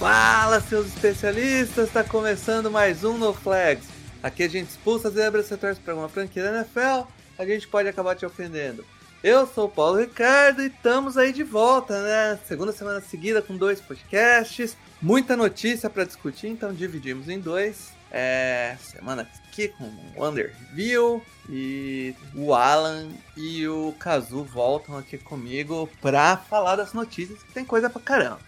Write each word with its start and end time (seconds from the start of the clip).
Fala, 0.00 0.62
seus 0.62 0.86
especialistas! 0.86 1.88
Está 1.88 2.02
começando 2.02 2.70
mais 2.70 3.04
um 3.04 3.18
No 3.18 3.34
Flags. 3.34 3.86
Aqui 4.22 4.44
a 4.44 4.48
gente 4.48 4.70
expulsa 4.70 5.08
as 5.08 5.14
zebras, 5.14 5.44
você 5.44 5.58
torce 5.58 5.78
para 5.78 5.94
uma 5.94 6.08
franquia 6.08 6.42
da 6.42 6.56
NFL, 6.56 7.06
a 7.38 7.44
gente 7.44 7.68
pode 7.68 7.86
acabar 7.86 8.16
te 8.16 8.24
ofendendo. 8.24 8.82
Eu 9.22 9.46
sou 9.46 9.66
o 9.66 9.68
Paulo 9.68 10.00
Ricardo 10.00 10.62
e 10.62 10.68
estamos 10.68 11.18
aí 11.18 11.34
de 11.34 11.42
volta, 11.42 12.02
né? 12.02 12.40
Segunda 12.48 12.72
semana 12.72 13.02
seguida 13.02 13.42
com 13.42 13.54
dois 13.58 13.78
podcasts, 13.78 14.74
muita 15.02 15.36
notícia 15.36 15.90
para 15.90 16.04
discutir, 16.04 16.46
então 16.46 16.72
dividimos 16.72 17.28
em 17.28 17.38
dois. 17.38 17.92
É, 18.10 18.78
semana 18.80 19.28
aqui 19.50 19.68
com 19.68 19.84
o 20.16 20.26
Under 20.26 20.56
Review 20.70 21.22
e 21.46 22.14
o 22.34 22.54
Alan 22.54 23.10
e 23.36 23.68
o 23.68 23.94
Kazu 23.98 24.44
voltam 24.44 24.96
aqui 24.96 25.18
comigo 25.18 25.90
para 26.00 26.38
falar 26.38 26.76
das 26.76 26.94
notícias, 26.94 27.42
que 27.42 27.52
tem 27.52 27.66
coisa 27.66 27.90
pra 27.90 28.00
caramba. 28.00 28.40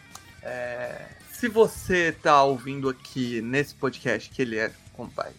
É, 0.42 1.20
se 1.42 1.48
você 1.48 2.12
tá 2.12 2.40
ouvindo 2.44 2.88
aqui 2.88 3.42
nesse 3.42 3.74
podcast, 3.74 4.30
que 4.30 4.42
ele 4.42 4.60
é 4.60 4.70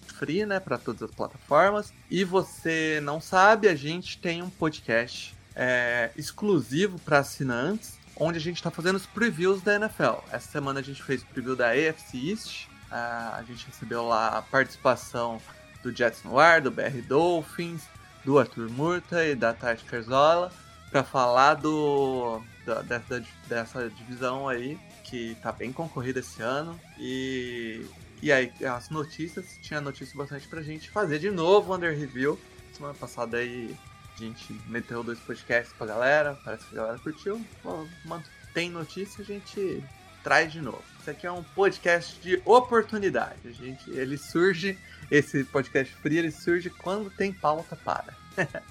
free, 0.06 0.46
né, 0.46 0.60
para 0.60 0.78
todas 0.78 1.02
as 1.02 1.12
plataformas, 1.12 1.94
e 2.12 2.26
você 2.26 3.00
não 3.02 3.22
sabe, 3.22 3.70
a 3.70 3.76
gente 3.76 4.18
tem 4.18 4.42
um 4.42 4.50
podcast 4.50 5.34
é, 5.56 6.12
exclusivo 6.18 7.00
para 7.00 7.20
assinantes, 7.20 7.98
onde 8.18 8.38
a 8.38 8.42
gente 8.42 8.58
está 8.58 8.70
fazendo 8.70 8.98
os 8.98 9.06
previews 9.06 9.62
da 9.62 9.76
NFL. 9.76 10.20
Essa 10.30 10.52
semana 10.52 10.82
a 10.82 10.84
gente 10.84 11.02
fez 11.02 11.22
o 11.22 11.26
preview 11.28 11.56
da 11.56 11.70
AFC 11.70 12.32
East, 12.32 12.68
a 12.92 13.42
gente 13.48 13.66
recebeu 13.66 14.06
lá 14.06 14.40
a 14.40 14.42
participação 14.42 15.42
do 15.82 15.96
Jets 15.96 16.22
no 16.26 16.38
ar, 16.38 16.60
do 16.60 16.70
BR 16.70 17.02
Dolphins, 17.08 17.84
do 18.26 18.38
Arthur 18.38 18.70
Murta 18.70 19.26
e 19.26 19.36
da 19.36 19.54
Tati 19.54 19.86
Carzola, 19.86 20.52
para 20.92 21.02
falar 21.02 21.54
do, 21.54 22.42
dessa, 22.90 23.24
dessa 23.48 23.90
divisão 23.90 24.50
aí 24.50 24.78
que 25.14 25.38
tá 25.44 25.52
bem 25.52 25.72
concorrida 25.72 26.22
esse 26.22 26.42
ano. 26.42 26.80
E, 26.98 27.86
e 28.20 28.32
aí, 28.32 28.52
as 28.66 28.90
notícias, 28.90 29.60
tinha 29.62 29.80
notícia 29.80 30.18
bastante 30.18 30.48
pra 30.48 30.64
gente 30.64 30.90
fazer 30.90 31.20
de 31.20 31.30
novo 31.30 31.76
Under 31.76 31.96
Review. 31.96 32.40
Semana 32.74 32.96
passada 32.96 33.38
aí 33.38 33.78
a 34.16 34.20
gente 34.20 34.60
meteu 34.66 35.04
dois 35.04 35.20
podcasts 35.20 35.72
pra 35.78 35.86
galera, 35.86 36.36
parece 36.44 36.66
que 36.66 36.74
a 36.74 36.82
galera 36.82 36.98
curtiu. 36.98 37.40
Tem 38.56 38.72
notícia, 38.72 39.22
a 39.22 39.26
gente 39.26 39.84
traz 40.24 40.52
de 40.52 40.62
novo. 40.62 40.84
Isso 41.00 41.12
aqui 41.12 41.28
é 41.28 41.32
um 41.32 41.44
podcast 41.44 42.20
de 42.20 42.42
oportunidade. 42.44 43.38
A 43.46 43.52
gente, 43.52 43.88
ele 43.92 44.18
surge, 44.18 44.80
esse 45.12 45.44
podcast 45.44 45.94
free, 45.98 46.18
ele 46.18 46.32
surge 46.32 46.72
quando 46.72 47.12
tem 47.12 47.32
pauta 47.32 47.76
para. 47.76 48.16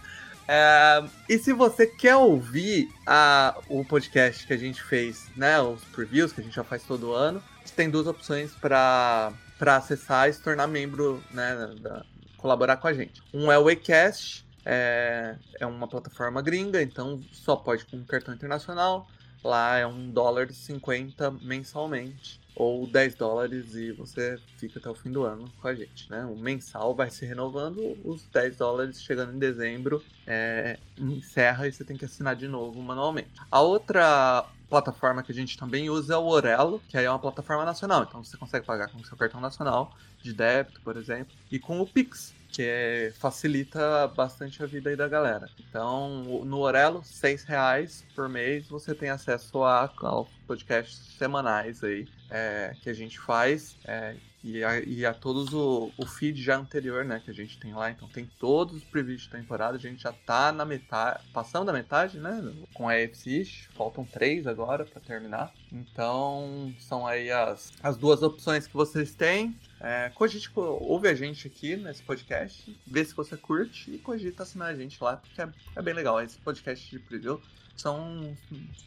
É, 0.48 1.05
e 1.29 1.39
se 1.39 1.53
você 1.53 1.87
quer 1.87 2.17
ouvir 2.17 2.93
a, 3.07 3.57
o 3.69 3.85
podcast 3.85 4.47
que 4.47 4.53
a 4.53 4.57
gente 4.57 4.83
fez, 4.83 5.29
né, 5.37 5.61
os 5.61 5.83
previews 5.85 6.33
que 6.33 6.41
a 6.41 6.45
gente 6.45 6.55
já 6.55 6.65
faz 6.65 6.83
todo 6.83 7.12
ano, 7.12 7.43
você 7.65 7.75
tem 7.75 7.89
duas 7.89 8.07
opções 8.07 8.53
para 8.55 9.33
acessar 9.61 10.29
e 10.29 10.33
se 10.33 10.43
tornar 10.43 10.67
membro, 10.67 11.23
né, 11.31 11.75
da, 11.81 12.05
colaborar 12.37 12.77
com 12.77 12.89
a 12.89 12.92
gente. 12.92 13.23
Um 13.33 13.51
é 13.51 13.58
o 13.58 13.69
Acast, 13.69 14.45
é, 14.64 15.36
é 15.61 15.67
uma 15.67 15.86
plataforma 15.86 16.42
gringa, 16.42 16.83
então 16.83 17.20
só 17.33 17.57
pode 17.57 17.85
com 17.85 18.05
cartão 18.05 18.35
internacional. 18.35 19.09
Lá 19.45 19.79
é 19.79 19.86
um 19.86 20.11
dólar 20.11 20.53
50 20.53 21.30
mensalmente 21.42 22.42
ou 22.55 22.86
10 22.86 23.14
dólares 23.14 23.74
e 23.74 23.92
você 23.92 24.39
fica 24.58 24.79
até 24.79 24.89
o 24.89 24.95
fim 24.95 25.11
do 25.11 25.24
ano 25.24 25.51
com 25.61 25.68
a 25.68 25.74
gente, 25.74 26.11
né? 26.11 26.24
O 26.24 26.36
mensal 26.36 26.95
vai 26.95 27.11
se 27.11 27.24
renovando, 27.24 27.98
os 28.05 28.24
10 28.27 28.57
dólares 28.57 29.02
chegando 29.02 29.35
em 29.35 29.39
dezembro 29.39 30.02
é, 30.27 30.79
encerra 30.98 31.67
e 31.67 31.73
você 31.73 31.85
tem 31.85 31.96
que 31.96 32.05
assinar 32.05 32.36
de 32.36 32.46
novo 32.46 32.80
manualmente. 32.80 33.30
A 33.51 33.61
outra 33.61 34.46
plataforma 34.68 35.23
que 35.23 35.30
a 35.30 35.35
gente 35.35 35.58
também 35.58 35.91
usa 35.91 36.14
é 36.14 36.17
o 36.17 36.24
Orelo, 36.24 36.83
que 36.89 36.96
aí 36.96 37.05
é 37.05 37.11
uma 37.11 37.18
plataforma 37.18 37.62
nacional, 37.62 38.05
então 38.05 38.24
você 38.24 38.39
consegue 38.39 38.64
pagar 38.64 38.89
com 38.89 38.98
o 38.98 39.05
seu 39.05 39.18
cartão 39.18 39.39
nacional 39.39 39.95
de 40.23 40.33
débito, 40.33 40.80
por 40.80 40.96
exemplo, 40.96 41.36
e 41.51 41.58
com 41.58 41.79
o 41.79 41.86
Pix, 41.86 42.33
que 42.48 42.62
é, 42.62 43.12
facilita 43.18 44.08
bastante 44.08 44.62
a 44.62 44.67
vida 44.67 44.89
aí 44.89 44.96
da 44.96 45.08
galera. 45.08 45.51
Então, 45.58 46.23
no 46.45 46.61
Orelo, 46.61 47.02
seis 47.05 47.45
reais 47.45 48.05
por 48.14 48.29
mês, 48.30 48.67
você 48.67 48.95
tem 48.95 49.11
acesso 49.11 49.62
a, 49.62 49.92
aos 49.98 50.29
podcasts 50.46 51.17
semanais 51.18 51.85
aí 51.85 52.08
é, 52.33 52.75
que 52.81 52.89
a 52.89 52.95
gente 52.95 53.20
faz 53.20 53.77
é, 53.85 54.17
e, 54.43 54.65
a, 54.65 54.81
e 54.81 55.05
a 55.05 55.13
todos 55.13 55.53
o, 55.53 55.93
o, 55.97 56.07
feed 56.07 56.43
já 56.43 56.57
anterior, 56.57 57.05
né, 57.05 57.20
que 57.23 57.31
a 57.31 57.35
gente 57.35 57.59
tem 57.59 57.75
lá. 57.75 57.91
Então, 57.91 58.09
tem 58.09 58.29
todos 58.39 58.77
os 58.77 58.85
previews 58.85 59.23
de 59.23 59.29
temporada, 59.29 59.77
a 59.77 59.81
gente 59.81 60.03
já 60.03 60.13
tá 60.13 60.51
na 60.51 60.65
metade, 60.65 61.23
passando 61.33 61.67
da 61.67 61.73
metade, 61.73 62.19
né, 62.19 62.42
com 62.73 62.89
a 62.89 62.95
AFC, 62.95 63.45
faltam 63.75 64.05
três 64.05 64.47
agora 64.47 64.85
para 64.85 65.01
terminar. 65.01 65.53
Então, 65.71 66.75
são 66.79 67.07
aí 67.07 67.31
as, 67.31 67.73
as 67.83 67.97
duas 67.97 68.23
opções 68.23 68.67
que 68.67 68.75
vocês 68.75 69.15
têm. 69.15 69.55
É, 69.79 70.11
cogite, 70.15 70.51
ouve 70.55 71.09
a 71.09 71.15
gente 71.15 71.47
aqui 71.47 71.77
nesse 71.77 72.03
podcast, 72.03 72.75
vê 72.87 73.05
se 73.05 73.15
você 73.15 73.37
curte 73.37 73.91
e 73.91 73.98
cogita 73.98 74.45
assinar 74.45 74.69
a 74.69 74.75
gente 74.75 75.03
lá, 75.03 75.17
porque 75.17 75.42
é, 75.42 75.48
é 75.77 75.83
bem 75.83 75.92
legal. 75.92 76.21
Esse 76.23 76.39
podcast 76.39 76.89
de 76.89 76.98
preview 76.98 77.41
são 77.77 78.37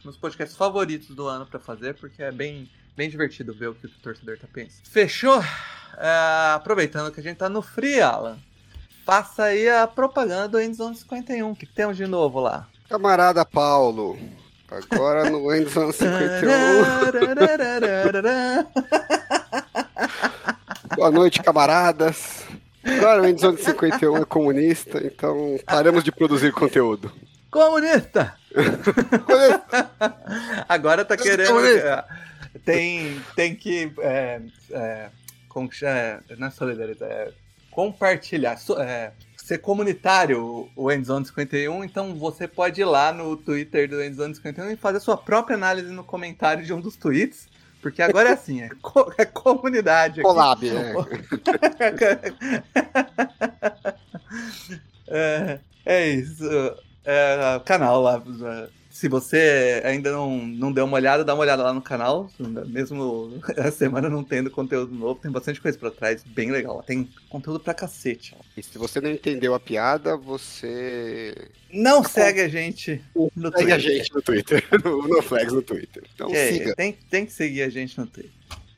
meus 0.03 0.17
podcasts 0.17 0.57
favoritos 0.57 1.15
do 1.15 1.27
ano 1.27 1.45
para 1.45 1.59
fazer, 1.59 1.95
porque 1.95 2.23
é 2.23 2.31
bem, 2.31 2.69
bem 2.95 3.09
divertido 3.09 3.53
ver 3.53 3.67
o 3.67 3.75
que 3.75 3.85
o 3.85 3.89
torcedor 3.89 4.37
tá 4.37 4.47
pensando. 4.51 4.85
Fechou? 4.85 5.43
É, 5.97 6.53
aproveitando 6.53 7.11
que 7.11 7.19
a 7.19 7.23
gente 7.23 7.37
tá 7.37 7.49
no 7.49 7.61
Free, 7.61 8.01
Alan, 8.01 8.37
passa 9.05 9.43
aí 9.45 9.69
a 9.69 9.87
propaganda 9.87 10.47
do 10.47 10.59
Endzone 10.59 10.95
51. 10.95 11.51
O 11.51 11.55
que, 11.55 11.65
que 11.65 11.73
temos 11.73 11.97
de 11.97 12.07
novo 12.07 12.39
lá? 12.39 12.67
Camarada 12.89 13.45
Paulo, 13.45 14.17
agora 14.69 15.29
no 15.29 15.51
Endzone 15.53 15.93
51. 15.93 16.25
Boa 20.95 21.11
noite, 21.11 21.43
camaradas. 21.43 22.45
Agora 22.83 23.23
o 23.23 23.27
Endzone 23.27 23.57
51 23.57 24.17
é 24.17 24.25
comunista, 24.25 25.01
então 25.03 25.57
paramos 25.65 26.03
de 26.03 26.11
produzir 26.11 26.51
conteúdo. 26.51 27.11
Comunista! 27.49 28.35
Agora 30.67 31.05
tá 31.05 31.15
querendo. 31.15 31.53
Tem, 32.63 33.21
tem 33.35 33.55
que. 33.55 33.91
É, 33.99 34.41
é, 34.71 35.09
como 35.49 35.69
que 35.69 35.75
chama? 35.75 36.23
Não 36.37 36.47
é 36.47 36.51
solidariedade, 36.51 37.11
é 37.11 37.33
compartilhar. 37.71 38.57
É, 38.79 39.11
ser 39.35 39.59
comunitário 39.59 40.69
o 40.75 40.91
Endzone 40.91 41.25
51, 41.25 41.83
então 41.83 42.15
você 42.15 42.47
pode 42.47 42.81
ir 42.81 42.85
lá 42.85 43.13
no 43.13 43.37
Twitter 43.37 43.87
do 43.87 44.01
Endzone 44.01 44.33
51 44.33 44.71
e 44.71 44.75
fazer 44.75 44.99
sua 44.99 45.15
própria 45.15 45.55
análise 45.55 45.91
no 45.91 46.03
comentário 46.03 46.65
de 46.65 46.73
um 46.73 46.81
dos 46.81 46.95
tweets. 46.95 47.47
Porque 47.79 48.01
agora 48.01 48.29
é 48.29 48.33
assim, 48.33 48.63
é, 48.63 48.69
co 48.81 49.13
é 49.15 49.25
comunidade. 49.25 50.23
Collab, 50.23 50.67
né? 50.67 50.93
é, 55.07 55.59
é 55.85 56.09
isso. 56.09 56.43
É, 57.03 57.61
canal 57.63 58.01
lá. 58.01 58.23
Se 58.95 59.09
você 59.09 59.81
ainda 59.83 60.09
não, 60.09 60.37
não 60.47 60.71
deu 60.71 60.85
uma 60.85 60.95
olhada, 60.95 61.21
dá 61.21 61.33
uma 61.33 61.41
olhada 61.41 61.61
lá 61.61 61.73
no 61.73 61.81
canal. 61.81 62.31
Mesmo 62.67 63.41
a 63.57 63.69
semana 63.69 64.09
não 64.09 64.23
tendo 64.23 64.49
conteúdo 64.49 64.95
novo, 64.95 65.19
tem 65.19 65.29
bastante 65.29 65.59
coisa 65.59 65.77
pra 65.77 65.91
trás, 65.91 66.23
bem 66.23 66.49
legal. 66.49 66.81
Tem 66.81 67.09
conteúdo 67.27 67.59
pra 67.59 67.73
cacete. 67.73 68.33
E 68.55 68.63
se 68.63 68.77
você 68.77 69.01
não 69.01 69.11
entendeu 69.11 69.53
a 69.53 69.59
piada, 69.59 70.15
você. 70.15 71.49
Não 71.73 72.01
tá 72.01 72.07
segue 72.07 72.39
com... 72.39 72.45
a 72.45 72.47
gente 72.47 73.03
no 73.13 73.51
segue 73.51 73.51
Twitter. 73.51 73.59
Segue 73.59 73.73
a 73.73 73.79
gente 73.79 74.13
no 74.13 74.21
Twitter, 74.21 74.63
no, 74.81 75.07
no 75.09 75.21
Flags 75.21 75.51
no 75.51 75.61
Twitter. 75.61 76.03
Então 76.15 76.33
é, 76.33 76.53
siga. 76.53 76.75
Tem, 76.75 76.93
tem 76.93 77.25
que 77.25 77.33
seguir 77.33 77.63
a 77.63 77.69
gente 77.69 77.99
no 77.99 78.07
Twitter. 78.07 78.31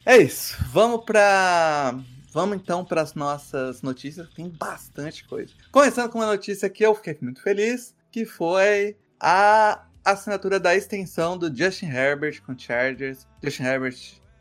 É 0.04 0.18
isso. 0.18 0.58
Vamos 0.72 1.06
pra. 1.06 1.96
Vamos 2.32 2.58
então 2.58 2.84
para 2.84 3.04
as 3.04 3.14
nossas 3.14 3.84
notícias, 3.84 4.28
tem 4.34 4.50
bastante 4.50 5.24
coisa. 5.26 5.54
Começando 5.72 6.10
com 6.10 6.18
uma 6.18 6.26
notícia 6.26 6.68
que 6.72 6.84
eu 6.84 6.96
fiquei 6.96 7.16
muito 7.22 7.40
feliz, 7.44 7.94
que 8.12 8.26
foi 8.26 8.96
a 9.20 9.87
assinatura 10.12 10.60
da 10.60 10.76
extensão 10.76 11.38
do 11.38 11.56
Justin 11.56 11.86
Herbert 11.88 12.42
com 12.44 12.58
Chargers. 12.58 13.28
Justin 13.44 13.64
Herbert 13.64 13.98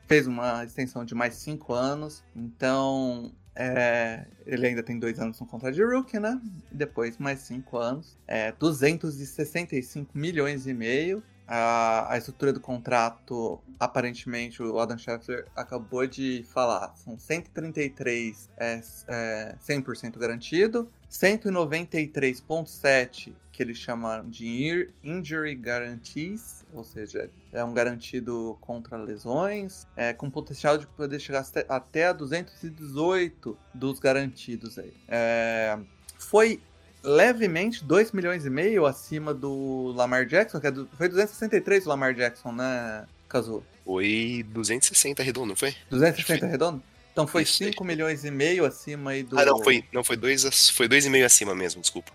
fez 0.07 0.27
uma 0.27 0.65
extensão 0.65 1.05
de 1.05 1.15
mais 1.15 1.35
cinco 1.35 1.75
anos, 1.75 2.25
então 2.35 3.33
é, 3.55 4.25
ele 4.47 4.67
ainda 4.69 4.83
tem 4.83 4.99
dois 4.99 5.19
anos 5.19 5.41
no 5.41 5.47
contrato 5.47 5.75
de 5.75 5.83
rookie, 5.83 6.19
né? 6.21 6.39
E 6.71 6.75
depois 6.75 7.17
mais 7.19 7.41
cinco 7.41 7.79
anos, 7.79 8.17
é, 8.29 8.53
265 8.53 10.17
milhões 10.17 10.67
e 10.67 10.75
meio. 10.75 11.23
a, 11.49 12.13
a 12.13 12.19
estrutura 12.19 12.53
do 12.53 12.61
contrato, 12.61 13.61
aparentemente, 13.79 14.61
o 14.63 14.79
Adam 14.81 14.99
Scheffler 14.99 15.47
acabou 15.55 16.05
de 16.07 16.45
falar. 16.53 16.93
São 16.97 17.17
133 17.19 18.51
é, 18.57 18.81
é, 19.09 19.55
100% 19.65 20.19
garantido, 20.19 20.91
193,7 21.11 23.33
que 23.57 23.63
eles 23.63 23.79
chamam 23.79 24.29
de 24.29 24.87
Injury 25.03 25.55
Guarantees, 25.55 26.63
ou 26.75 26.85
seja, 26.85 27.31
é 27.51 27.65
um 27.65 27.73
garantido 27.73 28.59
contra 28.61 28.99
lesões, 28.99 29.87
é, 29.97 30.13
com 30.13 30.29
potencial 30.29 30.77
de 30.77 30.87
poder 30.87 31.19
chegar 31.19 31.43
até 31.67 32.07
a 32.07 32.13
218 32.13 33.57
dos 33.73 33.99
garantidos 33.99 34.79
aí. 34.79 34.93
É, 35.09 35.79
foi 36.19 36.61
levemente 37.03 37.83
2 37.83 38.13
milhões 38.13 38.45
e 38.45 38.51
meio 38.51 38.85
acima 38.85 39.33
do 39.33 39.91
Lamar 39.97 40.27
Jackson, 40.27 40.61
que 40.61 40.67
é 40.67 40.71
do, 40.71 40.87
foi 40.95 41.09
263 41.09 41.87
o 41.87 41.89
Lamar 41.89 42.13
Jackson, 42.13 42.53
né, 42.53 43.07
Kazu? 43.27 43.65
Foi 43.87 44.45
260 44.51 45.23
redondo, 45.23 45.47
não 45.47 45.57
foi? 45.57 45.75
260 45.89 46.41
foi. 46.41 46.49
redondo? 46.49 46.83
Então 47.11 47.27
foi 47.27 47.47
5 47.47 47.83
milhões 47.83 48.23
e 48.27 48.31
meio 48.31 48.67
acima 48.67 49.13
aí 49.13 49.23
do. 49.23 49.39
Ah, 49.39 49.47
não, 49.47 49.65
foi, 49.65 49.83
não, 49.91 50.05
foi 50.05 50.19
2 50.19 50.69
foi 50.69 50.87
dois 50.87 51.07
acima 51.25 51.55
mesmo, 51.55 51.81
desculpa. 51.81 52.13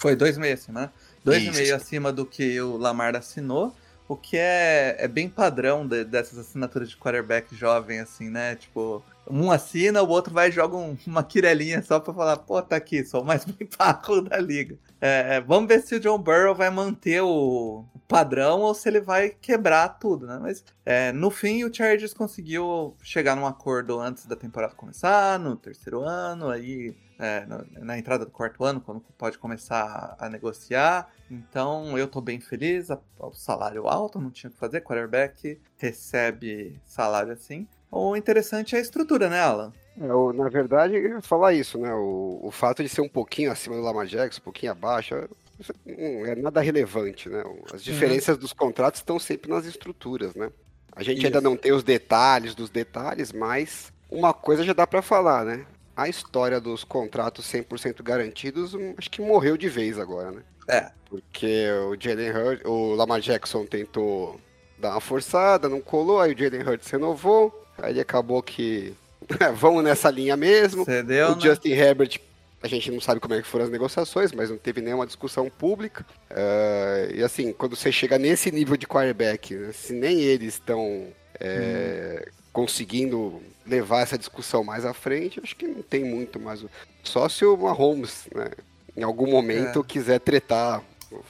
Foi 0.00 0.16
2,5 0.16 0.52
acima, 0.52 0.80
né? 0.80 0.90
2,5 1.24 1.74
acima 1.74 2.12
do 2.12 2.24
que 2.24 2.60
o 2.60 2.76
Lamar 2.76 3.14
assinou. 3.14 3.74
O 4.08 4.16
que 4.16 4.36
é, 4.36 4.96
é 4.98 5.06
bem 5.06 5.28
padrão 5.28 5.86
de, 5.86 6.02
dessas 6.02 6.38
assinaturas 6.38 6.90
de 6.90 6.96
quarterback 6.96 7.54
jovem, 7.54 8.00
assim, 8.00 8.28
né? 8.28 8.56
Tipo, 8.56 9.04
um 9.30 9.52
assina, 9.52 10.02
o 10.02 10.08
outro 10.08 10.34
vai 10.34 10.48
e 10.48 10.52
joga 10.52 10.76
um, 10.76 10.96
uma 11.06 11.22
quirelinha 11.22 11.80
só 11.82 12.00
pra 12.00 12.12
falar, 12.12 12.36
pô, 12.38 12.60
tá 12.60 12.74
aqui, 12.76 13.04
sou 13.04 13.22
o 13.22 13.24
mais 13.24 13.44
bem 13.46 13.68
pago 13.68 14.22
da 14.22 14.38
liga. 14.38 14.76
É, 15.00 15.36
é, 15.36 15.40
vamos 15.40 15.68
ver 15.68 15.80
se 15.82 15.94
o 15.94 16.00
John 16.00 16.18
Burrow 16.18 16.54
vai 16.54 16.70
manter 16.70 17.20
o 17.20 17.84
padrão 18.08 18.60
ou 18.62 18.74
se 18.74 18.88
ele 18.88 19.00
vai 19.00 19.30
quebrar 19.30 19.88
tudo, 20.00 20.26
né? 20.26 20.38
Mas 20.40 20.64
é, 20.84 21.12
no 21.12 21.30
fim 21.30 21.62
o 21.62 21.72
Chargers 21.72 22.12
conseguiu 22.12 22.96
chegar 23.02 23.36
num 23.36 23.46
acordo 23.46 24.00
antes 24.00 24.26
da 24.26 24.34
temporada 24.34 24.74
começar, 24.74 25.38
no 25.38 25.54
terceiro 25.54 26.02
ano, 26.02 26.48
aí 26.48 26.96
é, 27.20 27.46
na, 27.78 27.98
entrada 27.98 28.24
do 28.24 28.30
quarto 28.30 28.64
ano, 28.64 28.80
quando 28.80 29.02
pode 29.18 29.38
começar 29.38 30.16
a, 30.18 30.28
negociar. 30.28 31.12
Então 31.30 31.96
eu 31.98 32.08
tô 32.08 32.20
bem 32.20 32.40
feliz, 32.40 32.88
o 33.18 33.32
salário 33.32 33.86
alto, 33.86 34.18
não 34.18 34.30
tinha 34.30 34.48
o 34.48 34.52
que 34.52 34.58
fazer, 34.58 34.80
quarterback 34.80 35.60
recebe 35.76 36.80
salário 36.84 37.32
assim. 37.32 37.68
O 37.90 38.16
interessante 38.16 38.74
é 38.74 38.78
a 38.78 38.82
estrutura, 38.82 39.28
né, 39.28 39.40
Alan? 39.40 39.72
É, 40.00 40.32
na 40.32 40.48
verdade, 40.48 40.94
eu 40.94 41.02
ia 41.02 41.20
falar 41.20 41.52
isso, 41.52 41.76
né? 41.76 41.92
O, 41.92 42.40
o 42.42 42.50
fato 42.50 42.82
de 42.82 42.88
ser 42.88 43.02
um 43.02 43.08
pouquinho 43.08 43.52
acima 43.52 43.76
do 43.76 43.82
Lamar 43.82 44.06
Jackson, 44.06 44.40
um 44.40 44.44
pouquinho 44.44 44.72
abaixo, 44.72 45.14
não 45.84 46.26
é 46.26 46.34
nada 46.36 46.60
relevante, 46.60 47.28
né? 47.28 47.42
As 47.72 47.84
diferenças 47.84 48.36
uhum. 48.36 48.40
dos 48.40 48.52
contratos 48.52 49.00
estão 49.00 49.18
sempre 49.18 49.50
nas 49.50 49.66
estruturas, 49.66 50.34
né? 50.34 50.50
A 50.92 51.02
gente 51.02 51.18
isso. 51.18 51.26
ainda 51.26 51.40
não 51.40 51.56
tem 51.56 51.72
os 51.72 51.82
detalhes 51.82 52.54
dos 52.54 52.70
detalhes, 52.70 53.32
mas 53.32 53.92
uma 54.10 54.32
coisa 54.32 54.64
já 54.64 54.72
dá 54.72 54.86
para 54.86 55.02
falar, 55.02 55.44
né? 55.44 55.66
A 55.96 56.08
história 56.08 56.60
dos 56.60 56.84
contratos 56.84 57.46
100% 57.46 58.02
garantidos, 58.02 58.74
hum, 58.74 58.94
acho 58.96 59.10
que 59.10 59.20
morreu 59.20 59.56
de 59.56 59.68
vez 59.68 59.98
agora, 59.98 60.30
né? 60.30 60.42
É. 60.68 60.90
Porque 61.08 61.68
o 61.88 61.96
Jalen 62.00 62.30
Hurts, 62.30 62.64
o 62.64 62.94
Lamar 62.94 63.20
Jackson 63.20 63.66
tentou 63.66 64.40
dar 64.78 64.92
uma 64.92 65.00
forçada, 65.00 65.68
não 65.68 65.80
colou, 65.80 66.20
aí 66.20 66.32
o 66.32 66.38
Jalen 66.38 66.62
Hurts 66.62 66.88
renovou, 66.90 67.66
aí 67.76 67.92
ele 67.92 68.00
acabou 68.00 68.42
que 68.42 68.94
vamos 69.54 69.84
nessa 69.84 70.10
linha 70.10 70.36
mesmo. 70.36 70.84
Cedeu, 70.84 71.32
o 71.32 71.34
né? 71.34 71.40
Justin 71.40 71.70
Herbert, 71.70 72.20
a 72.62 72.68
gente 72.68 72.90
não 72.90 73.00
sabe 73.00 73.20
como 73.20 73.34
é 73.34 73.42
que 73.42 73.48
foram 73.48 73.64
as 73.64 73.70
negociações, 73.70 74.32
mas 74.32 74.50
não 74.50 74.58
teve 74.58 74.80
nenhuma 74.80 75.06
discussão 75.06 75.50
pública. 75.50 76.04
Uh, 76.30 77.14
e 77.14 77.22
assim, 77.22 77.52
quando 77.52 77.74
você 77.74 77.90
chega 77.90 78.18
nesse 78.18 78.50
nível 78.50 78.76
de 78.76 78.86
quarterback, 78.86 79.54
né, 79.54 79.72
se 79.72 79.92
nem 79.92 80.20
eles 80.20 80.54
estão 80.54 81.08
é, 81.38 82.24
hum. 82.26 82.30
conseguindo 82.52 83.42
levar 83.70 84.02
essa 84.02 84.18
discussão 84.18 84.64
mais 84.64 84.84
à 84.84 84.92
frente, 84.92 85.40
acho 85.42 85.54
que 85.54 85.66
não 85.66 85.82
tem 85.82 86.04
muito 86.04 86.40
mais. 86.40 86.64
Só 87.04 87.28
se 87.28 87.44
o 87.44 87.56
Mahomes, 87.56 88.28
né, 88.34 88.50
em 88.96 89.02
algum 89.02 89.30
momento, 89.30 89.80
é. 89.80 89.84
quiser 89.84 90.18
tretar. 90.18 90.82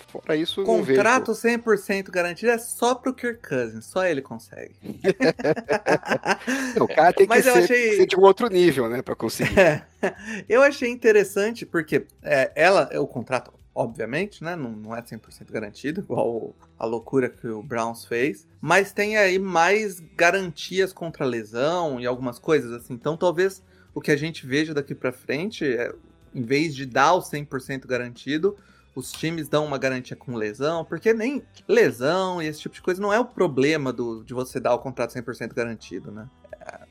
Fora 0.09 0.37
isso, 0.37 0.63
Contrato 0.63 1.33
100% 1.33 2.11
garantido 2.11 2.53
é 2.53 2.59
só 2.59 2.95
pro 2.95 3.15
Kirk 3.15 3.49
Cousins, 3.49 3.87
só 3.87 4.05
ele 4.05 4.21
consegue. 4.21 4.75
o 6.79 6.87
cara 6.87 7.15
tem 7.15 7.27
que 7.27 7.43
ser, 7.43 7.49
achei... 7.49 7.97
ser, 7.97 8.07
de 8.07 8.15
um 8.15 8.21
outro 8.21 8.49
nível, 8.49 8.91
né, 8.91 9.01
para 9.01 9.15
conseguir. 9.15 9.55
É. 10.03 10.15
Eu 10.49 10.63
achei 10.63 10.91
interessante 10.91 11.67
porque 11.67 12.07
é, 12.23 12.51
ela, 12.55 12.89
o 12.99 13.07
contrato, 13.07 13.53
obviamente, 13.75 14.43
né? 14.43 14.57
Não, 14.57 14.71
não 14.71 14.97
é 14.97 15.03
100% 15.03 15.51
garantido, 15.51 16.01
igual 16.03 16.55
a 16.79 16.85
loucura 16.85 17.29
que 17.29 17.47
o 17.47 17.63
Browns 17.63 18.05
fez. 18.05 18.47
Mas 18.61 18.93
tem 18.93 19.17
aí 19.17 19.39
mais 19.39 20.01
garantias 20.17 20.93
contra 20.93 21.25
lesão 21.25 22.01
e 22.01 22.07
algumas 22.07 22.39
coisas 22.39 22.73
assim. 22.73 22.95
Então 22.95 23.17
talvez 23.17 23.63
o 23.95 24.01
que 24.01 24.11
a 24.11 24.17
gente 24.17 24.47
veja 24.47 24.73
daqui 24.73 24.95
para 24.95 25.13
frente, 25.13 25.65
é, 25.65 25.93
em 26.35 26.43
vez 26.43 26.75
de 26.75 26.87
dar 26.87 27.15
o 27.15 27.21
100% 27.21 27.87
garantido, 27.87 28.57
os 28.95 29.13
times 29.13 29.49
dão 29.49 29.65
uma 29.65 29.79
garantia 29.79 30.17
com 30.17 30.35
lesão, 30.35 30.85
porque 30.85 31.13
nem 31.13 31.43
lesão 31.67 32.43
e 32.43 32.47
esse 32.47 32.61
tipo 32.61 32.75
de 32.75 32.83
coisa 32.83 33.01
não 33.01 33.13
é 33.13 33.19
o 33.19 33.25
problema 33.25 33.93
do, 33.93 34.23
de 34.25 34.35
você 34.35 34.59
dar 34.59 34.75
o 34.75 34.79
contrato 34.79 35.15
100% 35.15 35.55
garantido, 35.55 36.11
né? 36.11 36.29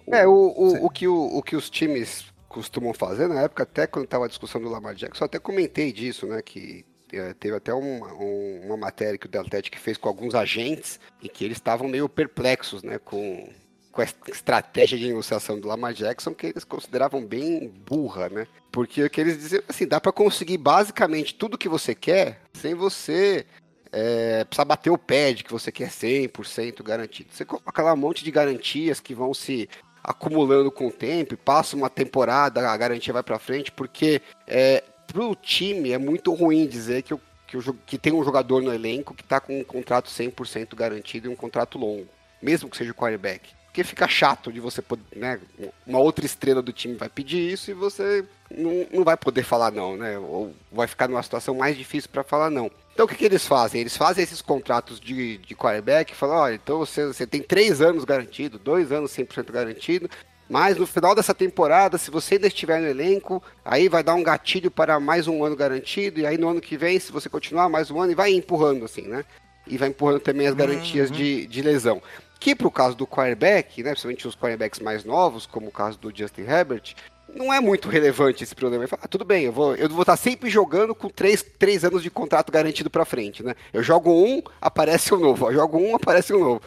É, 0.08 0.28
o, 0.28 0.32
o, 0.32 0.86
o, 0.86 0.90
que 0.90 1.08
o, 1.08 1.38
o 1.38 1.44
que 1.44 1.56
os 1.56 1.70
times 1.70 2.26
costumam 2.50 2.94
fazer. 2.94 3.28
Na 3.28 3.42
época, 3.42 3.64
até 3.64 3.88
quando 3.88 4.06
estava 4.06 4.26
a 4.26 4.28
discussão 4.28 4.60
do 4.60 4.68
Lamar 4.68 4.96
Jackson, 4.96 5.24
até 5.24 5.40
comentei 5.40 5.94
disso, 5.94 6.26
né? 6.26 6.42
Que 6.42 6.84
é, 7.14 7.34
teve 7.34 7.56
até 7.56 7.74
uma, 7.74 8.12
uma 8.14 8.76
matéria 8.76 9.18
que 9.18 9.28
o 9.28 9.30
Deltetic 9.30 9.78
fez 9.78 9.98
com 9.98 10.10
alguns 10.10 10.36
agentes 10.36 11.00
e 11.22 11.30
que 11.30 11.46
eles 11.46 11.58
estavam 11.58 11.88
meio 11.88 12.10
perplexos, 12.10 12.84
né? 12.84 13.00
Com, 13.00 13.48
com 13.92 14.02
a 14.02 14.08
estratégia 14.28 14.98
de 14.98 15.08
negociação 15.08 15.60
do 15.60 15.68
Lamar 15.68 15.94
Jackson, 15.94 16.34
que 16.34 16.48
eles 16.48 16.64
consideravam 16.64 17.24
bem 17.24 17.70
burra, 17.70 18.28
né? 18.30 18.48
Porque 18.72 19.04
o 19.04 19.10
que 19.10 19.22
eles 19.22 19.38
diziam 19.38 19.64
assim, 19.70 19.88
dá 19.88 20.02
para 20.02 20.12
conseguir 20.12 20.58
basicamente 20.58 21.36
tudo 21.36 21.58
que 21.58 21.70
você 21.70 21.96
quer 21.96 22.42
sem 22.54 22.74
você 22.74 23.46
é, 23.92 24.44
precisar 24.46 24.66
bater 24.66 24.90
o 24.90 24.98
pé 24.98 25.34
de 25.34 25.44
que 25.44 25.52
você 25.52 25.72
quer 25.72 25.90
100% 25.90 26.84
garantido. 26.84 27.30
Você 27.32 27.46
coloca 27.46 27.82
lá 27.82 27.94
um 27.94 27.98
monte 27.98 28.24
de 28.24 28.32
garantias 28.32 29.00
que 29.00 29.16
vão 29.16 29.34
se 29.34 29.70
acumulando 30.10 30.72
com 30.72 30.88
o 30.88 30.92
tempo, 30.92 31.38
passa 31.38 31.76
uma 31.76 31.88
temporada, 31.88 32.68
a 32.68 32.76
garantia 32.76 33.14
vai 33.14 33.22
para 33.22 33.38
frente, 33.38 33.72
porque 33.72 34.24
é, 34.48 34.84
pro 35.06 35.36
time 35.36 35.92
é 35.92 36.00
muito 36.00 36.34
ruim 36.34 36.66
dizer 36.66 37.04
que, 37.04 37.14
o, 37.14 37.22
que, 37.46 37.56
o, 37.56 37.74
que 37.86 38.00
tem 38.00 38.12
um 38.12 38.24
jogador 38.24 38.60
no 38.60 38.74
elenco 38.74 39.14
que 39.14 39.22
está 39.22 39.40
com 39.40 39.60
um 39.60 39.64
contrato 39.64 40.10
100% 40.10 40.76
garantido 40.76 41.30
e 41.30 41.32
um 41.32 41.36
contrato 41.36 41.78
longo, 41.78 42.08
mesmo 42.42 42.68
que 42.68 42.76
seja 42.76 42.92
o 42.92 42.96
quarterback. 42.96 43.52
Porque 43.66 43.84
fica 43.84 44.08
chato 44.08 44.52
de 44.52 44.60
você 44.60 44.82
poder, 44.82 45.04
né? 45.16 45.40
Uma 45.86 46.00
outra 46.00 46.26
estrela 46.26 46.60
do 46.60 46.74
time 46.74 46.96
vai 46.96 47.08
pedir 47.08 47.52
isso 47.52 47.70
e 47.70 47.76
você 47.76 48.26
não, 48.50 48.88
não 48.92 49.04
vai 49.04 49.16
poder 49.16 49.44
falar 49.44 49.72
não, 49.72 49.96
né? 49.96 50.18
Ou 50.18 50.56
vai 50.72 50.88
ficar 50.88 51.08
numa 51.08 51.22
situação 51.22 51.54
mais 51.54 51.78
difícil 51.78 52.10
para 52.12 52.24
falar 52.24 52.50
não. 52.50 52.72
Então 53.00 53.06
o 53.06 53.08
que, 53.08 53.16
que, 53.16 53.24
eles 53.24 53.48
fazem? 53.48 53.80
Eles 53.80 53.96
fazem 53.96 54.22
esses 54.22 54.42
contratos 54.42 55.00
de, 55.00 55.38
de 55.38 55.56
quarterback 55.56 56.12
e 56.12 56.16
falam, 56.18 56.36
olha, 56.36 56.56
então 56.56 56.80
você, 56.80 57.06
você 57.08 57.26
tem 57.26 57.42
três 57.42 57.80
anos 57.80 58.04
garantido, 58.04 58.60
dois 58.60 58.92
anos 58.92 59.10
100% 59.16 59.50
garantido, 59.54 60.10
mas 60.50 60.76
no 60.76 60.86
final 60.86 61.16
dessa 61.16 61.34
temporada, 61.34 61.98
se 61.98 62.12
você 62.12 62.36
ainda 62.36 62.48
estiver 62.48 62.82
no 62.82 62.88
elenco, 62.90 63.42
aí 63.64 63.88
vai 63.88 64.04
dar 64.04 64.16
um 64.16 64.22
gatilho 64.22 64.70
para 64.70 65.00
mais 65.00 65.30
um 65.30 65.46
ano 65.46 65.56
garantido, 65.56 66.20
e 66.20 66.26
aí 66.26 66.38
no 66.38 66.50
ano 66.50 66.60
que 66.60 66.76
vem, 66.76 67.00
se 67.00 67.10
você 67.10 67.30
continuar 67.30 67.70
mais 67.70 67.90
um 67.90 68.02
ano, 68.02 68.12
e 68.12 68.16
vai 68.16 68.34
empurrando 68.34 68.84
assim, 68.84 69.04
né? 69.04 69.24
E 69.66 69.78
vai 69.78 69.88
empurrando 69.88 70.20
também 70.20 70.48
as 70.48 70.54
garantias 70.54 71.10
uhum. 71.10 71.16
de, 71.16 71.48
de 71.48 71.62
lesão. 71.62 72.02
Que 72.38 72.54
pro 72.54 72.70
caso 72.70 72.98
do 72.98 73.08
quarterback, 73.08 73.82
né, 73.82 73.92
principalmente 73.92 74.28
os 74.28 74.36
quarterbacks 74.36 74.82
mais 74.82 75.06
novos, 75.06 75.46
como 75.46 75.70
o 75.70 75.72
caso 75.72 75.98
do 75.98 76.14
Justin 76.14 76.42
Herbert, 76.42 76.96
não 77.36 77.54
é 77.54 77.60
muito 77.60 77.90
relevante 77.90 78.44
esse 78.44 78.56
problema. 78.56 78.84
Ele 78.84 78.90
fala, 78.90 79.04
ah, 79.06 79.08
tudo 79.08 79.26
bem, 79.26 79.46
eu 79.46 79.52
vou, 79.52 79.76
eu 79.76 79.90
vou 79.90 80.02
estar 80.02 80.18
sempre 80.18 80.50
jogando 80.50 80.94
com 80.96 81.10
três, 81.10 81.44
três 81.58 81.84
anos 81.84 82.04
de 82.04 82.10
contrato 82.10 82.52
garantido 82.52 82.90
para 82.90 83.06
frente, 83.06 83.44
né? 83.44 83.56
Eu 83.74 83.84
jogo 83.84 84.12
um, 84.12 84.42
aparece 84.62 85.14
um 85.14 85.20
novo. 85.20 85.48
Eu 85.48 85.54
jogo 85.54 85.78
um, 85.78 85.96
aparece 85.96 86.34
um 86.34 86.40
novo. 86.40 86.62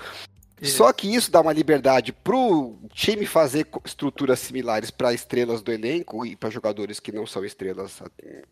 Só 0.69 0.93
que 0.93 1.13
isso 1.13 1.31
dá 1.31 1.41
uma 1.41 1.53
liberdade 1.53 2.13
pro 2.13 2.77
time 2.93 3.27
fazer 3.27 3.67
estruturas 3.85 4.39
similares 4.39 4.91
para 4.91 5.13
estrelas 5.13 5.63
do 5.63 5.73
elenco 5.73 6.25
e 6.25 6.37
para 6.37 6.51
jogadores 6.51 7.01
que 7.01 7.11
não 7.11 7.27
são 7.27 7.45
estrelas, 7.45 8.03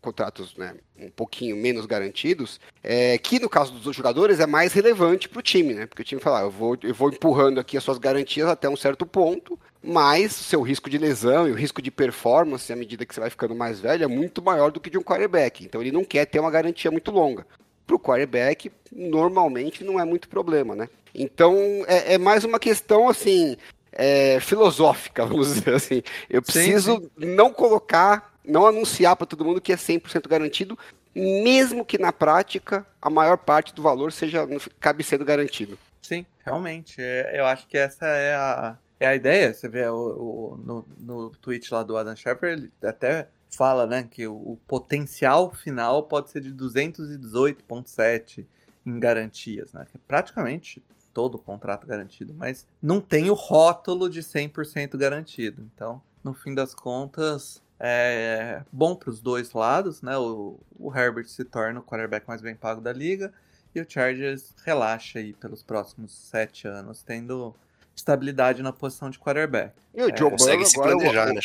contratos 0.01 0.55
né, 0.57 0.75
um 0.99 1.09
pouquinho 1.09 1.55
menos 1.55 1.85
garantidos, 1.85 2.59
é, 2.83 3.17
que 3.17 3.39
no 3.39 3.49
caso 3.49 3.73
dos 3.73 3.95
jogadores 3.95 4.39
é 4.39 4.45
mais 4.45 4.73
relevante 4.73 5.29
pro 5.29 5.41
time, 5.41 5.73
né? 5.73 5.85
Porque 5.85 6.01
o 6.01 6.05
time 6.05 6.21
fala, 6.21 6.39
ah, 6.39 6.43
eu 6.43 6.51
vou, 6.51 6.77
eu 6.83 6.93
vou 6.93 7.09
empurrando 7.09 7.59
aqui 7.59 7.77
as 7.77 7.83
suas 7.83 7.97
garantias 7.97 8.47
até 8.47 8.69
um 8.69 8.75
certo 8.75 9.05
ponto, 9.05 9.57
mas 9.83 10.39
o 10.39 10.43
seu 10.43 10.61
risco 10.61 10.89
de 10.89 10.97
lesão 10.97 11.47
e 11.47 11.51
o 11.51 11.55
risco 11.55 11.81
de 11.81 11.89
performance 11.89 12.71
à 12.71 12.75
medida 12.75 13.05
que 13.05 13.13
você 13.13 13.19
vai 13.19 13.29
ficando 13.29 13.55
mais 13.55 13.79
velho 13.79 14.03
é 14.03 14.07
muito 14.07 14.41
maior 14.41 14.71
do 14.71 14.79
que 14.79 14.89
de 14.89 14.97
um 14.97 15.03
quarterback. 15.03 15.63
Então 15.63 15.81
ele 15.81 15.91
não 15.91 16.03
quer 16.03 16.25
ter 16.25 16.39
uma 16.39 16.51
garantia 16.51 16.91
muito 16.91 17.09
longa. 17.11 17.45
Para 17.91 17.95
o 17.97 17.99
quarterback, 17.99 18.71
normalmente 18.89 19.83
não 19.83 19.99
é 19.99 20.05
muito 20.05 20.29
problema, 20.29 20.73
né? 20.73 20.87
Então 21.13 21.53
é, 21.87 22.13
é 22.13 22.17
mais 22.17 22.45
uma 22.45 22.57
questão 22.57 23.09
assim 23.09 23.57
é, 23.91 24.39
filosófica, 24.39 25.25
vamos 25.27 25.53
dizer 25.53 25.73
assim. 25.75 26.01
Eu 26.29 26.41
preciso 26.41 26.95
sim, 26.95 27.09
sim. 27.19 27.35
não 27.35 27.51
colocar, 27.51 28.33
não 28.45 28.65
anunciar 28.65 29.17
para 29.17 29.27
todo 29.27 29.43
mundo 29.43 29.59
que 29.59 29.73
é 29.73 29.75
100% 29.75 30.25
garantido, 30.29 30.79
mesmo 31.13 31.83
que 31.83 31.97
na 31.97 32.13
prática 32.13 32.87
a 33.01 33.09
maior 33.09 33.37
parte 33.37 33.75
do 33.75 33.81
valor 33.81 34.13
seja 34.13 34.47
cabe 34.79 35.03
sendo 35.03 35.25
garantido. 35.25 35.77
Sim, 36.01 36.25
realmente. 36.45 36.95
É, 36.97 37.37
eu 37.37 37.45
acho 37.45 37.67
que 37.67 37.77
essa 37.77 38.05
é 38.05 38.33
a, 38.35 38.77
é 39.01 39.07
a 39.07 39.15
ideia. 39.15 39.53
Você 39.53 39.67
vê 39.67 39.85
o, 39.87 39.95
o 39.97 40.59
no, 40.63 40.85
no 40.97 41.29
tweet 41.31 41.73
lá 41.73 41.83
do 41.83 41.97
Adam 41.97 42.15
Schefter, 42.15 42.53
ele 42.53 42.71
até 42.81 43.27
fala 43.55 43.85
né, 43.85 44.07
que 44.09 44.25
o, 44.27 44.33
o 44.33 44.59
potencial 44.67 45.51
final 45.53 46.03
pode 46.03 46.29
ser 46.29 46.41
de 46.41 46.53
218,7 46.53 48.45
em 48.85 48.99
garantias, 48.99 49.73
né? 49.73 49.85
Que 49.89 49.97
é 49.97 49.99
praticamente 50.07 50.81
todo 51.13 51.35
o 51.35 51.39
contrato 51.39 51.85
garantido, 51.85 52.33
mas 52.33 52.65
não 52.81 53.01
tem 53.01 53.29
o 53.29 53.33
rótulo 53.33 54.09
de 54.09 54.21
100% 54.21 54.97
garantido. 54.97 55.69
Então, 55.75 56.01
no 56.23 56.33
fim 56.33 56.55
das 56.55 56.73
contas, 56.73 57.61
é 57.79 58.63
bom 58.71 58.95
para 58.95 59.09
os 59.09 59.19
dois 59.19 59.51
lados, 59.53 60.01
né? 60.01 60.17
O, 60.17 60.59
o 60.79 60.95
Herbert 60.95 61.27
se 61.27 61.43
torna 61.43 61.79
o 61.79 61.83
quarterback 61.83 62.27
mais 62.27 62.41
bem 62.41 62.55
pago 62.55 62.81
da 62.81 62.93
liga 62.93 63.33
e 63.73 63.81
o 63.81 63.85
Chargers 63.87 64.53
relaxa 64.63 65.19
aí 65.19 65.33
pelos 65.33 65.63
próximos 65.63 66.13
sete 66.13 66.67
anos, 66.67 67.03
tendo 67.03 67.55
estabilidade 67.95 68.61
na 68.61 68.71
posição 68.71 69.09
de 69.09 69.19
quarterback. 69.19 69.73
E 69.93 70.01
o 70.01 70.09
é, 70.09 70.17
Joe 70.17 70.31
Burrow 70.31 70.65
se 70.65 70.75
planejar, 70.75 71.29
o, 71.29 71.33
né? 71.33 71.41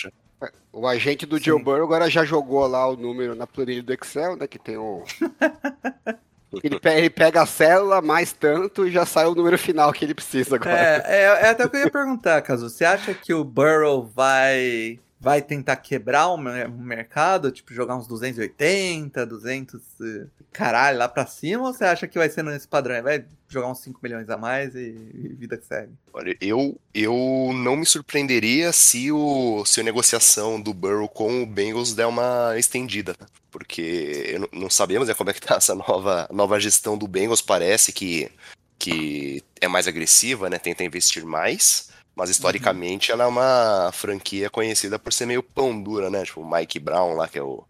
O 0.72 0.86
agente 0.86 1.24
do 1.24 1.38
Sim. 1.38 1.44
Joe 1.44 1.62
Burrow 1.62 1.84
agora 1.84 2.10
já 2.10 2.24
jogou 2.24 2.66
lá 2.66 2.86
o 2.86 2.96
número 2.96 3.34
na 3.34 3.46
planilha 3.46 3.82
do 3.82 3.92
Excel, 3.92 4.36
né? 4.36 4.46
Que 4.46 4.58
tem 4.58 4.76
o. 4.76 5.02
Ele 6.62 6.78
pega, 6.78 6.98
ele 6.98 7.10
pega, 7.10 7.42
a 7.42 7.46
célula 7.46 8.00
mais 8.00 8.32
tanto 8.32 8.86
e 8.86 8.90
já 8.90 9.04
sai 9.04 9.26
o 9.26 9.34
número 9.34 9.58
final 9.58 9.92
que 9.92 10.04
ele 10.04 10.14
precisa 10.14 10.56
agora. 10.56 10.78
É, 10.78 11.02
é, 11.04 11.22
é 11.24 11.48
até 11.50 11.66
o 11.66 11.68
que 11.68 11.76
eu 11.76 11.80
ia 11.80 11.90
perguntar, 11.90 12.40
Caso. 12.40 12.70
Você 12.70 12.84
acha 12.84 13.12
que 13.12 13.34
o 13.34 13.44
Burrow 13.44 14.06
vai 14.06 14.98
vai 15.26 15.42
tentar 15.42 15.74
quebrar 15.74 16.28
o 16.28 16.38
mercado, 16.38 17.50
tipo 17.50 17.74
jogar 17.74 17.96
uns 17.96 18.06
280, 18.06 19.26
200, 19.26 19.82
eh, 20.00 20.26
caralho, 20.52 20.98
lá 20.98 21.08
pra 21.08 21.26
cima, 21.26 21.66
ou 21.66 21.74
você 21.74 21.84
acha 21.84 22.06
que 22.06 22.16
vai 22.16 22.30
ser 22.30 22.44
nesse 22.44 22.68
padrão? 22.68 23.02
Vai 23.02 23.24
jogar 23.48 23.66
uns 23.66 23.80
5 23.80 23.98
milhões 24.00 24.30
a 24.30 24.36
mais 24.36 24.76
e, 24.76 24.94
e, 25.12 25.34
vida 25.36 25.56
que 25.56 25.66
segue? 25.66 25.90
Olha, 26.12 26.36
eu, 26.40 26.78
eu 26.94 27.50
não 27.52 27.74
me 27.74 27.84
surpreenderia 27.84 28.70
se, 28.70 29.10
o, 29.10 29.64
se 29.64 29.80
a 29.80 29.82
negociação 29.82 30.60
do 30.60 30.72
Burrow 30.72 31.08
com 31.08 31.42
o 31.42 31.46
Bengals 31.46 31.92
der 31.92 32.06
uma 32.06 32.56
estendida, 32.56 33.16
né? 33.18 33.26
porque 33.50 34.38
não, 34.38 34.60
não 34.60 34.70
sabemos 34.70 35.08
né, 35.08 35.14
como 35.14 35.30
é 35.30 35.32
que 35.32 35.40
tá 35.40 35.56
essa 35.56 35.74
nova, 35.74 36.28
nova 36.32 36.60
gestão 36.60 36.96
do 36.96 37.08
Bengals, 37.08 37.42
parece 37.42 37.92
que, 37.92 38.30
que 38.78 39.42
é 39.60 39.66
mais 39.66 39.88
agressiva, 39.88 40.48
né, 40.48 40.56
tenta 40.60 40.84
investir 40.84 41.26
mais, 41.26 41.90
mas 42.16 42.30
historicamente 42.30 43.12
uhum. 43.12 43.14
ela 43.14 43.24
é 43.24 43.26
uma 43.26 43.92
franquia 43.92 44.48
conhecida 44.48 44.98
por 44.98 45.12
ser 45.12 45.26
meio 45.26 45.42
pão 45.42 45.80
dura, 45.80 46.08
né? 46.08 46.24
Tipo, 46.24 46.40
o 46.40 46.50
Mike 46.50 46.80
Brown 46.80 47.12
lá, 47.12 47.28
que 47.28 47.38
é 47.38 47.42
o, 47.42 47.62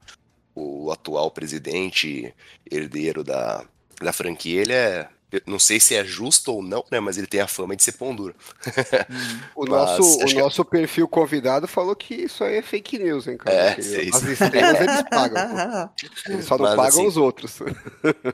o 0.54 0.92
atual 0.92 1.32
presidente 1.32 2.32
herdeiro 2.70 3.24
da, 3.24 3.64
da 4.00 4.12
franquia, 4.12 4.62
ele 4.62 4.72
é. 4.72 5.08
Não 5.44 5.58
sei 5.58 5.80
se 5.80 5.94
é 5.94 6.04
justo 6.04 6.52
ou 6.52 6.62
não, 6.62 6.84
né? 6.90 7.00
Mas 7.00 7.18
ele 7.18 7.26
tem 7.26 7.40
a 7.40 7.48
fama 7.48 7.74
de 7.74 7.82
ser 7.82 7.92
pão 7.92 8.14
duro. 8.14 8.36
Uhum. 8.64 9.40
o 9.64 9.66
nosso, 9.66 10.18
o 10.20 10.32
nosso 10.34 10.64
que... 10.64 10.70
perfil 10.70 11.08
convidado 11.08 11.66
falou 11.66 11.96
que 11.96 12.14
isso 12.14 12.44
aí 12.44 12.58
é 12.58 12.62
fake 12.62 13.00
news, 13.00 13.26
hein, 13.26 13.36
cara? 13.36 13.56
É, 13.56 13.72
as 13.72 14.22
estrelas 14.22 14.80
eles 14.80 15.02
pagam. 15.10 15.48
Pô. 15.48 16.06
Eles 16.30 16.44
só 16.44 16.56
não 16.56 16.66
mas, 16.66 16.76
pagam 16.76 17.00
assim, 17.00 17.06
os 17.06 17.16
outros. 17.16 17.58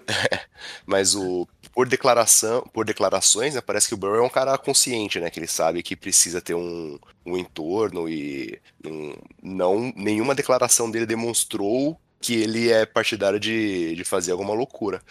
mas 0.84 1.14
o 1.14 1.48
por 1.74 1.88
declaração, 1.88 2.62
por 2.72 2.84
declarações, 2.84 3.54
né, 3.54 3.60
parece 3.60 3.88
que 3.88 3.94
o 3.94 3.96
Burrow 3.96 4.18
é 4.18 4.22
um 4.22 4.28
cara 4.28 4.56
consciente, 4.58 5.18
né, 5.18 5.30
que 5.30 5.38
ele 5.38 5.46
sabe 5.46 5.82
que 5.82 5.96
precisa 5.96 6.40
ter 6.40 6.54
um, 6.54 6.98
um 7.24 7.36
entorno 7.36 8.08
e 8.08 8.60
um, 8.84 9.14
não 9.42 9.92
nenhuma 9.96 10.34
declaração 10.34 10.90
dele 10.90 11.06
demonstrou 11.06 11.98
que 12.20 12.34
ele 12.34 12.70
é 12.70 12.86
partidário 12.86 13.40
de, 13.40 13.96
de 13.96 14.04
fazer 14.04 14.32
alguma 14.32 14.54
loucura. 14.54 15.02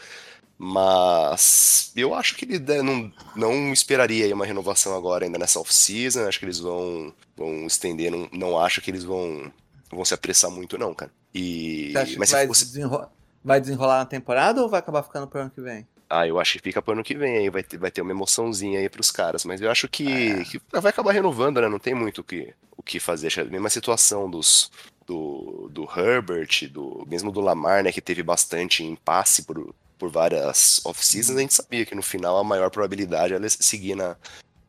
Mas 0.63 1.91
eu 1.95 2.13
acho 2.13 2.35
que 2.35 2.45
ele 2.45 2.59
não, 2.83 3.11
não 3.35 3.73
esperaria 3.73 4.33
uma 4.33 4.45
renovação 4.45 4.95
agora 4.95 5.25
ainda 5.25 5.39
nessa 5.39 5.59
off-season. 5.59 6.27
Acho 6.27 6.37
que 6.37 6.45
eles 6.45 6.59
vão, 6.59 7.11
vão 7.35 7.65
estender. 7.65 8.11
Não, 8.11 8.29
não 8.31 8.59
acho 8.59 8.79
que 8.79 8.91
eles 8.91 9.03
vão, 9.03 9.51
vão 9.91 10.05
se 10.05 10.13
apressar 10.13 10.51
muito, 10.51 10.77
não, 10.77 10.93
cara. 10.93 11.11
E, 11.33 11.91
mas 12.15 12.29
vai, 12.29 12.45
fosse... 12.45 12.65
desenrolar, 12.65 13.09
vai 13.43 13.59
desenrolar 13.59 13.97
na 13.97 14.05
temporada 14.05 14.61
ou 14.61 14.69
vai 14.69 14.79
acabar 14.79 15.01
ficando 15.01 15.27
pro 15.27 15.41
ano 15.41 15.49
que 15.49 15.61
vem? 15.61 15.87
Ah, 16.13 16.27
eu 16.27 16.37
acho 16.37 16.53
que 16.53 16.59
fica 16.59 16.81
pro 16.81 16.91
ano 16.91 17.05
que 17.05 17.15
vem 17.15 17.37
aí, 17.37 17.49
vai 17.49 17.63
ter, 17.63 17.77
vai 17.77 17.89
ter 17.89 18.01
uma 18.01 18.11
emoçãozinha 18.11 18.79
aí 18.79 18.89
pros 18.89 19.09
caras, 19.09 19.45
mas 19.45 19.61
eu 19.61 19.71
acho 19.71 19.87
que, 19.87 20.31
é. 20.31 20.43
que 20.43 20.61
vai 20.69 20.89
acabar 20.89 21.13
renovando, 21.13 21.61
né? 21.61 21.69
Não 21.69 21.79
tem 21.79 21.93
muito 21.93 22.19
o 22.19 22.23
que, 22.23 22.53
o 22.75 22.83
que 22.83 22.99
fazer. 22.99 23.31
É 23.37 23.41
a 23.41 23.45
mesma 23.45 23.69
situação 23.69 24.29
dos, 24.29 24.69
do, 25.07 25.69
do 25.71 25.83
Herbert, 25.83 26.67
do, 26.69 27.07
mesmo 27.07 27.31
do 27.31 27.39
Lamar, 27.39 27.81
né? 27.81 27.93
Que 27.93 28.01
teve 28.01 28.21
bastante 28.21 28.83
impasse 28.83 29.43
por, 29.43 29.73
por 29.97 30.09
várias 30.09 30.81
off-seasons, 30.83 31.37
a 31.37 31.41
gente 31.41 31.53
sabia 31.53 31.85
que 31.85 31.95
no 31.95 32.03
final 32.03 32.37
a 32.37 32.43
maior 32.43 32.69
probabilidade 32.69 33.33
era 33.33 33.49
seguir 33.49 33.95
na, 33.95 34.17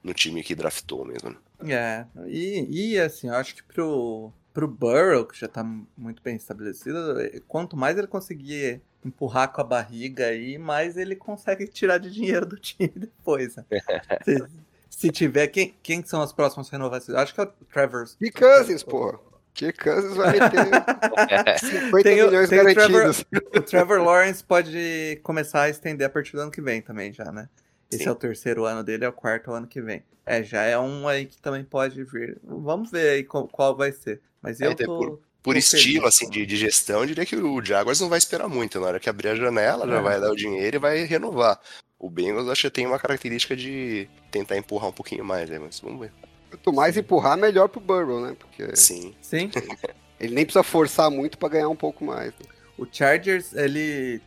no 0.01 0.15
time 0.15 0.45
que 0.45 0.55
draftou 0.55 1.05
mesmo. 1.05 1.31
Né? 1.61 1.75
É, 1.75 2.07
e, 2.29 2.93
e 2.93 3.01
assim, 3.01 3.27
eu 3.27 3.35
acho 3.35 3.57
que 3.57 3.65
pro, 3.65 4.33
pro 4.55 4.69
Burrow, 4.69 5.25
que 5.25 5.41
já 5.41 5.49
tá 5.49 5.65
muito 5.97 6.23
bem 6.23 6.37
estabelecido, 6.37 7.17
quanto 7.49 7.77
mais 7.77 7.99
ele 7.99 8.07
conseguir 8.07 8.81
empurrar 9.05 9.53
com 9.53 9.61
a 9.61 9.65
barriga 9.65 10.27
aí, 10.27 10.59
mais 10.59 10.97
ele 10.97 11.17
consegue 11.17 11.67
tirar 11.67 11.99
de 11.99 12.11
dinheiro 12.11 12.47
do 12.47 12.57
time 12.57 12.93
depois. 12.97 13.57
Né? 13.57 13.65
se, 14.25 14.47
se, 14.91 15.11
tiver, 15.11 15.49
quem, 15.49 15.75
quem 15.83 16.05
são 16.05 16.23
as 16.23 16.33
próximas 16.33 16.69
renovações? 16.69 17.17
Acho 17.17 17.35
que 17.35 17.41
é 17.41 17.45
o 17.45 17.47
Trevor. 17.73 18.07
E 18.21 18.31
Cousins, 18.31 18.83
pô. 18.83 19.19
Que 19.55 19.73
Cousins 19.73 20.17
vai 20.17 20.33
meter 20.33 21.59
50 21.59 22.03
tem, 22.03 22.25
milhões 22.25 22.49
tem 22.49 22.59
garantidos. 22.59 23.21
O 23.21 23.25
Trevor, 23.25 23.49
o 23.55 23.63
Trevor 23.63 24.03
Lawrence 24.03 24.43
pode 24.43 25.21
começar 25.23 25.63
a 25.63 25.69
estender 25.69 26.07
a 26.07 26.11
partir 26.11 26.33
do 26.33 26.41
ano 26.43 26.51
que 26.51 26.63
vem 26.63 26.81
também 26.81 27.13
já, 27.13 27.31
né? 27.31 27.49
Esse 27.91 28.05
Sim. 28.05 28.09
é 28.09 28.13
o 28.13 28.15
terceiro 28.15 28.65
ano 28.65 28.83
dele, 28.83 29.05
é 29.05 29.09
o 29.09 29.13
quarto 29.13 29.53
ano 29.53 29.67
que 29.67 29.83
vem. 29.83 30.03
É, 30.25 30.43
já 30.43 30.63
é 30.63 30.79
um 30.79 31.07
aí 31.07 31.27
que 31.27 31.37
também 31.43 31.65
pode 31.65 32.03
vir. 32.05 32.39
Vamos 32.43 32.91
ver 32.91 33.11
aí 33.11 33.25
qual, 33.25 33.47
qual 33.47 33.77
vai 33.77 33.93
ser. 33.93 34.23
Mas 34.41 34.61
eu 34.61 34.75
tô, 34.75 34.99
por, 34.99 35.21
por 35.43 35.57
estilo 35.57 36.07
assim 36.07 36.29
de, 36.31 36.47
de, 36.47 36.57
gestão, 36.57 37.01
eu 37.01 37.07
diria 37.07 37.27
que 37.27 37.37
o 37.37 37.65
Jaguars 37.65 38.01
não 38.01 38.09
vai 38.09 38.19
esperar 38.19 38.49
muito. 38.49 38.79
Na 38.79 38.87
hora 38.87 39.01
que 39.01 39.11
abrir 39.11 39.29
a 39.29 39.35
janela, 39.35 39.87
já 39.87 39.99
é. 39.99 40.01
vai 40.01 40.21
dar 40.21 40.31
o 40.31 40.37
dinheiro 40.37 40.77
e 40.77 40.79
vai 40.79 41.05
renovar. 41.05 41.59
O 41.99 42.09
Bengals 42.09 42.49
acho 42.49 42.63
que 42.63 42.71
tem 42.71 42.87
uma 42.87 42.99
característica 42.99 43.57
de 43.57 44.09
tentar 44.31 44.57
empurrar 44.57 44.89
um 44.89 44.93
pouquinho 44.93 45.25
mais, 45.25 45.49
né? 45.51 45.59
mas 45.59 45.81
vamos 45.81 46.01
ver. 46.01 46.13
Quanto 46.51 46.73
mais 46.73 46.97
empurrar, 46.97 47.37
melhor 47.37 47.69
pro 47.69 47.81
Burrow, 47.81 48.21
né? 48.21 48.37
Porque 48.39 48.77
Sim. 48.77 49.15
Sim. 49.21 49.51
ele 50.21 50.35
nem 50.35 50.45
precisa 50.45 50.63
forçar 50.63 51.11
muito 51.11 51.39
para 51.39 51.49
ganhar 51.49 51.69
um 51.69 51.77
pouco 51.77 52.05
mais. 52.05 52.33
Né? 52.33 52.47
O 52.79 52.87
Chargers, 52.91 53.53
ele, 53.53 54.21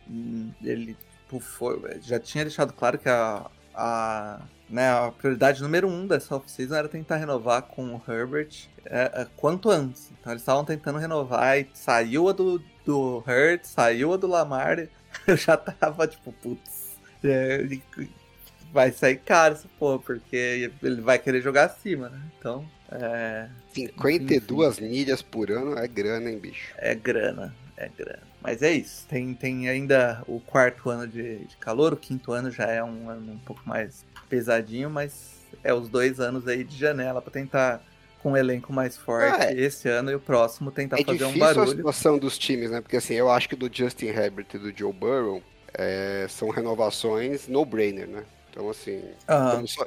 ele 0.62 0.96
tipo, 1.26 1.40
foi, 1.40 1.78
já 2.00 2.18
tinha 2.18 2.44
deixado 2.44 2.72
claro 2.72 2.98
que 2.98 3.08
a, 3.08 3.50
a 3.76 4.40
né, 4.68 4.90
a 4.90 5.12
prioridade 5.12 5.62
número 5.62 5.88
um 5.88 6.06
dessa 6.06 6.34
off-season 6.34 6.74
era 6.74 6.88
tentar 6.88 7.16
renovar 7.16 7.62
com 7.62 7.94
o 7.94 8.02
Herbert 8.08 8.68
é, 8.84 9.22
é, 9.22 9.26
quanto 9.36 9.70
antes. 9.70 10.10
Então 10.18 10.32
eles 10.32 10.42
estavam 10.42 10.64
tentando 10.64 10.98
renovar 10.98 11.58
e 11.58 11.68
saiu 11.72 12.28
a 12.28 12.32
do, 12.32 12.62
do 12.84 13.18
Hurt, 13.18 13.64
saiu 13.64 14.12
a 14.12 14.16
do 14.16 14.26
Lamar. 14.26 14.88
Eu 15.26 15.36
já 15.36 15.56
tava 15.56 16.06
tipo, 16.06 16.32
putz, 16.32 16.96
é, 17.22 17.64
vai 18.72 18.92
sair 18.92 19.16
caro 19.16 19.54
essa 19.54 19.68
porra, 19.78 19.98
porque 19.98 20.70
ele 20.82 21.00
vai 21.00 21.18
querer 21.18 21.40
jogar 21.40 21.66
acima, 21.66 22.08
né? 22.08 22.20
Então. 22.38 22.68
É, 22.90 23.48
52 23.72 24.78
enfim, 24.78 24.88
milhas 24.88 25.22
por 25.22 25.50
ano 25.50 25.76
é 25.78 25.88
grana, 25.88 26.30
hein, 26.30 26.38
bicho? 26.38 26.72
É 26.76 26.94
grana, 26.94 27.54
é 27.76 27.88
grana. 27.88 28.22
Mas 28.46 28.62
é 28.62 28.70
isso. 28.70 29.04
Tem, 29.08 29.34
tem 29.34 29.68
ainda 29.68 30.22
o 30.28 30.38
quarto 30.38 30.88
ano 30.88 31.04
de, 31.04 31.38
de 31.38 31.56
calor, 31.56 31.92
o 31.92 31.96
quinto 31.96 32.30
ano 32.30 32.48
já 32.48 32.66
é 32.66 32.82
um 32.82 33.10
ano 33.10 33.32
um 33.32 33.38
pouco 33.38 33.60
mais 33.66 34.04
pesadinho, 34.28 34.88
mas 34.88 35.34
é 35.64 35.74
os 35.74 35.88
dois 35.88 36.20
anos 36.20 36.46
aí 36.46 36.62
de 36.62 36.76
janela 36.78 37.20
para 37.20 37.32
tentar 37.32 37.82
com 38.22 38.32
um 38.32 38.36
elenco 38.36 38.72
mais 38.72 38.96
forte 38.96 39.36
ah, 39.40 39.50
é. 39.50 39.60
esse 39.60 39.88
ano 39.88 40.12
e 40.12 40.14
o 40.14 40.20
próximo 40.20 40.70
tentar 40.70 41.00
é 41.00 41.04
fazer 41.04 41.24
um 41.24 41.36
barulho. 41.36 41.60
É 41.60 41.64
a 41.64 41.76
situação 41.76 42.18
dos 42.18 42.38
times, 42.38 42.70
né? 42.70 42.80
Porque 42.80 42.96
assim, 42.96 43.14
eu 43.14 43.28
acho 43.28 43.48
que 43.48 43.56
do 43.56 43.68
Justin 43.70 44.06
Herbert 44.06 44.46
e 44.54 44.58
do 44.58 44.76
Joe 44.76 44.92
Burrow 44.92 45.42
é, 45.74 46.26
são 46.28 46.48
renovações 46.48 47.48
no-brainer, 47.48 48.06
né? 48.06 48.22
Então 48.48 48.70
assim, 48.70 49.02
estamos 49.18 49.72
só, 49.72 49.86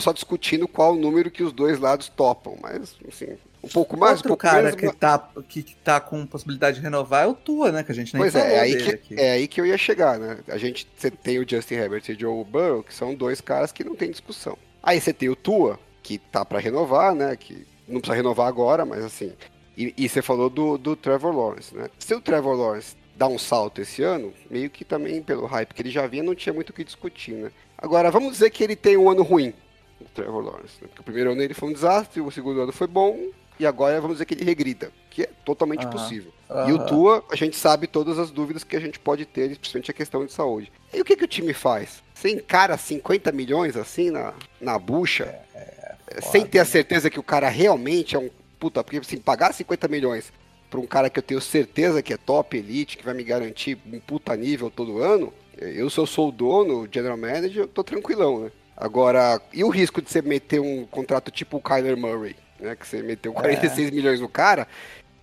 só, 0.00 0.12
discutindo 0.12 0.68
qual 0.68 0.94
o 0.94 0.98
número 0.98 1.28
que 1.28 1.42
os 1.42 1.52
dois 1.52 1.80
lados 1.80 2.08
topam, 2.08 2.56
mas 2.62 2.96
assim, 3.08 3.36
um 3.66 3.68
pouco 3.68 3.96
mais, 3.96 4.18
Outro 4.18 4.28
um 4.28 4.30
pouco 4.30 4.42
cara 4.42 4.62
menos, 4.62 4.76
que, 4.76 4.92
tá, 4.92 5.28
que, 5.48 5.62
que 5.62 5.76
tá 5.76 6.00
com 6.00 6.24
possibilidade 6.26 6.78
de 6.78 6.82
renovar 6.82 7.24
é 7.24 7.26
o 7.26 7.34
Tua, 7.34 7.72
né? 7.72 7.82
Que 7.82 7.92
a 7.92 7.94
gente 7.94 8.14
nem 8.14 8.22
pois 8.22 8.34
é, 8.34 8.54
é 8.54 8.60
aí 8.60 8.76
que, 8.76 8.90
aqui. 8.90 9.20
é 9.20 9.30
aí 9.32 9.48
que 9.48 9.60
eu 9.60 9.66
ia 9.66 9.76
chegar, 9.76 10.18
né? 10.18 10.38
A 10.48 10.58
gente 10.58 10.86
tem 11.22 11.38
o 11.38 11.48
Justin 11.48 11.74
Herbert 11.74 12.02
e 12.08 12.12
o 12.12 12.20
Joe 12.20 12.44
Burrow, 12.44 12.82
que 12.82 12.94
são 12.94 13.14
dois 13.14 13.40
caras 13.40 13.72
que 13.72 13.84
não 13.84 13.94
tem 13.94 14.10
discussão. 14.10 14.56
Aí 14.82 15.00
você 15.00 15.12
tem 15.12 15.28
o 15.28 15.36
Tua, 15.36 15.78
que 16.02 16.18
tá 16.18 16.44
para 16.44 16.58
renovar, 16.58 17.14
né? 17.14 17.36
Que 17.36 17.66
não 17.88 18.00
precisa 18.00 18.16
renovar 18.16 18.46
agora, 18.46 18.84
mas 18.84 19.04
assim. 19.04 19.32
E, 19.76 19.92
e 19.96 20.08
você 20.08 20.22
falou 20.22 20.48
do, 20.48 20.78
do 20.78 20.96
Trevor 20.96 21.36
Lawrence, 21.36 21.74
né? 21.74 21.88
Se 21.98 22.14
o 22.14 22.20
Trevor 22.20 22.56
Lawrence 22.56 22.96
dá 23.16 23.26
um 23.26 23.38
salto 23.38 23.80
esse 23.80 24.02
ano, 24.02 24.32
meio 24.50 24.70
que 24.70 24.84
também 24.84 25.22
pelo 25.22 25.46
hype 25.46 25.74
que 25.74 25.82
ele 25.82 25.90
já 25.90 26.06
vinha, 26.06 26.22
não 26.22 26.34
tinha 26.34 26.52
muito 26.52 26.70
o 26.70 26.72
que 26.72 26.84
discutir, 26.84 27.32
né? 27.32 27.50
Agora, 27.78 28.10
vamos 28.10 28.32
dizer 28.32 28.50
que 28.50 28.64
ele 28.64 28.76
tem 28.76 28.96
um 28.96 29.10
ano 29.10 29.22
ruim, 29.22 29.52
o 30.00 30.04
Trevor 30.04 30.44
Lawrence. 30.44 30.76
Né? 30.80 30.88
Porque 30.88 31.00
o 31.00 31.04
primeiro 31.04 31.32
ano 31.32 31.42
ele 31.42 31.54
foi 31.54 31.68
um 31.68 31.72
desastre, 31.72 32.20
o 32.20 32.30
segundo 32.30 32.60
ano 32.60 32.72
foi 32.72 32.86
bom, 32.86 33.18
e 33.58 33.66
agora 33.66 34.00
vamos 34.00 34.16
dizer 34.16 34.26
que 34.26 34.34
ele 34.34 34.44
regrida, 34.44 34.90
que 35.10 35.22
é 35.22 35.30
totalmente 35.44 35.82
Aham. 35.84 35.90
possível. 35.90 36.32
Aham. 36.50 36.68
E 36.68 36.72
o 36.72 36.78
Tua, 36.78 37.24
a 37.30 37.36
gente 37.36 37.56
sabe 37.56 37.86
todas 37.86 38.18
as 38.18 38.30
dúvidas 38.30 38.64
que 38.64 38.76
a 38.76 38.80
gente 38.80 38.98
pode 38.98 39.24
ter, 39.24 39.56
principalmente 39.56 39.90
a 39.90 39.94
questão 39.94 40.24
de 40.24 40.32
saúde. 40.32 40.72
E 40.92 41.00
o 41.00 41.04
que, 41.04 41.16
que 41.16 41.24
o 41.24 41.28
time 41.28 41.52
faz? 41.52 42.02
Você 42.14 42.30
encara 42.30 42.76
50 42.76 43.32
milhões 43.32 43.76
assim 43.76 44.10
na, 44.10 44.34
na 44.60 44.78
bucha, 44.78 45.34
é, 45.54 46.20
sem 46.20 46.46
ter 46.46 46.58
a 46.58 46.64
certeza 46.64 47.10
que 47.10 47.20
o 47.20 47.22
cara 47.22 47.48
realmente 47.48 48.16
é 48.16 48.18
um 48.18 48.30
puta, 48.58 48.82
porque 48.82 48.98
assim, 48.98 49.18
pagar 49.18 49.52
50 49.52 49.88
milhões 49.88 50.32
pra 50.70 50.80
um 50.80 50.86
cara 50.86 51.10
que 51.10 51.18
eu 51.18 51.22
tenho 51.22 51.40
certeza 51.40 52.02
que 52.02 52.12
é 52.12 52.16
top 52.16 52.56
elite, 52.56 52.96
que 52.96 53.04
vai 53.04 53.14
me 53.14 53.22
garantir 53.22 53.78
um 53.86 54.00
puta 54.00 54.34
nível 54.36 54.70
todo 54.70 54.98
ano, 55.02 55.32
eu 55.56 55.88
se 55.88 55.98
eu 55.98 56.06
sou 56.06 56.28
o 56.28 56.32
dono, 56.32 56.82
o 56.82 56.88
general 56.90 57.16
manager, 57.16 57.62
eu 57.62 57.68
tô 57.68 57.82
tranquilão, 57.84 58.40
né? 58.40 58.52
Agora, 58.76 59.40
e 59.52 59.64
o 59.64 59.70
risco 59.70 60.02
de 60.02 60.10
você 60.10 60.20
meter 60.20 60.60
um 60.60 60.84
contrato 60.84 61.30
tipo 61.30 61.56
o 61.56 61.62
Kyler 61.62 61.96
Murray, 61.96 62.36
né? 62.58 62.76
Que 62.76 62.86
você 62.86 63.02
meteu 63.02 63.32
46 63.32 63.90
milhões 63.90 64.20
no 64.20 64.28
cara 64.28 64.66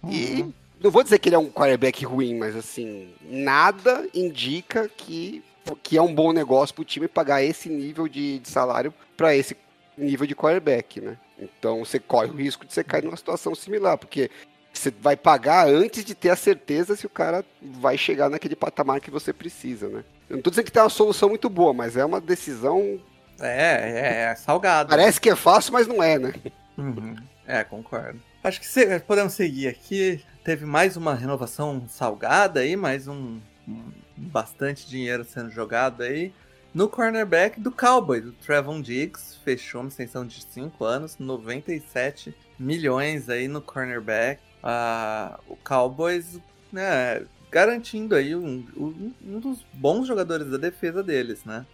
e 0.09 0.45
não 0.83 0.91
vou 0.91 1.03
dizer 1.03 1.17
que 1.19 1.29
ele 1.29 1.35
é 1.35 1.39
um 1.39 1.49
quarterback 1.49 2.03
ruim, 2.05 2.35
mas 2.35 2.55
assim, 2.55 3.13
nada 3.21 4.05
indica 4.13 4.89
que, 4.89 5.43
que 5.81 5.97
é 5.97 6.01
um 6.01 6.13
bom 6.13 6.33
negócio 6.33 6.75
pro 6.75 6.83
time 6.83 7.07
pagar 7.07 7.41
esse 7.41 7.69
nível 7.69 8.07
de, 8.07 8.39
de 8.39 8.49
salário 8.49 8.93
para 9.15 9.35
esse 9.35 9.55
nível 9.97 10.27
de 10.27 10.35
quarterback, 10.35 10.99
né? 10.99 11.17
Então 11.39 11.85
você 11.85 11.99
corre 11.99 12.29
o 12.29 12.35
risco 12.35 12.65
de 12.65 12.73
você 12.73 12.83
cair 12.83 13.03
numa 13.03 13.15
situação 13.15 13.55
similar, 13.55 13.97
porque 13.97 14.29
você 14.73 14.91
vai 14.91 15.15
pagar 15.15 15.67
antes 15.67 16.03
de 16.03 16.15
ter 16.15 16.29
a 16.29 16.35
certeza 16.35 16.95
se 16.95 17.05
o 17.05 17.09
cara 17.09 17.45
vai 17.61 17.97
chegar 17.97 18.29
naquele 18.29 18.55
patamar 18.55 18.99
que 18.99 19.11
você 19.11 19.31
precisa, 19.31 19.87
né? 19.87 20.03
Eu 20.29 20.37
não 20.37 20.43
tô 20.43 20.49
dizendo 20.49 20.65
que 20.65 20.71
tem 20.71 20.81
uma 20.81 20.89
solução 20.89 21.29
muito 21.29 21.49
boa, 21.49 21.73
mas 21.73 21.95
é 21.95 22.03
uma 22.03 22.19
decisão. 22.19 22.99
É, 23.39 24.27
é, 24.27 24.31
é 24.31 24.35
salgado. 24.35 24.89
Parece 24.89 25.21
que 25.21 25.29
é 25.29 25.35
fácil, 25.35 25.73
mas 25.73 25.87
não 25.87 26.01
é, 26.01 26.17
né? 26.17 26.33
Uhum. 26.77 27.15
É, 27.45 27.63
concordo. 27.63 28.19
Acho 28.43 28.59
que 28.59 28.67
se- 28.67 28.99
podemos 29.01 29.33
seguir 29.33 29.67
aqui. 29.67 30.23
Teve 30.43 30.65
mais 30.65 30.97
uma 30.97 31.13
renovação 31.13 31.83
salgada 31.87 32.59
aí, 32.61 32.75
mais 32.75 33.07
um, 33.07 33.39
um- 33.67 33.91
bastante 34.17 34.87
dinheiro 34.87 35.23
sendo 35.23 35.49
jogado 35.49 36.03
aí. 36.03 36.33
No 36.73 36.89
cornerback 36.89 37.59
do 37.59 37.71
Cowboys, 37.71 38.25
o 38.25 38.31
Trevon 38.31 38.81
Diggs 38.81 39.37
fechou 39.43 39.81
uma 39.81 39.89
extensão 39.89 40.25
de 40.25 40.43
5 40.43 40.83
anos, 40.83 41.17
97 41.19 42.35
milhões 42.57 43.29
aí 43.29 43.47
no 43.47 43.61
cornerback. 43.61 44.41
Ah, 44.63 45.39
o 45.47 45.55
Cowboys, 45.57 46.39
né, 46.71 47.23
garantindo 47.51 48.15
aí 48.15 48.35
um, 48.35 48.65
um- 48.75 49.13
um 49.23 49.39
dos 49.39 49.63
bons 49.73 50.07
jogadores 50.07 50.49
da 50.49 50.57
defesa 50.57 51.03
deles, 51.03 51.45
né? 51.45 51.65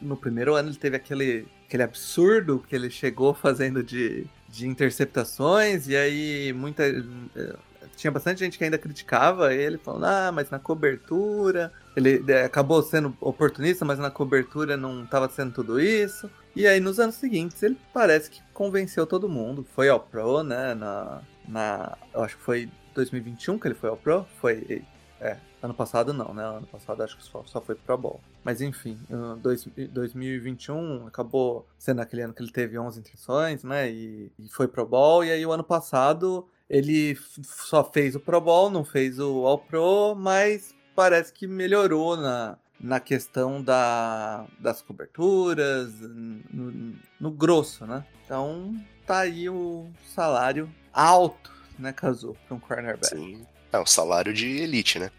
No 0.00 0.16
primeiro 0.16 0.54
ano 0.54 0.68
ele 0.70 0.76
teve 0.76 0.96
aquele, 0.96 1.46
aquele 1.66 1.82
absurdo 1.82 2.64
que 2.68 2.74
ele 2.76 2.90
chegou 2.90 3.32
fazendo 3.34 3.82
de, 3.82 4.26
de 4.48 4.66
interceptações, 4.68 5.88
e 5.88 5.96
aí 5.96 6.52
muita. 6.52 6.84
eh, 6.86 7.56
Tinha 7.96 8.10
bastante 8.10 8.40
gente 8.40 8.58
que 8.58 8.64
ainda 8.64 8.78
criticava 8.78 9.54
ele, 9.54 9.78
falando, 9.78 10.04
ah, 10.04 10.30
mas 10.32 10.50
na 10.50 10.58
cobertura. 10.58 11.72
Ele 11.96 12.22
acabou 12.44 12.82
sendo 12.82 13.16
oportunista, 13.20 13.84
mas 13.84 13.98
na 13.98 14.10
cobertura 14.10 14.76
não 14.76 15.04
estava 15.04 15.28
sendo 15.30 15.52
tudo 15.52 15.80
isso. 15.80 16.30
E 16.54 16.66
aí 16.66 16.78
nos 16.80 16.98
anos 17.00 17.14
seguintes 17.16 17.62
ele 17.62 17.78
parece 17.92 18.30
que 18.30 18.42
convenceu 18.52 19.06
todo 19.06 19.28
mundo. 19.28 19.66
Foi 19.74 19.88
ao 19.88 20.00
Pro, 20.00 20.42
né? 20.42 20.74
Na, 20.74 21.22
na, 21.48 21.96
eu 22.14 22.22
acho 22.22 22.36
que 22.36 22.42
foi 22.42 22.70
2021 22.94 23.58
que 23.58 23.66
ele 23.68 23.74
foi 23.74 23.88
ao 23.90 23.96
Pro. 23.96 24.26
Foi. 24.40 24.84
É, 25.20 25.38
ano 25.62 25.74
passado 25.74 26.12
não, 26.12 26.32
né? 26.34 26.44
Ano 26.44 26.66
passado 26.66 27.02
acho 27.02 27.16
que 27.16 27.24
só, 27.24 27.42
só 27.46 27.60
foi 27.60 27.74
Pro 27.74 27.96
Bowl. 27.98 28.20
Mas 28.44 28.60
enfim, 28.60 28.98
em 29.10 29.40
dois- 29.40 29.66
2021 29.90 31.06
acabou 31.06 31.66
sendo 31.78 32.00
aquele 32.00 32.22
ano 32.22 32.34
que 32.34 32.42
ele 32.42 32.52
teve 32.52 32.78
11 32.78 33.00
intenções, 33.00 33.64
né? 33.64 33.90
E, 33.90 34.30
e 34.38 34.48
foi 34.48 34.68
Pro 34.68 34.86
Bowl. 34.86 35.24
E 35.24 35.30
aí 35.30 35.44
o 35.44 35.52
ano 35.52 35.64
passado 35.64 36.46
ele 36.68 37.16
só 37.42 37.84
fez 37.84 38.14
o 38.14 38.20
Pro 38.20 38.40
Bowl, 38.40 38.70
não 38.70 38.84
fez 38.84 39.18
o 39.18 39.46
All 39.46 39.58
Pro, 39.58 40.14
mas 40.16 40.74
parece 40.94 41.32
que 41.32 41.46
melhorou 41.46 42.16
na, 42.16 42.58
na 42.80 43.00
questão 43.00 43.62
da, 43.62 44.44
das 44.58 44.82
coberturas, 44.82 45.92
no, 46.00 46.94
no 47.20 47.30
grosso, 47.30 47.86
né? 47.86 48.04
Então 48.24 48.74
tá 49.06 49.20
aí 49.20 49.48
o 49.48 49.86
salário 50.14 50.68
alto, 50.92 51.52
né, 51.78 51.92
Kazu, 51.92 52.36
para 52.46 52.56
um 52.56 52.60
cornerback. 52.60 53.06
Sim. 53.14 53.46
É 53.72 53.78
um 53.78 53.86
salário 53.86 54.32
de 54.32 54.46
elite, 54.46 54.98
né? 54.98 55.10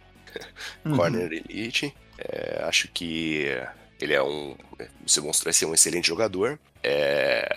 Uhum. 0.86 0.95
Corner 0.97 1.32
elite. 1.32 1.93
É, 2.17 2.63
acho 2.63 2.88
que 2.89 3.45
ele 4.02 4.13
é 4.13 4.21
um. 4.23 4.56
Se 5.06 5.19
mostrou 5.21 5.54
ser 5.54 5.65
um 5.65 5.73
excelente 5.73 6.08
jogador. 6.08 6.60
É, 6.84 7.47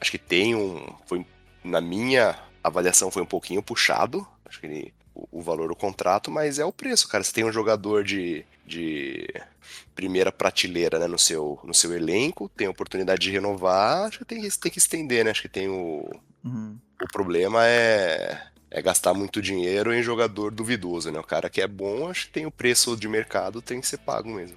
acho 0.00 0.10
que 0.10 0.18
tem 0.18 0.54
um. 0.54 0.86
Foi, 1.06 1.24
na 1.64 1.80
minha 1.80 2.36
avaliação, 2.62 3.10
foi 3.10 3.22
um 3.22 3.26
pouquinho 3.26 3.62
puxado. 3.62 4.26
Acho 4.44 4.60
que 4.60 4.66
ele- 4.66 4.94
o, 5.14 5.38
o 5.38 5.42
valor 5.42 5.68
do 5.68 5.74
contrato, 5.76 6.30
mas 6.30 6.58
é 6.60 6.64
o 6.64 6.72
preço, 6.72 7.08
cara. 7.08 7.24
Você 7.24 7.32
tem 7.32 7.44
um 7.44 7.50
jogador 7.52 8.04
de, 8.04 8.44
de 8.64 9.26
primeira 9.94 10.30
prateleira 10.30 10.98
né, 10.98 11.06
no, 11.08 11.18
seu, 11.18 11.58
no 11.64 11.74
seu 11.74 11.92
elenco, 11.94 12.48
tem 12.50 12.68
a 12.68 12.70
oportunidade 12.70 13.20
de 13.20 13.30
renovar, 13.30 14.06
acho 14.06 14.18
que 14.20 14.24
tem, 14.24 14.40
que- 14.40 14.58
tem 14.58 14.70
que 14.72 14.78
estender, 14.78 15.24
né? 15.24 15.30
Acho 15.32 15.42
que 15.42 15.48
tem 15.48 15.68
o. 15.68 16.08
Uhum. 16.44 16.78
O 17.02 17.06
problema 17.12 17.66
é, 17.66 18.40
é 18.70 18.82
gastar 18.82 19.14
muito 19.14 19.40
dinheiro 19.40 19.92
em 19.92 20.02
jogador 20.02 20.50
duvidoso, 20.50 21.10
né? 21.10 21.18
O 21.18 21.24
cara 21.24 21.48
que 21.48 21.60
é 21.60 21.66
bom, 21.66 22.08
acho 22.08 22.26
que 22.26 22.32
tem 22.32 22.46
o 22.46 22.50
preço 22.50 22.96
de 22.96 23.08
mercado, 23.08 23.62
tem 23.62 23.80
que 23.80 23.86
ser 23.86 23.98
pago 23.98 24.28
mesmo. 24.28 24.56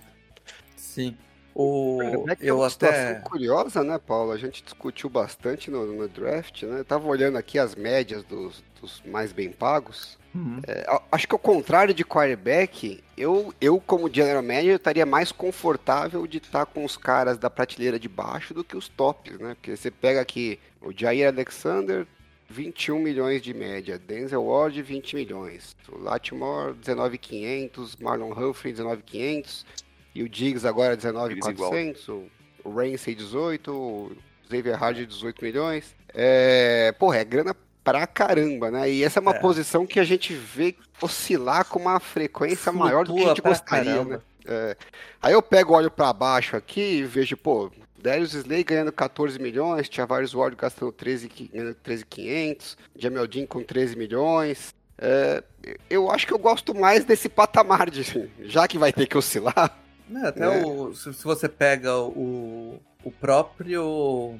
Sim. 0.75 1.15
O, 1.53 1.99
Quarterback 1.99 2.43
é 2.43 2.49
eu 2.49 2.57
uma 2.57 2.67
até. 2.67 2.71
situação 2.71 3.21
curiosa, 3.29 3.83
né, 3.83 3.99
Paulo? 3.99 4.31
A 4.31 4.37
gente 4.37 4.63
discutiu 4.63 5.09
bastante 5.09 5.69
no, 5.69 5.85
no 5.85 6.07
draft, 6.07 6.63
né? 6.63 6.83
Tava 6.83 7.07
olhando 7.07 7.37
aqui 7.37 7.59
as 7.59 7.75
médias 7.75 8.23
dos, 8.23 8.63
dos 8.79 9.01
mais 9.05 9.31
bem 9.31 9.51
pagos. 9.51 10.17
Uhum. 10.33 10.61
É, 10.65 10.85
acho 11.11 11.27
que 11.27 11.35
ao 11.35 11.39
contrário 11.39 11.93
de 11.93 12.05
quarterback, 12.05 13.03
eu, 13.17 13.53
eu 13.59 13.81
como 13.81 14.11
general 14.11 14.41
manager 14.41 14.75
estaria 14.75 15.05
mais 15.05 15.31
confortável 15.31 16.25
de 16.25 16.37
estar 16.37 16.65
com 16.65 16.85
os 16.85 16.95
caras 16.95 17.37
da 17.37 17.49
prateleira 17.49 17.99
de 17.99 18.07
baixo 18.07 18.53
do 18.53 18.63
que 18.63 18.77
os 18.77 18.87
tops, 18.87 19.37
né? 19.37 19.55
Porque 19.55 19.75
você 19.75 19.91
pega 19.91 20.21
aqui 20.21 20.57
o 20.81 20.93
Jair 20.95 21.27
Alexander, 21.27 22.07
21 22.51 22.99
milhões 22.99 23.41
de 23.41 23.53
média, 23.53 23.97
Denzel 23.97 24.43
Ward, 24.43 24.81
20 24.81 25.15
milhões, 25.15 25.75
o 25.89 25.97
Latimore, 25.97 26.73
19,500, 26.73 27.95
Marlon 27.97 28.31
Humphrey, 28.33 28.73
19,500, 28.73 29.65
e 30.13 30.21
o 30.23 30.29
Diggs 30.29 30.67
agora, 30.67 30.95
19,400, 30.97 32.07
o, 32.09 32.23
o 32.65 32.69
Ramsey, 32.71 33.15
18, 33.15 33.71
o 33.73 34.11
Xavier 34.49 34.77
Harding, 34.77 35.05
18 35.05 35.43
milhões. 35.43 35.95
É, 36.13 36.91
porra, 36.99 37.17
é 37.19 37.23
grana 37.23 37.55
pra 37.83 38.05
caramba, 38.05 38.69
né? 38.69 38.91
E 38.91 39.03
essa 39.03 39.19
é 39.19 39.21
uma 39.21 39.35
É. 39.35 39.39
posição 39.39 39.87
que 39.87 39.99
a 39.99 40.03
gente 40.03 40.33
vê 40.33 40.75
oscilar 41.01 41.65
com 41.65 41.79
uma 41.79 41.99
frequência 41.99 42.71
maior 42.71 43.05
do 43.05 43.13
que 43.15 43.19
a 43.21 43.23
Flutua 43.23 43.35
gente 43.35 43.41
gostaria, 43.41 43.91
caramba. 43.93 44.15
né? 44.17 44.21
É. 44.45 44.77
Aí 45.21 45.33
eu 45.33 45.41
pego, 45.41 45.73
olho 45.73 45.89
pra 45.89 46.11
baixo 46.11 46.55
aqui 46.57 46.97
e 46.97 47.03
vejo, 47.03 47.37
pô, 47.37 47.71
Darius 48.01 48.33
Slay 48.33 48.63
ganhando 48.63 48.91
14 48.91 49.39
milhões, 49.39 49.87
Tavares 49.89 50.33
Ward 50.33 50.55
gastando 50.55 50.91
13, 50.91 51.29
qui- 51.29 51.47
ganhando 51.53 51.75
13,500, 51.75 52.77
Jamel 52.97 53.27
Dean 53.27 53.45
com 53.45 53.63
13 53.63 53.95
milhões. 53.95 54.73
É, 54.97 55.43
eu 55.89 56.11
acho 56.11 56.27
que 56.27 56.33
eu 56.33 56.39
gosto 56.39 56.73
mais 56.75 57.03
desse 57.05 57.27
patamar 57.29 57.89
de, 57.89 58.03
já 58.43 58.67
que 58.67 58.77
vai 58.77 58.91
ter 58.93 59.07
que 59.07 59.17
oscilar. 59.17 59.77
É, 60.13 60.27
até 60.27 60.65
o, 60.65 60.93
se, 60.93 61.13
se 61.13 61.23
você 61.23 61.47
pega 61.47 61.97
o, 61.97 62.79
o 63.03 63.11
próprio 63.11 64.37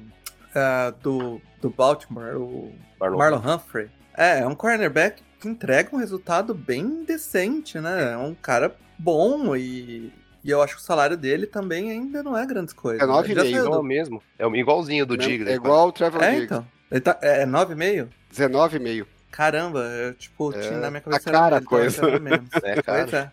ah, 0.54 0.92
do, 1.02 1.40
do 1.60 1.70
Baltimore, 1.70 2.36
o 2.36 2.72
Marlon. 3.00 3.18
Marlon 3.18 3.54
Humphrey, 3.54 3.90
é, 4.16 4.40
é 4.40 4.46
um 4.46 4.54
cornerback 4.54 5.22
que 5.40 5.48
entrega 5.48 5.94
um 5.94 5.98
resultado 5.98 6.54
bem 6.54 7.04
decente, 7.04 7.80
né? 7.80 8.12
É 8.12 8.16
um 8.16 8.34
cara 8.34 8.76
bom 8.98 9.56
e, 9.56 10.12
e 10.44 10.50
eu 10.50 10.62
acho 10.62 10.76
que 10.76 10.80
o 10.82 10.84
salário 10.84 11.16
dele 11.16 11.46
também 11.46 11.90
ainda 11.90 12.22
não 12.22 12.36
é 12.36 12.44
grandes 12.46 12.72
coisas. 12.74 13.02
É 13.02 13.06
né? 13.06 13.12
9,5, 13.12 13.24
Ele 13.30 13.34
já 13.34 13.42
saiu 13.56 13.64
Igual 13.66 13.80
do- 13.80 13.86
mesmo. 13.86 14.22
É 14.38 14.46
o- 14.46 14.56
igualzinho 14.56 15.06
do 15.06 15.16
Diggs. 15.16 15.42
é 15.42 15.50
né? 15.50 15.54
igual 15.54 15.88
o 15.88 15.92
Trevor 15.92 16.22
É, 16.22 16.26
Diggs, 16.30 16.44
então. 16.46 16.66
Ele 16.90 17.00
tá, 17.00 17.18
é 17.22 17.46
9,5? 17.46 18.08
19,5. 18.30 19.06
Caramba, 19.30 19.80
eu, 19.80 20.12
tipo, 20.12 20.52
É, 20.54 20.60
tinha 20.60 20.78
na 20.78 20.90
minha 20.90 21.00
tá 21.00 21.10
cabeça 21.12 21.30
cara 21.30 21.56
a 21.56 21.62
coisa. 21.62 22.02
É, 22.62 22.82
cara. 22.82 23.08
É. 23.16 23.30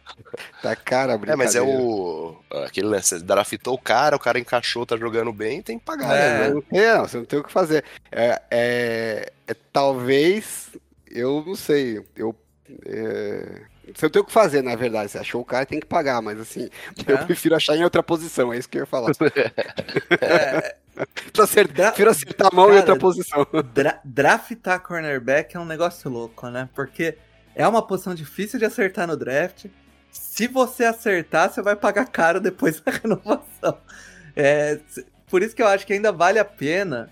Tá 0.62 0.74
cara, 0.74 1.14
a 1.16 1.32
É, 1.32 1.36
mas 1.36 1.56
é 1.56 1.62
o. 1.62 2.38
Aquele 2.66 2.88
lance, 2.88 3.18
você 3.18 3.20
draftou 3.22 3.74
o 3.74 3.78
cara, 3.78 4.16
o 4.16 4.20
cara 4.20 4.40
encaixou, 4.40 4.86
tá 4.86 4.96
jogando 4.96 5.34
bem, 5.34 5.62
tem 5.62 5.78
que 5.78 5.84
pagar, 5.84 6.16
É. 6.16 6.40
né? 6.40 6.50
Não, 6.54 6.62
tem, 6.62 6.80
não, 6.80 7.02
você 7.06 7.18
não 7.18 7.26
tem 7.26 7.40
o 7.40 7.44
que 7.44 7.52
fazer. 7.52 7.84
É, 8.10 8.42
é- 8.50 9.32
é- 9.46 9.56
talvez, 9.74 10.70
eu 11.12 11.44
não 11.46 11.56
sei, 11.56 12.02
eu. 12.16 12.34
É, 12.86 13.62
você 13.96 14.06
não 14.06 14.10
tem 14.12 14.22
o 14.22 14.26
que 14.26 14.32
fazer, 14.32 14.62
na 14.62 14.76
verdade. 14.76 15.12
Você 15.12 15.18
achou 15.18 15.42
o 15.42 15.46
cara, 15.46 15.66
tem 15.66 15.80
que 15.80 15.86
pagar, 15.86 16.22
mas 16.22 16.40
assim, 16.40 16.70
eu 17.08 17.18
É. 17.18 17.26
prefiro 17.26 17.56
achar 17.56 17.76
em 17.76 17.84
outra 17.84 18.02
posição, 18.04 18.54
é 18.54 18.58
isso 18.58 18.68
que 18.70 18.78
eu 18.78 18.82
ia 18.82 18.86
falar. 18.86 19.12
É, 20.22 20.76
Prefiro 21.14 21.44
acertar, 21.44 21.88
prefiro 21.94 22.10
acertar 22.12 22.48
a 22.52 22.56
mão 22.56 22.66
em 22.66 22.70
Cara, 22.70 22.80
outra 22.80 22.96
posição. 22.98 23.48
Dra- 23.74 24.02
draftar 24.04 24.82
cornerback 24.82 25.56
é 25.56 25.60
um 25.60 25.66
negócio 25.66 26.10
louco, 26.10 26.50
né? 26.50 26.68
Porque 26.76 27.18
é 27.56 27.66
uma 27.68 27.82
posição 27.86 28.14
difícil 28.14 28.60
de 28.60 28.66
acertar 28.66 29.08
no 29.08 29.16
draft. 29.16 29.68
Se 30.12 30.48
você 30.48 30.84
acertar, 30.84 31.52
você 31.54 31.62
vai 31.62 31.76
pagar 31.76 32.06
caro 32.08 32.42
depois 32.42 32.82
da 32.82 32.92
renovação. 32.92 33.78
É, 34.36 34.80
por 35.30 35.42
isso 35.42 35.56
que 35.56 35.62
eu 35.62 35.68
acho 35.68 35.86
que 35.88 35.94
ainda 35.94 36.12
vale 36.12 36.38
a 36.40 36.44
pena 36.46 37.10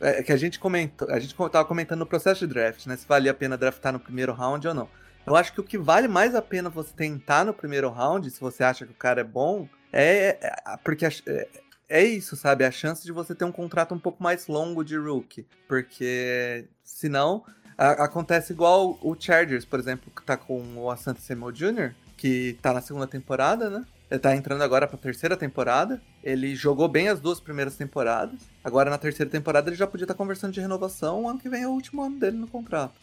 é 0.00 0.22
que 0.22 0.30
a 0.30 0.36
gente 0.36 0.58
comentou, 0.60 1.10
a 1.10 1.18
gente 1.18 1.34
tava 1.34 1.64
comentando 1.64 2.00
no 2.00 2.06
processo 2.06 2.46
de 2.46 2.52
draft, 2.52 2.86
né? 2.86 2.96
Se 2.96 3.06
valia 3.08 3.30
a 3.30 3.34
pena 3.34 3.56
draftar 3.56 3.92
no 3.92 3.98
primeiro 3.98 4.32
round 4.32 4.68
ou 4.68 4.74
não. 4.74 4.88
Eu 5.26 5.34
acho 5.34 5.52
que 5.52 5.60
o 5.60 5.64
que 5.64 5.76
vale 5.76 6.06
mais 6.06 6.34
a 6.34 6.42
pena 6.42 6.70
você 6.70 6.92
tentar 6.94 7.44
no 7.44 7.52
primeiro 7.52 7.90
round, 7.90 8.30
se 8.30 8.40
você 8.40 8.62
acha 8.62 8.86
que 8.86 8.92
o 8.92 8.96
cara 8.96 9.22
é 9.22 9.24
bom, 9.24 9.68
é, 9.92 10.38
é 10.40 10.76
porque 10.84 11.04
é, 11.04 11.48
é 11.88 12.04
isso, 12.04 12.36
sabe? 12.36 12.64
A 12.64 12.70
chance 12.70 13.04
de 13.04 13.10
você 13.10 13.34
ter 13.34 13.44
um 13.44 13.50
contrato 13.50 13.94
um 13.94 13.98
pouco 13.98 14.22
mais 14.22 14.46
longo 14.46 14.84
de 14.84 14.96
rookie. 14.96 15.44
Porque 15.66 16.68
senão 16.84 17.44
a, 17.76 18.04
acontece 18.04 18.52
igual 18.52 18.98
o 19.02 19.16
Chargers, 19.18 19.64
por 19.64 19.80
exemplo, 19.80 20.12
que 20.14 20.22
tá 20.22 20.36
com 20.36 20.62
o 20.76 20.90
Asante 20.90 21.20
Samuel 21.20 21.52
Jr., 21.52 21.94
que 22.16 22.56
tá 22.62 22.72
na 22.72 22.80
segunda 22.80 23.06
temporada, 23.06 23.68
né? 23.68 23.84
Ele 24.08 24.20
tá 24.20 24.34
entrando 24.36 24.62
agora 24.62 24.86
pra 24.86 24.96
terceira 24.96 25.36
temporada. 25.36 26.00
Ele 26.22 26.54
jogou 26.54 26.88
bem 26.88 27.08
as 27.08 27.20
duas 27.20 27.40
primeiras 27.40 27.76
temporadas. 27.76 28.38
Agora 28.62 28.88
na 28.88 28.98
terceira 28.98 29.30
temporada 29.30 29.68
ele 29.68 29.76
já 29.76 29.86
podia 29.86 30.04
estar 30.04 30.14
tá 30.14 30.18
conversando 30.18 30.52
de 30.52 30.60
renovação. 30.60 31.24
O 31.24 31.28
ano 31.28 31.40
que 31.40 31.48
vem 31.48 31.64
é 31.64 31.68
o 31.68 31.72
último 31.72 32.02
ano 32.02 32.16
dele 32.16 32.36
no 32.36 32.46
contrato. 32.46 32.94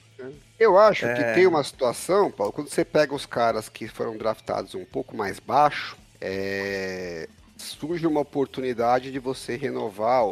Eu 0.59 0.77
acho 0.77 1.05
é... 1.05 1.13
que 1.13 1.33
tem 1.35 1.47
uma 1.47 1.63
situação, 1.63 2.31
Paulo, 2.31 2.53
quando 2.53 2.69
você 2.69 2.85
pega 2.85 3.13
os 3.13 3.25
caras 3.25 3.69
que 3.69 3.87
foram 3.87 4.17
draftados 4.17 4.75
um 4.75 4.85
pouco 4.85 5.15
mais 5.15 5.39
baixo, 5.39 5.97
é... 6.21 7.27
surge 7.57 8.05
uma 8.07 8.21
oportunidade 8.21 9.11
de 9.11 9.19
você 9.19 9.55
renovar 9.55 10.23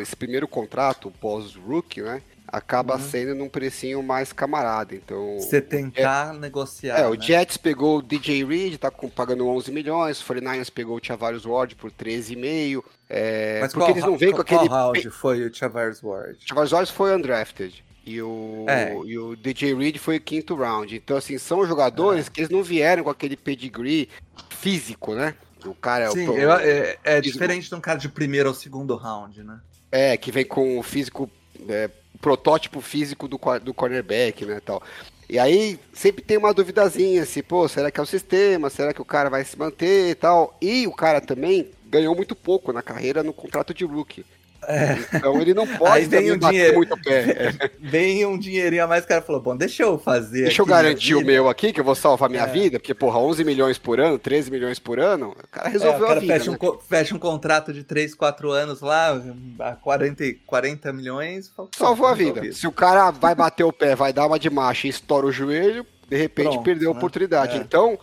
esse 0.00 0.16
primeiro 0.16 0.46
contrato 0.46 1.10
pós-rookie, 1.20 2.02
né? 2.02 2.22
acaba 2.52 2.94
uhum. 2.94 3.00
sendo 3.00 3.34
num 3.34 3.48
precinho 3.48 4.02
mais 4.02 4.32
camarada. 4.32 4.94
Então. 4.94 5.38
Você 5.38 5.60
tentar 5.60 6.34
é, 6.34 6.38
negociar. 6.38 6.98
É, 6.98 7.02
né? 7.02 7.08
o 7.08 7.20
Jets 7.20 7.56
pegou 7.56 7.98
o 7.98 8.02
DJ 8.02 8.44
Reed, 8.44 8.76
tá 8.76 8.90
pagando 8.90 9.46
11 9.46 9.70
milhões. 9.70 10.20
O 10.20 10.24
49ers 10.24 10.70
pegou 10.70 10.96
o 10.96 11.00
Tavares 11.00 11.44
Ward 11.44 11.76
por 11.76 11.90
13,5. 11.90 12.82
É, 13.08 13.60
Mas 13.60 13.72
porque 13.72 13.86
qual, 13.86 13.90
eles 13.90 14.04
não 14.04 14.18
vêm 14.18 14.32
com 14.32 14.40
aquele. 14.40 14.68
Qual 14.68 14.92
round 14.92 15.10
foi 15.10 15.44
o 15.44 15.50
Tavares 15.50 16.02
Ward? 16.02 16.38
O 16.42 16.46
Tavares 16.46 16.72
Ward 16.72 16.92
foi 16.92 17.14
undrafted. 17.14 17.84
E 18.04 18.20
o, 18.22 18.64
é. 18.68 18.94
e 19.04 19.18
o 19.18 19.36
DJ 19.36 19.74
Reed 19.74 19.98
foi 19.98 20.16
o 20.16 20.20
quinto 20.20 20.54
round. 20.54 20.94
Então, 20.94 21.16
assim, 21.16 21.36
são 21.38 21.66
jogadores 21.66 22.26
é. 22.26 22.30
que 22.30 22.40
eles 22.40 22.50
não 22.50 22.62
vieram 22.62 23.04
com 23.04 23.10
aquele 23.10 23.36
pedigree 23.36 24.08
físico, 24.48 25.14
né? 25.14 25.34
O 25.64 25.74
cara 25.74 26.04
é 26.06 26.10
Sim, 26.10 26.28
o. 26.28 26.36
Eu, 26.36 26.52
é, 26.52 26.96
é 27.04 27.20
diferente 27.20 27.68
de 27.68 27.74
um 27.74 27.80
cara 27.80 27.98
de 27.98 28.08
primeiro 28.08 28.48
ou 28.48 28.54
segundo 28.54 28.96
round, 28.96 29.42
né? 29.42 29.60
É, 29.92 30.16
que 30.16 30.32
vem 30.32 30.44
com 30.44 30.78
o 30.78 30.82
físico 30.82 31.30
é, 31.68 31.90
protótipo 32.20 32.80
físico 32.80 33.28
do, 33.28 33.38
do 33.62 33.74
cornerback, 33.74 34.44
né, 34.44 34.60
tal. 34.64 34.82
E 35.28 35.38
aí 35.38 35.78
sempre 35.92 36.22
tem 36.22 36.36
uma 36.36 36.52
duvidazinha, 36.52 37.24
se, 37.24 37.42
pô, 37.42 37.68
será 37.68 37.90
que 37.90 38.00
é 38.00 38.02
o 38.02 38.06
sistema? 38.06 38.68
Será 38.68 38.92
que 38.92 39.00
o 39.00 39.04
cara 39.04 39.30
vai 39.30 39.44
se 39.44 39.56
manter 39.58 40.10
e 40.10 40.14
tal? 40.14 40.56
E 40.60 40.86
o 40.86 40.92
cara 40.92 41.20
também 41.20 41.70
ganhou 41.88 42.14
muito 42.14 42.34
pouco 42.34 42.72
na 42.72 42.82
carreira 42.82 43.22
no 43.22 43.32
contrato 43.32 43.72
de 43.72 43.84
rookie. 43.84 44.24
É. 44.66 44.98
Então 45.14 45.40
ele 45.40 45.54
não 45.54 45.66
pode 45.66 46.06
vem 46.06 46.32
um 46.32 46.38
dinheiro, 46.38 46.76
muito 46.76 46.96
pé. 47.02 47.52
Vem 47.80 48.24
um 48.26 48.38
dinheirinho 48.38 48.84
a 48.84 48.86
mais, 48.86 49.04
o 49.04 49.08
cara 49.08 49.22
falou, 49.22 49.40
bom, 49.40 49.56
deixa 49.56 49.82
eu 49.82 49.98
fazer 49.98 50.44
Deixa 50.44 50.62
eu 50.62 50.66
garantir 50.66 51.14
o 51.14 51.24
meu 51.24 51.48
aqui, 51.48 51.72
que 51.72 51.80
eu 51.80 51.84
vou 51.84 51.94
salvar 51.94 52.28
minha 52.28 52.42
é. 52.42 52.46
vida, 52.46 52.78
porque, 52.78 52.94
porra, 52.94 53.18
11 53.18 53.44
milhões 53.44 53.78
por 53.78 53.98
ano, 53.98 54.18
13 54.18 54.50
milhões 54.50 54.78
por 54.78 55.00
ano, 55.00 55.30
o 55.30 55.48
cara 55.48 55.68
resolveu 55.68 56.00
é, 56.00 56.04
o 56.04 56.06
cara 56.06 56.18
a 56.18 56.20
vida. 56.20 56.34
Fecha, 56.34 56.50
né? 56.50 56.58
um, 56.60 56.78
fecha 56.78 57.14
um 57.14 57.18
contrato 57.18 57.72
de 57.72 57.82
3, 57.84 58.14
4 58.14 58.50
anos 58.50 58.80
lá, 58.80 59.20
a 59.60 59.72
40, 59.72 60.24
40 60.46 60.92
milhões... 60.92 61.50
Salvou 61.76 62.06
a 62.06 62.14
vida. 62.14 62.52
Se 62.52 62.66
o 62.66 62.72
cara 62.72 63.10
vai 63.10 63.34
bater 63.34 63.64
o 63.64 63.72
pé, 63.72 63.94
vai 63.94 64.12
dar 64.12 64.26
uma 64.26 64.38
de 64.38 64.50
macho 64.50 64.86
e 64.86 64.90
estoura 64.90 65.26
o 65.26 65.32
joelho, 65.32 65.86
de 66.08 66.16
repente 66.16 66.50
Pronto, 66.50 66.64
perdeu 66.64 66.90
a 66.90 66.92
né? 66.92 66.98
oportunidade. 66.98 67.56
É. 67.56 67.60
Então, 67.60 67.98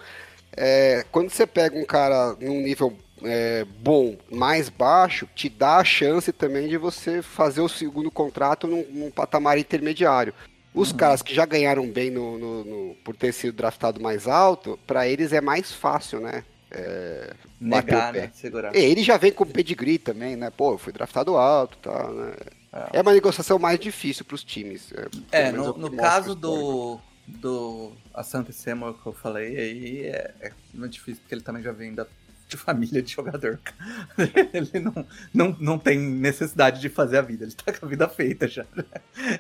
é, 0.56 1.06
quando 1.12 1.30
você 1.30 1.46
pega 1.46 1.78
um 1.78 1.86
cara 1.86 2.36
num 2.42 2.62
nível 2.62 2.98
é, 3.24 3.66
bom 3.80 4.18
mais 4.32 4.70
baixo, 4.70 5.28
te 5.36 5.50
dá 5.50 5.78
a 5.78 5.84
chance 5.84 6.32
também 6.32 6.68
de 6.68 6.78
você 6.78 7.22
fazer 7.22 7.62
o 7.62 7.70
segundo 7.70 8.12
contrato 8.12 8.68
num, 8.68 8.86
num 8.92 9.12
patamar 9.12 9.58
intermediário. 9.58 10.34
Os 10.74 10.92
uhum. 10.92 10.98
caras 10.98 11.22
que 11.22 11.34
já 11.34 11.46
ganharam 11.46 11.90
bem 11.90 12.12
no, 12.12 12.38
no, 12.38 12.64
no, 12.64 12.96
por 13.04 13.16
ter 13.16 13.34
sido 13.34 13.56
draftado 13.56 14.00
mais 14.00 14.28
alto, 14.28 14.78
para 14.86 15.08
eles 15.08 15.34
é 15.34 15.42
mais 15.42 15.72
fácil, 15.72 16.20
né? 16.20 16.44
É, 16.70 17.34
Negar, 17.60 18.14
né? 18.14 18.30
Segurar. 18.34 18.76
E 18.76 18.80
ele 18.80 19.02
já 19.02 19.18
vem 19.18 19.32
com 19.32 19.46
pedigree 19.46 19.98
também, 19.98 20.36
né? 20.36 20.50
Pô, 20.50 20.74
eu 20.74 20.78
fui 20.78 20.94
draftado 20.94 21.36
alto, 21.36 21.78
tá, 21.78 22.10
né? 22.10 22.34
É. 22.72 23.00
é 23.00 23.02
uma 23.02 23.14
negociação 23.14 23.58
mais 23.58 23.80
difícil 23.80 24.26
para 24.26 24.36
os 24.36 24.44
times. 24.44 24.94
É, 25.32 25.48
é 25.48 25.52
no, 25.52 25.78
no 25.78 25.96
caso 25.96 26.36
do, 26.36 27.00
do 27.26 27.94
Asante 28.14 28.54
Samuel 28.54 28.94
que 28.94 29.08
eu 29.08 29.14
falei 29.14 29.58
aí, 29.58 30.02
é, 30.06 30.34
é 30.42 30.52
muito 30.74 30.94
difícil, 30.94 31.22
porque 31.22 31.34
ele 31.34 31.42
também 31.42 31.64
já 31.64 31.72
vem 31.72 31.96
da 31.96 32.06
de 32.48 32.58
família 32.58 33.02
de 33.02 33.12
jogador. 33.12 33.60
ele 34.54 34.80
não, 34.80 35.06
não, 35.34 35.58
não 35.60 35.80
tem 35.80 36.00
necessidade 36.00 36.80
de 36.80 36.90
fazer 36.90 37.18
a 37.18 37.22
vida, 37.22 37.44
ele 37.44 37.54
tá 37.54 37.74
com 37.74 37.86
a 37.86 37.90
vida 37.90 38.08
feita 38.08 38.48
já. 38.48 38.66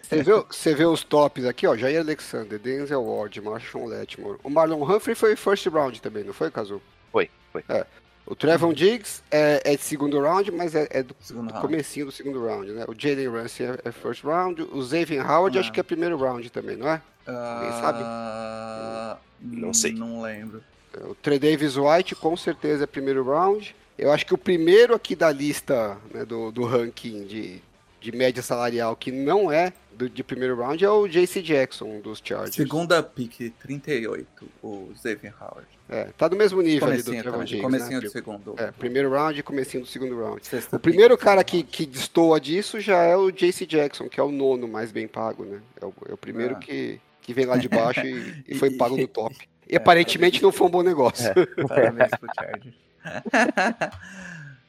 Você 0.01 0.23
vê, 0.23 0.33
você 0.33 0.75
vê 0.75 0.85
os 0.85 1.03
tops 1.03 1.45
aqui, 1.45 1.65
ó, 1.65 1.75
Jair 1.75 2.01
Alexander, 2.01 2.59
Denzel 2.59 3.03
Ward, 3.03 3.39
Marshawn 3.41 3.85
Letmore. 3.85 4.39
O 4.43 4.49
Marlon 4.49 4.83
Humphrey 4.83 5.15
foi 5.15 5.35
first 5.35 5.65
round 5.67 6.01
também, 6.01 6.23
não 6.23 6.33
foi, 6.33 6.51
Cazu? 6.51 6.81
Foi, 7.11 7.29
foi. 7.51 7.63
É. 7.69 7.85
O 8.25 8.35
Trevon 8.35 8.73
Diggs 8.73 9.23
é, 9.31 9.61
é 9.63 9.77
de 9.77 9.81
segundo 9.81 10.19
round, 10.19 10.51
mas 10.51 10.75
é, 10.75 10.85
é 10.91 11.01
do, 11.01 11.15
do 11.29 11.53
comecinho 11.61 12.07
do 12.07 12.11
segundo 12.11 12.45
round, 12.45 12.73
né? 12.73 12.83
O 12.85 12.93
Jalen 12.93 13.29
Ramsey 13.29 13.65
é, 13.65 13.79
é, 13.85 13.91
first 13.91 14.21
round. 14.25 14.63
O 14.63 14.83
Xavier 14.83 15.25
Howard 15.25 15.57
acho 15.57 15.71
que 15.71 15.79
é 15.79 15.83
primeiro 15.83 16.17
round 16.17 16.49
também, 16.49 16.75
não 16.75 16.89
é? 16.89 17.01
Uh, 17.25 17.81
sabe? 17.81 19.19
Não 19.39 19.73
sei. 19.73 19.93
Não 19.93 20.21
lembro. 20.21 20.61
O 21.05 21.15
Trey 21.15 21.39
Davis 21.39 21.75
White 21.77 22.15
com 22.15 22.35
certeza 22.35 22.83
é 22.83 22.87
primeiro 22.87 23.23
round. 23.23 23.75
Eu 23.97 24.11
acho 24.11 24.25
que 24.25 24.33
o 24.33 24.37
primeiro 24.37 24.93
aqui 24.93 25.15
da 25.15 25.31
lista 25.31 25.97
né, 26.13 26.23
do, 26.23 26.51
do 26.51 26.63
ranking 26.63 27.25
de, 27.25 27.61
de 27.99 28.11
média 28.11 28.43
salarial 28.43 28.95
que 28.95 29.11
não 29.11 29.51
é 29.51 29.73
do, 29.97 30.07
de 30.07 30.23
primeiro 30.23 30.55
round 30.55 30.83
é 30.83 30.89
o 30.89 31.07
JC 31.07 31.41
Jackson 31.41 31.99
dos 31.99 32.21
Chargers. 32.23 32.55
Segunda 32.55 33.01
pick, 33.01 33.51
38, 33.59 34.27
o 34.61 34.91
Xavier 34.95 35.33
Howard. 35.41 35.67
É, 35.89 36.09
tá 36.17 36.27
do 36.27 36.35
mesmo 36.35 36.61
nível 36.61 36.89
ali 36.89 37.01
do 37.01 37.11
Trevor 37.11 37.45
Diggs, 37.45 37.63
Comecinho 37.63 37.99
né? 37.99 37.99
do 38.01 38.09
segundo. 38.09 38.55
É, 38.57 38.71
primeiro 38.71 39.09
round 39.09 39.39
e 39.39 39.43
comecinho 39.43 39.83
do 39.83 39.89
segundo 39.89 40.19
round. 40.19 40.45
Sexta 40.45 40.75
o 40.75 40.79
primeiro 40.79 41.17
cara 41.17 41.43
que, 41.43 41.63
que 41.63 41.85
destoa 41.85 42.39
disso 42.41 42.79
já 42.79 43.03
é 43.03 43.15
o 43.15 43.31
JC 43.31 43.65
Jackson, 43.65 44.09
que 44.09 44.19
é 44.19 44.23
o 44.23 44.31
nono 44.31 44.67
mais 44.67 44.91
bem 44.91 45.07
pago, 45.07 45.45
né? 45.45 45.61
É 45.81 45.85
o, 45.85 45.93
é 46.09 46.13
o 46.13 46.17
primeiro 46.17 46.55
ah. 46.55 46.59
que, 46.59 46.99
que 47.21 47.33
vem 47.33 47.45
lá 47.45 47.55
de 47.57 47.69
baixo 47.69 48.01
e, 48.05 48.43
e 48.49 48.55
foi 48.55 48.71
pago 48.77 48.97
no 48.97 49.07
top. 49.07 49.35
E 49.69 49.75
é, 49.75 49.77
aparentemente 49.77 50.41
não 50.41 50.51
foi 50.51 50.67
um 50.67 50.71
bom 50.71 50.83
negócio. 50.83 51.27
É, 51.29 51.63
parabéns 51.67 52.09
pro 52.19 52.29
Chargers. 52.37 52.75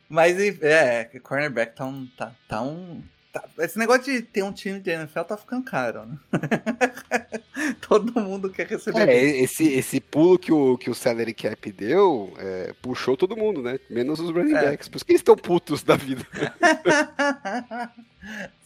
Mas 0.09 0.39
é, 0.63 1.05
cornerback 1.23 1.77
tá 1.77 1.85
um. 1.85 2.07
Tá, 2.17 2.33
tá 2.49 2.63
um 2.63 3.03
tá, 3.33 3.45
esse 3.59 3.79
negócio 3.79 4.05
de 4.05 4.23
ter 4.23 4.43
um 4.43 4.53
time 4.53 4.81
de 4.81 4.91
NFL 4.91 5.21
tá 5.21 5.37
ficando 5.37 5.65
caro, 5.65 6.07
né? 6.07 6.19
Todo 7.87 8.19
mundo 8.21 8.49
quer 8.49 8.67
receber. 8.67 9.09
É, 9.09 9.25
esse, 9.41 9.69
esse 9.69 10.01
pulo 10.01 10.39
que 10.39 10.51
o, 10.51 10.79
que 10.79 10.89
o 10.89 10.95
salary 10.95 11.35
cap 11.35 11.71
deu 11.73 12.33
é, 12.39 12.73
puxou 12.81 13.17
todo 13.17 13.37
mundo, 13.37 13.61
né? 13.61 13.79
Menos 13.91 14.21
os 14.21 14.31
running 14.31 14.55
é. 14.55 14.71
backs. 14.71 14.89
Por 14.89 14.97
isso 14.97 15.05
que 15.05 15.13
eles 15.13 15.21
estão 15.21 15.37
putos 15.37 15.83
da 15.83 15.97
vida. 15.97 16.25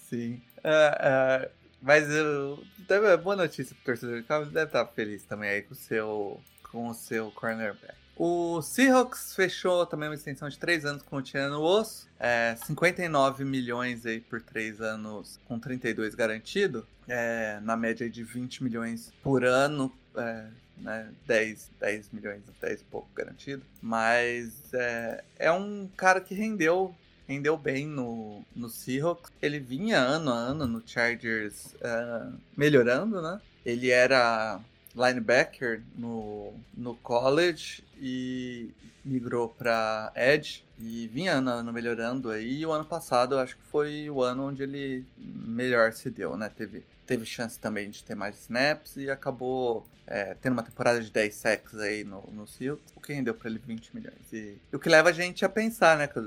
Sim. 0.09 0.40
Uh, 0.59 1.47
uh, 1.47 1.62
mas 1.83 2.09
eu, 2.09 2.62
é 2.88 3.16
boa 3.16 3.35
notícia 3.35 3.75
pro 3.75 3.85
torcedor 3.85 4.21
de 4.21 4.23
Cowboys, 4.23 4.53
deve 4.53 4.66
estar 4.66 4.87
feliz 4.87 5.25
também 5.25 5.51
aí 5.51 5.62
com 5.62 5.73
o 5.73 5.77
seu, 5.77 6.40
com 6.71 6.88
o 6.88 6.95
seu 6.95 7.31
cornerback. 7.33 7.95
O 8.16 8.62
Seahawks 8.62 9.35
fechou 9.35 9.85
também 9.85 10.09
uma 10.09 10.14
extensão 10.14 10.49
de 10.49 10.59
3 10.59 10.85
anos 10.85 11.03
com 11.03 11.16
o 11.16 11.23
Tiano 11.23 11.61
Osso, 11.61 12.09
é, 12.21 12.55
59 12.64 13.45
milhões 13.45 14.07
aí 14.07 14.21
por 14.21 14.40
3 14.40 14.81
anos 14.81 15.40
com 15.47 15.59
32 15.59 16.14
garantido, 16.14 16.87
é, 17.09 17.59
na 17.62 17.77
média 17.77 18.09
de 18.09 18.23
20 18.23 18.62
milhões 18.62 19.12
por 19.23 19.45
ano, 19.45 19.92
é, 20.16 20.47
né, 20.77 21.09
10, 21.27 21.71
10 21.81 22.11
milhões, 22.12 22.42
10 22.61 22.81
e 22.81 22.85
pouco 22.85 23.09
garantido. 23.14 23.64
Mas 23.81 24.73
é, 24.75 25.25
é 25.38 25.51
um 25.51 25.88
cara 25.97 26.21
que 26.21 26.35
rendeu 26.35 26.95
rendeu 27.29 27.57
bem 27.57 27.87
no, 27.87 28.43
no 28.55 28.69
Seahawks. 28.69 29.31
Ele 29.41 29.59
vinha 29.59 29.99
ano 29.99 30.31
a 30.31 30.37
ano 30.37 30.67
no 30.67 30.83
Chargers 30.85 31.75
uh, 31.75 32.33
melhorando, 32.57 33.21
né? 33.21 33.41
Ele 33.65 33.91
era 33.91 34.61
linebacker 34.95 35.83
no, 35.97 36.53
no 36.77 36.95
college 36.97 37.83
e 38.01 38.71
migrou 39.05 39.49
para 39.49 40.13
Edge 40.15 40.65
e 40.79 41.09
vinha 41.09 41.35
ano, 41.35 41.51
ano 41.51 41.73
melhorando 41.73 42.31
aí. 42.31 42.61
E 42.61 42.67
o 42.67 42.73
ano 42.73 42.85
passado 42.85 43.35
eu 43.35 43.39
acho 43.39 43.57
que 43.57 43.63
foi 43.65 44.11
o 44.11 44.23
ano 44.23 44.49
onde 44.49 44.63
ele 44.63 45.05
melhor 45.19 45.93
se 45.93 46.11
deu, 46.11 46.37
né? 46.37 46.51
Teve 46.55 46.85
teve 47.07 47.25
chance 47.25 47.59
também 47.59 47.91
de 47.91 48.03
ter 48.03 48.15
mais 48.15 48.41
snaps 48.41 48.97
e 48.97 49.11
acabou 49.11 49.87
é, 50.07 50.35
tendo 50.41 50.55
uma 50.55 50.62
temporada 50.62 51.01
de 51.01 51.11
10 51.11 51.35
sacks 51.35 51.79
aí 51.79 52.05
no, 52.05 52.23
no 52.33 52.47
Seahawks, 52.47 52.93
o 52.97 53.01
que 53.01 53.12
rendeu 53.12 53.35
para 53.35 53.49
ele 53.49 53.61
20 53.65 53.95
milhões. 53.95 54.33
E, 54.33 54.57
e, 54.73 54.77
o 54.77 54.79
que 54.79 54.88
leva 54.88 55.11
a 55.11 55.12
gente 55.12 55.45
a 55.45 55.49
pensar, 55.49 55.97
né? 55.97 56.07
Que 56.07 56.21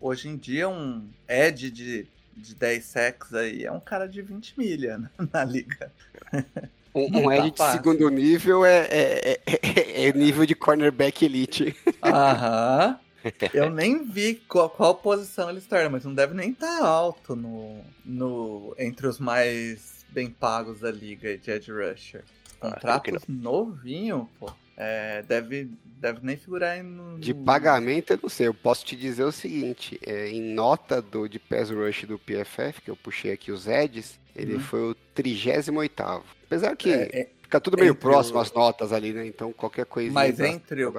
hoje 0.00 0.28
em 0.28 0.36
dia 0.36 0.68
um 0.68 1.08
Ed 1.28 1.70
de, 1.70 2.06
de 2.36 2.54
10 2.54 2.84
sacks 2.84 3.34
aí 3.34 3.64
é 3.64 3.72
um 3.72 3.80
cara 3.80 4.06
de 4.06 4.22
20 4.22 4.58
milha 4.58 4.98
né, 4.98 5.10
na 5.32 5.44
liga. 5.44 5.90
Um, 6.94 7.24
um 7.24 7.32
Ed 7.32 7.50
tá 7.52 7.66
de 7.66 7.72
segundo 7.72 8.08
nível 8.08 8.64
é, 8.64 8.86
é, 8.90 9.40
é, 9.46 10.06
é, 10.08 10.12
nível 10.12 10.46
de 10.46 10.54
cornerback 10.54 11.24
elite. 11.24 11.76
Aham. 12.02 12.98
Eu 13.54 13.70
nem 13.70 14.04
vi 14.04 14.34
qual, 14.46 14.68
qual 14.68 14.94
posição 14.94 15.48
ele 15.48 15.58
está, 15.58 15.88
mas 15.88 16.04
não 16.04 16.14
deve 16.14 16.34
nem 16.34 16.50
estar 16.50 16.78
tá 16.78 16.86
alto 16.86 17.34
no, 17.34 17.80
no, 18.04 18.74
entre 18.78 19.06
os 19.06 19.18
mais 19.18 19.93
bem 20.14 20.30
pagos 20.30 20.80
da 20.80 20.90
liga 20.90 21.36
de 21.36 21.50
Edge 21.50 21.72
Rusher. 21.72 22.22
Ah, 22.60 22.70
Contratos 22.70 23.22
ah, 23.22 23.26
novinho, 23.28 24.30
pô. 24.38 24.50
É, 24.76 25.22
deve, 25.22 25.70
deve 26.00 26.20
nem 26.22 26.36
figurar 26.36 26.82
no. 26.82 27.18
De 27.18 27.34
pagamento, 27.34 28.12
eu 28.12 28.18
não 28.22 28.28
sei. 28.28 28.46
Eu 28.48 28.54
posso 28.54 28.84
te 28.84 28.96
dizer 28.96 29.24
o 29.24 29.32
seguinte: 29.32 30.00
é, 30.04 30.28
em 30.28 30.40
nota 30.40 31.02
do, 31.02 31.28
de 31.28 31.38
Pass 31.38 31.70
Rush 31.70 32.04
do 32.04 32.18
PFF, 32.18 32.80
que 32.80 32.90
eu 32.90 32.96
puxei 32.96 33.32
aqui 33.32 33.52
os 33.52 33.66
Eds, 33.66 34.18
ele 34.34 34.56
hum. 34.56 34.60
foi 34.60 34.90
o 34.90 34.94
38. 35.14 36.02
Apesar 36.46 36.76
que 36.76 36.90
é, 36.90 37.20
é, 37.20 37.28
fica 37.42 37.60
tudo 37.60 37.76
meio 37.76 37.94
próximo 37.94 38.38
o... 38.38 38.40
as 38.40 38.52
notas 38.52 38.92
ali, 38.92 39.12
né? 39.12 39.26
Então 39.26 39.52
qualquer 39.52 39.86
coisa. 39.86 40.12
Mas 40.12 40.40
entre 40.40 40.84
o, 40.84 40.92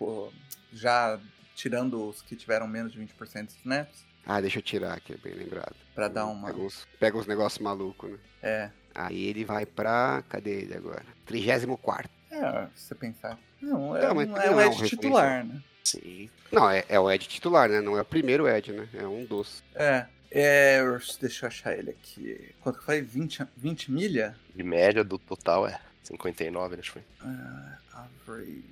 o, 0.00 0.32
já 0.72 1.18
tirando 1.56 2.08
os 2.08 2.22
que 2.22 2.36
tiveram 2.36 2.68
menos 2.68 2.92
de 2.92 3.00
20% 3.00 3.46
de 3.46 3.52
snaps. 3.54 4.04
Ah, 4.26 4.40
deixa 4.40 4.58
eu 4.58 4.62
tirar 4.62 4.94
aqui, 4.94 5.16
bem 5.16 5.34
lembrado. 5.34 5.76
Pra 5.94 6.08
dar 6.08 6.26
uma. 6.26 6.48
Pega 6.48 6.60
uns, 6.60 6.88
pega 6.98 7.16
uns 7.16 7.26
negócios 7.26 7.60
malucos, 7.60 8.10
né? 8.10 8.18
É. 8.42 8.70
Aí 8.92 9.26
ele 9.26 9.44
vai 9.44 9.64
pra. 9.64 10.24
Cadê 10.28 10.62
ele 10.62 10.74
agora? 10.74 11.04
34. 11.26 12.10
É, 12.30 12.66
se 12.74 12.88
você 12.88 12.94
pensar. 12.96 13.38
Não, 13.62 13.96
é, 13.96 14.08
não, 14.08 14.16
um, 14.16 14.36
é 14.36 14.50
um 14.50 14.60
Ed 14.60 14.82
é 14.82 14.88
titular, 14.88 15.44
né? 15.44 15.62
Sim. 15.84 16.28
Não, 16.50 16.68
é, 16.68 16.84
é 16.88 16.98
o 16.98 17.10
Ed 17.10 17.26
titular, 17.28 17.68
né? 17.68 17.80
Não 17.80 17.96
é 17.96 18.02
o 18.02 18.04
primeiro 18.04 18.48
Ed, 18.48 18.72
né? 18.72 18.88
É 18.94 19.06
um 19.06 19.24
dos. 19.24 19.62
É. 19.74 20.06
É, 20.28 20.82
deixa 21.20 21.44
eu 21.44 21.48
achar 21.48 21.78
ele 21.78 21.90
aqui. 21.90 22.52
Quanto 22.60 22.82
foi? 22.82 23.00
20, 23.00 23.46
20 23.56 23.92
milha? 23.92 24.36
De 24.54 24.62
média 24.62 25.04
do 25.04 25.18
total 25.18 25.68
é 25.68 25.80
59, 26.02 26.74
acho 26.74 26.92
que 26.92 26.98
foi. 26.98 27.02
Uh, 27.22 27.76
average. 27.92 28.64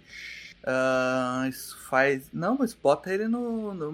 Uh, 0.64 1.46
isso 1.46 1.76
faz. 1.76 2.30
Não, 2.32 2.56
mas 2.58 2.72
bota 2.72 3.12
ele 3.12 3.28
no. 3.28 3.74
no 3.74 3.92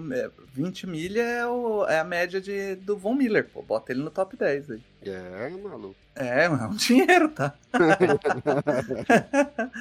20 0.53 0.87
milha 0.87 1.21
é, 1.21 1.45
o, 1.45 1.85
é 1.85 1.99
a 1.99 2.03
média 2.03 2.39
de, 2.39 2.75
do 2.75 2.97
Von 2.97 3.13
Miller, 3.13 3.45
pô. 3.45 3.61
Bota 3.61 3.91
ele 3.91 4.01
no 4.01 4.09
top 4.09 4.37
10 4.37 4.71
aí. 4.71 4.81
É, 5.03 5.49
maluco. 5.49 5.95
É, 6.15 6.45
é 6.45 6.49
um 6.49 6.75
dinheiro, 6.75 7.27
tá? 7.29 7.53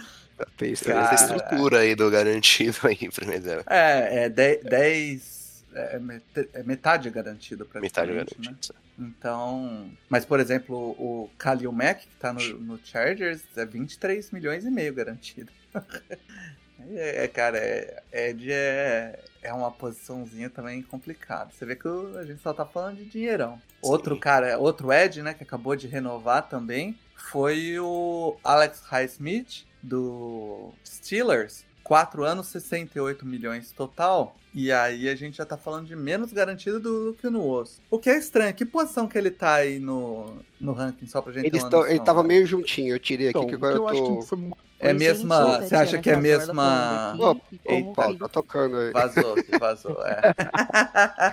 Tem 0.57 0.73
essa 0.73 1.15
estrutura 1.15 1.81
aí 1.81 1.95
do 1.95 2.11
garantido 2.11 2.79
aí 2.83 3.09
pra 3.09 3.27
mim. 3.27 3.35
É, 3.69 4.25
é 4.25 4.29
10. 4.29 5.65
É, 5.73 6.01
é 6.55 6.63
metade 6.65 7.09
garantido 7.11 7.65
pra 7.67 7.81
Metade 7.81 8.13
garantido. 8.13 8.51
Né? 8.51 8.57
Então. 8.99 9.93
Mas, 10.09 10.25
por 10.25 10.41
exemplo, 10.41 10.77
o 10.99 11.31
Kalil 11.39 11.71
Mack, 11.71 12.07
que 12.07 12.17
tá 12.17 12.33
no, 12.33 12.43
no 12.59 12.81
Chargers, 12.83 13.43
é 13.57 13.65
23 13.65 14.33
milhões 14.33 14.65
e 14.65 14.71
meio 14.71 14.93
garantido. 14.93 15.53
É, 16.93 17.25
é, 17.25 17.29
cara, 17.29 17.59
é, 17.59 18.03
Ed 18.13 18.51
é, 18.51 19.19
é 19.43 19.53
uma 19.53 19.71
posiçãozinha 19.71 20.51
também 20.51 20.83
complicada. 20.83 21.51
Você 21.53 21.65
vê 21.65 21.77
que 21.77 21.89
a 22.19 22.25
gente 22.25 22.41
só 22.43 22.53
tá 22.53 22.65
falando 22.65 22.97
de 22.97 23.05
dinheirão. 23.05 23.57
Sim. 23.57 23.63
Outro 23.83 24.19
cara, 24.19 24.59
outro 24.59 24.93
Ed, 24.93 25.23
né, 25.23 25.35
que 25.35 25.43
acabou 25.43 25.77
de 25.77 25.87
renovar 25.87 26.49
também, 26.49 26.99
foi 27.15 27.79
o 27.79 28.37
Alex 28.43 28.81
Highsmith, 28.83 29.65
do 29.83 30.73
Steelers. 30.85 31.65
4 31.83 32.23
anos, 32.23 32.47
68 32.49 33.27
milhões 33.27 33.73
total. 33.73 34.37
E 34.53 34.73
aí 34.73 35.09
a 35.09 35.15
gente 35.15 35.37
já 35.37 35.47
tá 35.47 35.57
falando 35.57 35.87
de 35.87 35.95
menos 35.95 36.33
garantido 36.33 36.81
do, 36.81 37.17
que 37.21 37.31
no 37.31 37.49
osso. 37.49 37.81
O 37.91 37.99
que 37.99 38.11
é 38.11 38.19
estranho, 38.19 38.53
que 38.53 38.65
posição 38.65 39.07
que 39.07 39.17
ele 39.17 39.31
tá 39.31 39.55
aí 39.55 39.79
no, 39.79 40.39
no 40.61 40.73
ranking, 40.73 41.07
só 41.07 41.23
pra 41.23 41.33
gente 41.33 41.45
ele 41.45 41.51
ter 41.51 41.59
uma 41.59 41.71
noção, 41.71 41.87
Ele 41.87 42.01
tava 42.01 42.23
meio 42.23 42.45
juntinho, 42.47 42.95
eu 42.95 42.99
tirei 42.99 43.29
aqui, 43.29 43.39
então, 43.39 43.49
que 43.49 43.55
agora 43.55 43.77
eu 43.77 43.87
tô... 43.87 44.27
É 44.83 44.95
mesma. 44.95 45.61
Você 45.61 45.77
acha 45.77 45.99
que 45.99 46.09
é 46.09 46.17
mesma. 46.17 47.15
Opa, 47.67 48.15
tá 48.15 48.29
tocando 48.29 48.79
aí. 48.79 48.91
Vazou, 48.93 49.37
vazou, 49.61 50.07
é. 50.07 50.35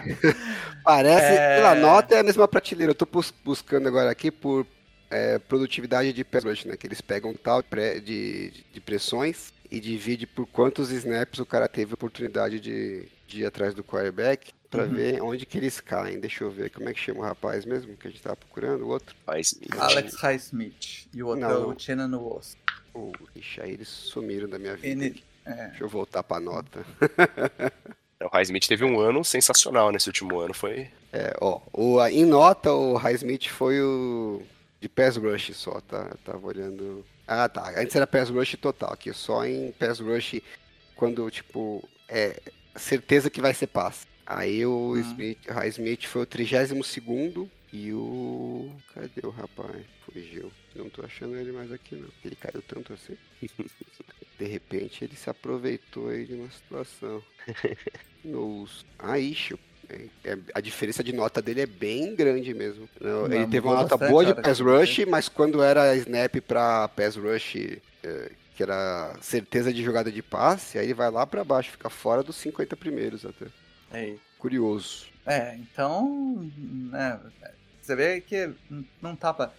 Parece, 0.84 1.38
é... 1.38 1.56
pela 1.56 1.75
nota, 1.75 2.15
é 2.15 2.19
a 2.19 2.23
mesma 2.23 2.45
prateleira. 2.45 2.91
Eu 2.91 2.95
tô 2.95 3.08
buscando 3.45 3.88
agora 3.88 4.12
aqui 4.12 4.30
por 4.30 4.67
é, 5.10 5.39
produtividade 5.39 6.12
de 6.12 6.25
rush, 6.43 6.65
né? 6.65 6.75
Que 6.75 6.88
eles 6.88 6.99
pegam 6.99 7.34
tal 7.34 7.63
de, 8.03 8.51
de 8.73 8.82
pressões 8.82 9.53
e 9.69 9.80
divide 9.80 10.25
por 10.25 10.45
quantos 10.47 10.91
snaps 10.91 11.39
o 11.39 11.45
cara 11.45 11.67
teve 11.67 11.93
oportunidade 11.93 12.60
de, 12.60 13.08
de 13.27 13.41
ir 13.41 13.45
atrás 13.45 13.73
do 13.73 13.84
quarterback 13.84 14.51
para 14.69 14.84
uhum. 14.84 14.93
ver 14.93 15.21
onde 15.21 15.45
que 15.45 15.58
eles 15.58 15.80
caem. 15.80 16.19
Deixa 16.19 16.43
eu 16.43 16.51
ver 16.51 16.69
como 16.69 16.89
é 16.89 16.93
que 16.93 16.99
chama 16.99 17.19
o 17.19 17.23
rapaz 17.23 17.65
mesmo 17.65 17.95
que 17.95 18.08
a 18.08 18.12
gente 18.12 18.21
tava 18.21 18.36
procurando, 18.36 18.86
o 18.86 18.89
outro. 18.89 19.15
Alex 19.25 20.15
Highsmith 20.15 21.08
e 21.13 21.23
o 21.23 21.27
outro 21.27 21.41
Não, 21.41 21.51
é 21.71 21.75
o 21.75 21.80
Chenan 21.80 22.17
Woss. 22.17 22.58
Oh, 22.93 23.12
ixi, 23.36 23.62
aí 23.62 23.71
eles 23.71 23.88
sumiram 23.88 24.49
da 24.49 24.58
minha 24.58 24.75
vida. 24.75 25.06
N... 25.06 25.23
É. 25.45 25.67
Deixa 25.67 25.84
eu 25.84 25.89
voltar 25.89 26.23
pra 26.23 26.39
nota. 26.39 26.86
o 28.21 28.27
Highsmith 28.27 28.67
teve 28.67 28.84
um 28.84 28.99
ano 28.99 29.23
sensacional 29.23 29.91
nesse 29.91 30.10
último 30.10 30.39
ano, 30.39 30.53
foi... 30.53 30.89
É, 31.13 31.34
ó, 31.39 31.62
o, 31.71 32.06
em 32.08 32.25
nota 32.25 32.71
o 32.71 32.97
Highsmith 32.97 33.47
foi 33.47 33.82
o 33.82 34.41
de 34.79 34.89
pass 34.89 35.17
rush 35.17 35.53
só, 35.53 35.81
tá? 35.81 36.09
Eu 36.11 36.17
tava 36.17 36.47
olhando... 36.47 37.05
Ah, 37.27 37.49
tá. 37.49 37.73
Antes 37.79 37.95
era 37.95 38.07
pass 38.07 38.29
rush 38.29 38.55
total, 38.61 38.93
aqui 38.93 39.11
só 39.13 39.45
em 39.45 39.71
pass 39.73 39.99
rush 39.99 40.41
quando, 40.95 41.29
tipo, 41.29 41.87
é 42.07 42.41
certeza 42.75 43.29
que 43.29 43.41
vai 43.41 43.53
ser 43.53 43.67
passe. 43.67 44.05
Aí 44.25 44.65
o 44.65 44.93
hum. 44.93 44.99
Smith, 44.99 45.39
Highsmith 45.47 46.05
foi 46.05 46.23
o 46.23 46.25
32 46.25 46.85
segundo 46.85 47.49
e 47.71 47.93
o... 47.93 48.71
Cadê 48.93 49.25
o 49.25 49.29
rapaz? 49.29 49.85
Fugiu. 50.05 50.51
Não 50.75 50.89
tô 50.89 51.03
achando 51.03 51.35
ele 51.35 51.51
mais 51.51 51.71
aqui 51.71 51.95
não. 51.95 52.09
Ele 52.23 52.35
caiu 52.35 52.61
tanto 52.61 52.93
assim. 52.93 53.17
De 54.37 54.45
repente 54.45 55.03
ele 55.03 55.15
se 55.15 55.29
aproveitou 55.29 56.09
aí 56.09 56.25
de 56.25 56.35
uma 56.35 56.49
situação. 56.51 57.23
Nos. 58.23 58.85
Ah, 58.99 59.17
ixi, 59.17 59.57
a 60.54 60.60
diferença 60.60 61.04
de 61.04 61.13
nota 61.13 61.41
dele 61.41 61.62
é 61.62 61.65
bem 61.65 62.15
grande 62.15 62.54
mesmo. 62.54 62.89
Não, 63.00 63.26
ele 63.26 63.47
teve 63.47 63.65
uma 63.65 63.76
nota 63.76 63.97
boa 63.97 64.26
de 64.26 64.34
pass 64.41 64.60
rush, 64.60 65.06
mas 65.08 65.30
quando 65.30 65.63
era 65.63 65.95
snap 65.95 66.36
para 66.41 66.88
pass 66.89 67.15
rush, 67.15 67.80
é, 68.04 68.32
que 68.56 68.63
era 68.63 69.15
certeza 69.21 69.73
de 69.73 69.84
jogada 69.84 70.12
de 70.12 70.21
passe, 70.21 70.78
aí 70.78 70.86
ele 70.86 70.93
vai 70.93 71.10
lá 71.10 71.26
para 71.26 71.43
baixo, 71.43 71.71
fica 71.71 71.89
fora 71.89 72.23
dos 72.23 72.36
50 72.38 72.76
primeiros 72.76 73.26
até. 73.26 73.45
É. 73.91 74.15
Curioso. 74.38 75.08
É, 75.26 75.56
então, 75.56 76.50
né, 76.58 77.19
você 77.82 77.95
vê 77.95 78.21
que 78.21 78.50
não 79.02 79.15
tava 79.15 79.54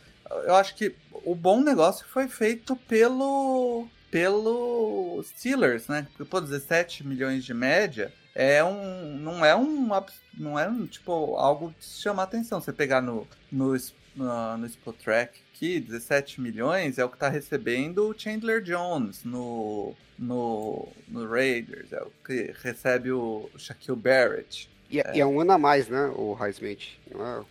eu 0.45 0.55
acho 0.55 0.75
que 0.75 0.95
o 1.13 1.35
bom 1.35 1.61
negócio 1.63 2.07
foi 2.07 2.29
feito 2.29 2.77
pelo 2.77 3.89
pelo 4.11 5.23
Steelers, 5.23 5.87
né? 5.89 6.07
Pô, 6.31 6.41
17 6.41 7.07
milhões 7.07 7.45
de 7.45 7.53
média 7.53 8.13
é 8.39 8.63
um 8.63 9.19
não 9.19 9.45
é 9.45 9.57
um 9.57 9.89
não 10.33 10.57
é 10.57 10.69
um, 10.69 10.87
tipo 10.87 11.35
algo 11.35 11.75
de 11.77 11.85
chamar 11.85 12.23
atenção. 12.23 12.61
Você 12.61 12.73
pegar 12.73 13.01
no 13.03 13.27
no, 13.51 13.77
no, 14.15 14.57
no 14.57 14.67
Spotrack 14.67 15.41
aqui, 15.53 15.81
17 15.81 16.41
milhões 16.41 16.99
é 16.99 17.05
o 17.05 17.09
que 17.09 17.19
tá 17.19 17.29
recebendo 17.29 18.09
o 18.09 18.15
Chandler 18.17 18.63
Jones 18.63 19.25
no 19.25 19.93
no, 20.17 20.89
no 21.09 21.29
Raiders, 21.29 21.93
é 21.93 22.01
o 22.01 22.13
que 22.25 22.55
recebe 22.63 23.11
o 23.11 23.51
Shaquille 23.57 23.97
Barrett. 23.97 24.71
E 24.91 25.01
é, 25.01 25.17
e 25.17 25.21
é, 25.21 25.27
um 25.27 25.39
ano 25.41 25.53
a 25.53 25.59
mais, 25.59 25.89
né, 25.89 26.07
o 26.17 26.33
Highsmith? 26.33 26.99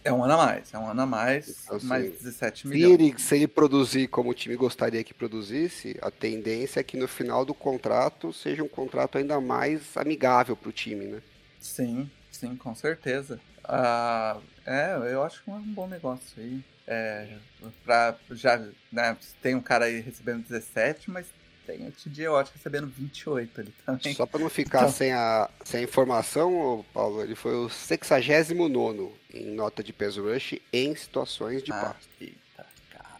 É? 0.04 0.10
é? 0.10 0.13
um 0.13 0.23
ano 0.23 0.34
a 0.34 0.38
mais, 0.38 0.73
é 0.73 0.78
um 0.80 0.88
ano 0.89 1.02
a 1.02 1.06
mais, 1.06 1.63
então, 1.63 1.78
assim, 1.78 1.86
mais 1.86 2.12
17 2.12 2.67
milhões. 2.67 2.97
Se 2.97 3.04
ele, 3.04 3.19
se 3.19 3.36
ele 3.36 3.47
produzir 3.47 4.08
como 4.08 4.32
o 4.32 4.34
time 4.34 4.56
gostaria 4.56 5.04
que 5.04 5.13
produzisse, 5.13 5.95
a 6.02 6.10
tendência 6.10 6.80
é 6.80 6.84
que 6.84 6.97
no 6.97 7.08
final 7.08 7.45
do 7.45 7.54
contrato 7.54 8.34
seja 8.34 8.63
um 8.63 8.67
contrato 8.67 9.19
ainda 9.19 9.39
mais 9.39 9.95
amigável 9.95 10.56
para 10.56 10.69
o 10.69 10.71
time, 10.71 11.06
né? 11.06 11.21
Sim, 11.60 12.10
sim, 12.32 12.56
com 12.56 12.73
certeza. 12.73 13.39
Ah, 13.63 14.38
é, 14.65 14.95
eu 15.12 15.21
acho 15.21 15.43
que 15.43 15.52
é 15.52 15.54
um 15.54 15.62
bom 15.62 15.88
negócio 15.88 16.41
aí. 16.41 16.63
É, 16.88 17.38
pra, 17.84 18.15
já, 18.32 18.65
né, 18.91 19.15
tem 19.41 19.54
um 19.54 19.62
cara 19.62 19.86
aí 19.86 20.00
recebendo 20.00 20.41
17, 20.43 21.12
mas 21.12 21.28
tem 21.67 21.86
o 21.86 21.91
TJ 21.91 22.30
Watt 22.30 22.49
recebendo 22.56 22.88
28 22.88 23.62
ali 23.62 23.73
também. 23.86 24.13
Só 24.15 24.25
para 24.25 24.39
não 24.39 24.49
ficar 24.49 24.80
então... 24.80 24.91
sem, 24.91 25.12
a, 25.12 25.49
sem 25.65 25.82
a 25.82 25.84
informação, 25.84 26.86
Paulo, 26.93 27.21
ele 27.21 27.36
foi 27.36 27.53
o 27.53 27.69
69 27.69 29.12
em 29.34 29.51
nota 29.51 29.84
de 29.84 29.91
peso 29.91 30.23
rush 30.23 30.56
em 30.71 30.95
situações 30.95 31.62
de 31.62 31.73
ah, 31.73 31.75
passe. 31.75 32.08
Eita, 32.21 32.65
cara. 32.89 33.19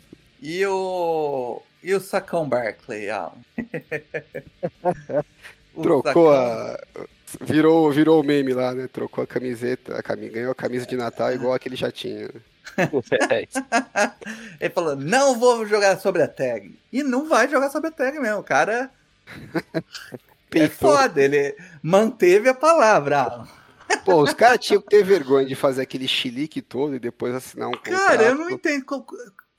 E 0.46 0.66
o. 0.66 1.62
E 1.82 1.94
o 1.94 2.00
Sacão 2.00 2.46
Barkley, 2.46 3.08
Alan? 3.08 3.32
Trocou 5.72 6.02
sacão... 6.02 6.30
a. 6.30 6.78
Virou, 7.40 7.90
virou 7.90 8.20
o 8.20 8.22
meme 8.22 8.52
lá, 8.52 8.74
né? 8.74 8.86
Trocou 8.86 9.24
a 9.24 9.26
camiseta, 9.26 9.96
a 9.96 10.02
cam... 10.02 10.16
ganhou 10.16 10.52
a 10.52 10.54
camisa 10.54 10.84
de 10.84 10.96
Natal 10.96 11.32
igual 11.32 11.54
aquele 11.54 11.76
já 11.76 11.90
tinha. 11.90 12.28
Ele 14.60 14.70
falou: 14.72 14.96
não 14.96 15.38
vou 15.38 15.66
jogar 15.66 15.98
sobre 15.98 16.22
a 16.22 16.28
tag. 16.28 16.78
E 16.92 17.02
não 17.02 17.28
vai 17.28 17.48
jogar 17.48 17.70
sobre 17.70 17.88
a 17.88 17.92
tag 17.92 18.18
mesmo. 18.18 18.40
O 18.40 18.44
cara. 18.44 18.90
é 20.54 20.68
foda, 20.68 21.22
ele 21.22 21.56
manteve 21.82 22.48
a 22.48 22.54
palavra. 22.54 23.46
Pô, 24.04 24.22
os 24.22 24.32
caras 24.32 24.58
tinham 24.64 24.80
que 24.80 24.88
ter 24.88 25.02
vergonha 25.02 25.46
de 25.46 25.54
fazer 25.54 25.82
aquele 25.82 26.06
chilique 26.06 26.60
todo 26.62 26.94
e 26.94 26.98
depois 26.98 27.34
assinar 27.34 27.68
um 27.68 27.72
contrato. 27.72 28.06
Cara, 28.06 28.22
eu 28.22 28.34
não 28.34 28.50
entendo. 28.50 28.84
Qual, 28.84 29.06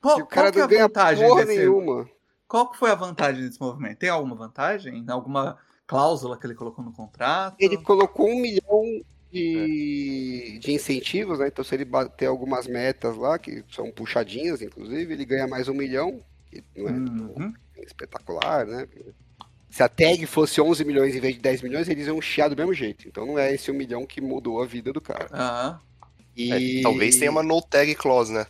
qual, 0.02 0.20
o 0.20 0.26
cara 0.26 0.52
qual 0.52 0.68
não 0.68 0.78
é 0.78 0.80
a 0.80 0.84
vantagem 0.84 1.28
porra 1.28 1.46
desse... 1.46 1.60
nenhuma. 1.60 2.10
Qual 2.48 2.70
que 2.70 2.78
foi 2.78 2.92
a 2.92 2.96
vantagem 2.96 3.44
desse 3.44 3.60
movimento? 3.60 3.98
Tem 3.98 4.10
alguma 4.10 4.36
vantagem? 4.36 5.04
Alguma 5.10 5.58
cláusula 5.88 6.38
que 6.38 6.46
ele 6.46 6.56
colocou 6.56 6.84
no 6.84 6.94
contrato? 6.94 7.56
Ele 7.60 7.78
colocou 7.78 8.28
um 8.30 8.40
milhão 8.40 9.04
de, 9.36 10.60
de 10.60 10.72
incentivos, 10.72 11.40
né? 11.40 11.48
Então, 11.48 11.64
se 11.64 11.76
ele 11.76 11.86
bater 11.86 12.28
algumas 12.28 12.68
metas 12.68 13.16
lá, 13.18 13.38
que 13.40 13.64
são 13.72 13.92
puxadinhas, 13.92 14.62
inclusive, 14.62 15.14
ele 15.14 15.26
ganha 15.26 15.48
mais 15.48 15.68
um 15.68 15.74
milhão, 15.74 16.22
que 16.50 16.64
não 16.76 16.88
é 16.90 16.92
Uhum. 16.94 17.54
espetacular, 17.86 18.66
né? 18.66 18.88
Se 19.70 19.84
a 19.84 19.90
tag 19.90 20.26
fosse 20.26 20.62
11 20.62 20.86
milhões 20.86 21.16
em 21.16 21.20
vez 21.20 21.36
de 21.36 21.42
10 21.42 21.62
milhões, 21.62 21.90
eles 21.90 22.08
iam 22.08 22.22
chiar 22.22 22.50
do 22.50 22.56
mesmo 22.56 22.74
jeito. 22.74 23.08
Então 23.08 23.26
não 23.26 23.38
é 23.38 23.54
esse 23.54 23.70
um 23.72 23.74
milhão 23.76 24.06
que 24.06 24.22
mudou 24.22 24.62
a 24.62 24.66
vida 24.66 24.94
do 24.94 25.02
cara. 25.02 25.28
Aham. 25.32 25.80
E... 26.36 26.80
É, 26.80 26.82
talvez 26.84 27.16
tenha 27.18 27.32
uma 27.32 27.42
no 27.42 27.62
tag 27.62 27.96
clause, 27.96 28.34
né? 28.34 28.46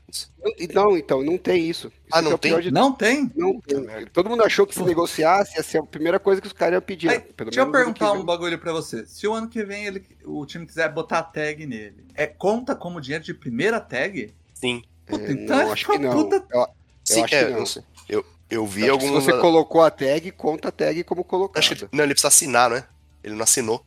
Não, 0.74 0.98
então, 0.98 1.24
não 1.24 1.38
tem 1.38 1.70
isso. 1.70 1.88
Isso 1.88 1.96
Ah, 2.12 2.22
não 2.22 2.32
é 2.34 2.38
tem? 2.38 2.60
de- 2.60 2.72
Não 2.72 2.92
tem? 2.92 3.32
Não 3.36 3.60
tem. 3.62 3.86
Todo 4.12 4.30
mundo 4.30 4.44
achou 4.44 4.66
que 4.66 4.74
se 4.74 4.84
negociasse 4.84 5.56
ia 5.58 5.64
ser 5.64 5.78
a 5.80 5.84
primeira 5.84 6.20
coisa 6.20 6.42
que 6.42 6.48
os 6.48 6.54
caras 6.54 6.74
iam 6.74 6.82
pedir. 6.82 7.10
Aí, 7.10 7.18
né? 7.20 7.24
Pelo 7.36 7.50
deixa 7.52 7.62
eu 7.62 7.72
perguntar 7.72 8.12
um 8.14 8.24
bagulho 8.24 8.58
pra 8.58 8.72
você. 8.74 9.06
Se 9.06 9.28
o 9.28 9.34
ano 9.34 9.48
que 9.48 9.64
vem 9.64 9.86
ele, 9.86 10.04
o 10.26 10.46
time 10.46 10.66
quiser 10.66 10.92
botar 10.92 11.20
a 11.20 11.24
tag 11.24 11.66
nele, 11.66 12.06
é 12.16 12.26
conta 12.26 12.76
como 12.76 13.00
dinheiro 13.00 13.24
de 13.24 13.34
primeira 13.34 13.80
tag? 13.80 14.34
Sim. 14.54 14.82
Puta, 15.06 15.24
É, 15.24 15.32
então 15.32 15.58
não, 15.58 15.70
é 15.70 15.72
acho 15.74 15.86
que 15.86 15.98
não. 16.00 16.12
puta- 16.24 16.46
Eu, 16.52 16.68
Sim, 17.04 17.24
acho 17.24 17.36
é, 17.36 17.46
que 17.46 17.52
não. 17.52 17.66
Eu, 18.10 18.26
eu 18.50 18.66
vi 18.66 18.82
eu 18.88 18.94
alguns. 18.94 19.10
se 19.10 19.14
você 19.32 19.32
colocou 19.40 19.82
a 19.84 19.92
tag, 19.92 20.32
conta 20.32 20.70
a 20.70 20.72
tag 20.72 21.04
como 21.04 21.24
colocada. 21.24 21.60
Acho 21.60 21.76
que, 21.76 21.88
não, 21.96 22.04
ele 22.04 22.14
precisa 22.14 22.30
assinar, 22.30 22.70
né? 22.72 22.84
Ele 23.24 23.36
não 23.36 23.44
assinou. 23.44 23.84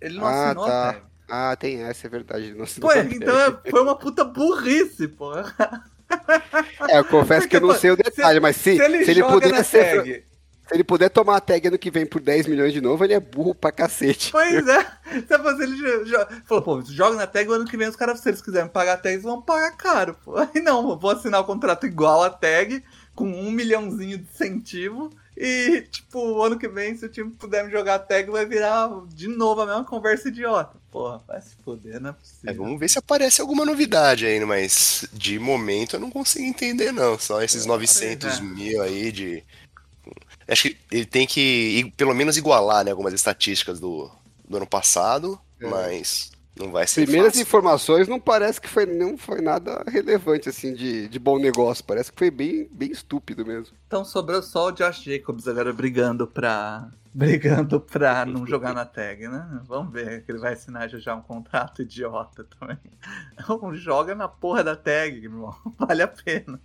Ele 0.00 0.18
não 0.18 0.26
Ah, 0.26 0.46
assinou 0.46 0.66
tá. 0.66 0.88
a 0.88 0.92
tag. 0.92 1.08
Ah, 1.28 1.54
tem 1.56 1.82
essa, 1.82 2.06
é 2.06 2.10
verdade. 2.10 2.56
assinou 2.60 2.88
Pô, 2.88 2.92
então 3.10 3.38
é- 3.38 3.70
foi 3.70 3.82
uma 3.82 3.96
puta 3.98 4.24
burrice, 4.24 5.08
pô. 5.08 5.32
É, 6.86 6.98
eu 6.98 7.04
confesso 7.04 7.48
que 7.48 7.56
eu 7.56 7.60
não 7.60 7.68
Porque, 7.68 7.80
sei 7.80 7.90
o 7.90 7.96
detalhe, 7.96 8.40
mas 8.40 8.56
se, 8.56 8.76
Se 8.76 8.82
ele, 8.82 9.04
se 9.04 9.10
ele 9.10 9.20
joga 9.20 9.32
puder 9.40 9.64
ser. 9.64 9.84
tag, 9.84 10.24
Se 10.68 10.74
ele 10.74 10.84
puder 10.84 11.10
tomar 11.10 11.36
a 11.36 11.40
tag 11.40 11.68
ano 11.68 11.78
que 11.78 11.90
vem 11.90 12.06
por 12.06 12.20
10 12.20 12.46
milhões 12.46 12.72
de 12.72 12.80
novo, 12.80 13.04
ele 13.04 13.14
é 13.14 13.20
burro 13.20 13.54
pra 13.54 13.72
cacete. 13.72 14.30
Pois 14.30 14.66
é. 14.68 14.84
Se 15.26 15.38
fosse 15.38 15.62
ele 15.62 15.76
jo- 15.76 16.04
jo- 16.04 16.26
falou, 16.44 16.62
pô, 16.62 16.82
joga 16.82 17.16
na 17.16 17.26
tag 17.26 17.50
ano 17.50 17.64
que 17.66 17.76
vem 17.76 17.88
os 17.88 17.96
caras, 17.96 18.20
se 18.20 18.28
eles 18.28 18.42
quiserem 18.42 18.68
pagar 18.68 18.94
a 18.94 18.96
tag, 18.98 19.14
eles 19.14 19.24
vão 19.24 19.40
pagar 19.40 19.76
caro, 19.76 20.14
pô. 20.24 20.36
Aí 20.36 20.60
não, 20.60 20.90
eu 20.90 20.98
vou 20.98 21.10
assinar 21.10 21.40
o 21.40 21.44
contrato 21.44 21.86
igual 21.86 22.22
a 22.22 22.30
tag, 22.30 22.84
com 23.14 23.24
um 23.26 23.50
milhãozinho 23.50 24.18
de 24.18 24.24
incentivo. 24.24 25.10
E, 25.36 25.82
tipo, 25.90 26.18
o 26.20 26.42
ano 26.42 26.58
que 26.58 26.68
vem, 26.68 26.94
se 26.96 27.06
o 27.06 27.08
time 27.08 27.30
puder 27.30 27.64
me 27.64 27.70
jogar 27.70 27.94
a 27.94 27.98
tag, 27.98 28.30
vai 28.30 28.44
virar 28.44 28.90
de 29.08 29.28
novo 29.28 29.62
a 29.62 29.66
mesma 29.66 29.84
conversa 29.84 30.28
idiota. 30.28 30.77
Porra, 30.90 31.22
vai 31.26 31.40
se 31.42 31.54
foder, 31.64 32.00
não 32.00 32.10
é 32.10 32.12
É, 32.12 32.14
possível. 32.14 32.64
vamos 32.64 32.80
ver 32.80 32.88
se 32.88 32.98
aparece 32.98 33.40
alguma 33.40 33.64
novidade 33.64 34.24
aí, 34.26 34.42
mas 34.44 35.06
de 35.12 35.38
momento 35.38 35.96
eu 35.96 36.00
não 36.00 36.10
consigo 36.10 36.46
entender, 36.46 36.92
não. 36.92 37.18
Só 37.18 37.42
esses 37.42 37.66
900 37.66 38.38
é. 38.38 38.40
mil 38.40 38.82
aí 38.82 39.12
de. 39.12 39.44
Acho 40.48 40.62
que 40.70 40.78
ele 40.90 41.04
tem 41.04 41.26
que 41.26 41.92
pelo 41.96 42.14
menos 42.14 42.38
igualar 42.38 42.84
né, 42.84 42.90
algumas 42.90 43.12
estatísticas 43.12 43.78
do, 43.78 44.10
do 44.48 44.56
ano 44.56 44.66
passado, 44.66 45.38
É. 45.60 45.66
mas 45.66 46.30
não 46.58 46.70
vai 46.70 46.86
ser 46.86 47.02
Primeiras 47.02 47.32
fácil. 47.32 47.42
informações 47.42 48.08
não 48.08 48.18
parece 48.20 48.60
que 48.60 48.68
foi, 48.68 48.86
não 48.86 49.16
foi 49.16 49.40
nada 49.40 49.82
relevante, 49.86 50.48
assim, 50.48 50.74
de, 50.74 51.08
de 51.08 51.18
bom 51.18 51.38
negócio. 51.38 51.84
Parece 51.84 52.10
que 52.12 52.18
foi 52.18 52.30
bem, 52.30 52.68
bem 52.70 52.90
estúpido 52.90 53.44
mesmo. 53.46 53.76
Então 53.86 54.04
sobrou 54.04 54.42
só 54.42 54.66
o 54.68 54.72
Josh 54.72 55.02
Jacobs 55.02 55.46
agora 55.48 55.72
brigando 55.72 56.26
pra. 56.26 56.88
Brigando 57.14 57.80
pra 57.80 58.24
não 58.26 58.46
jogar 58.46 58.72
na 58.74 58.84
tag, 58.84 59.26
né? 59.26 59.60
Vamos 59.66 59.92
ver 59.92 60.22
que 60.24 60.30
ele 60.30 60.38
vai 60.38 60.52
assinar 60.52 60.88
já 60.88 60.98
já 60.98 61.14
um 61.16 61.22
contrato 61.22 61.82
idiota 61.82 62.44
também. 62.60 62.76
Não 63.48 63.74
joga 63.74 64.14
na 64.14 64.28
porra 64.28 64.62
da 64.62 64.76
tag, 64.76 65.16
irmão. 65.16 65.56
Vale 65.78 66.02
a 66.02 66.06
pena. 66.06 66.60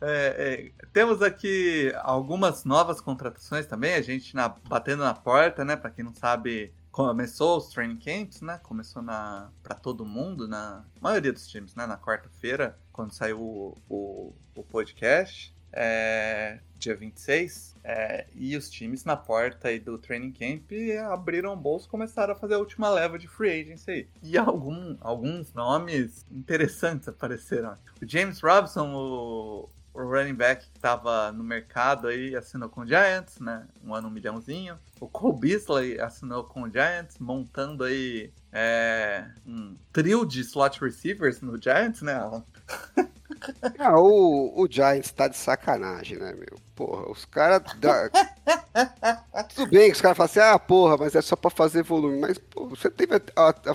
É, 0.00 0.70
é, 0.80 0.84
temos 0.92 1.22
aqui 1.22 1.92
algumas 2.02 2.64
novas 2.64 3.00
contratações 3.00 3.66
também. 3.66 3.94
A 3.94 4.02
gente 4.02 4.34
na- 4.34 4.48
batendo 4.48 5.04
na 5.04 5.14
porta, 5.14 5.64
né? 5.64 5.76
Pra 5.76 5.90
quem 5.90 6.04
não 6.04 6.14
sabe, 6.14 6.72
começou 6.92 7.56
os 7.56 7.68
training 7.70 7.96
camps, 7.96 8.42
né? 8.42 8.60
Começou 8.62 9.02
na 9.02 9.50
para 9.62 9.74
todo 9.74 10.04
mundo, 10.04 10.46
na 10.46 10.84
maioria 11.00 11.32
dos 11.32 11.48
times, 11.48 11.74
né? 11.74 11.86
Na 11.86 11.96
quarta-feira, 11.96 12.78
quando 12.92 13.12
saiu 13.12 13.40
o, 13.40 13.78
o, 13.88 14.34
o 14.54 14.62
podcast, 14.62 15.56
é, 15.72 16.60
dia 16.78 16.94
26. 16.94 17.76
É, 17.82 18.26
e 18.34 18.54
os 18.56 18.70
times 18.70 19.04
na 19.04 19.16
porta 19.16 19.68
aí 19.68 19.80
do 19.80 19.98
training 19.98 20.32
camp 20.32 20.70
abriram 21.10 21.54
o 21.54 21.56
bolso 21.56 21.86
e 21.86 21.90
começaram 21.90 22.34
a 22.34 22.36
fazer 22.36 22.54
a 22.54 22.58
última 22.58 22.90
leva 22.90 23.18
de 23.18 23.26
free 23.26 23.62
agency 23.62 23.90
aí. 23.90 24.08
E 24.22 24.36
algum, 24.36 24.96
alguns 25.00 25.52
nomes 25.54 26.26
interessantes 26.30 27.08
apareceram. 27.08 27.72
O 28.00 28.06
James 28.06 28.40
Robinson, 28.40 28.94
o, 28.94 29.68
o 29.94 30.02
running 30.02 30.34
back 30.34 30.64
que 30.70 30.76
estava 30.76 31.30
no 31.32 31.44
mercado 31.44 32.08
aí, 32.08 32.34
assinou 32.36 32.68
com 32.68 32.82
o 32.82 32.86
Giants, 32.86 33.38
né? 33.40 33.66
Um 33.84 33.94
ano, 33.94 34.08
um 34.08 34.10
milhãozinho. 34.10 34.78
O 35.00 35.08
Cole 35.08 35.38
Beasley 35.38 36.00
assinou 36.00 36.44
com 36.44 36.62
o 36.62 36.70
Giants, 36.70 37.18
montando 37.18 37.84
aí 37.84 38.32
é, 38.52 39.26
um 39.46 39.76
trio 39.92 40.24
de 40.24 40.40
slot 40.40 40.80
receivers 40.80 41.40
no 41.40 41.60
Giants, 41.60 42.02
né, 42.02 42.14
Alan? 42.14 42.44
Ah, 43.78 43.98
o, 43.98 44.62
o 44.62 44.68
Giants 44.70 45.10
tá 45.12 45.28
de 45.28 45.36
sacanagem, 45.36 46.18
né, 46.18 46.32
meu? 46.32 46.58
Porra, 46.74 47.10
os 47.10 47.24
caras. 47.24 47.62
dá- 47.80 48.10
Tudo 49.54 49.70
bem 49.70 49.86
que 49.90 49.96
os 49.96 50.00
caras 50.00 50.16
falam 50.16 50.26
assim, 50.30 50.40
ah, 50.40 50.58
porra, 50.58 50.96
mas 50.96 51.14
é 51.14 51.22
só 51.22 51.36
pra 51.36 51.50
fazer 51.50 51.82
volume. 51.82 52.18
Mas, 52.20 52.38
pô, 52.38 52.66
você 52.68 52.90
teve 52.90 53.14
a, 53.16 53.20
a, 53.36 53.50
a 53.50 53.74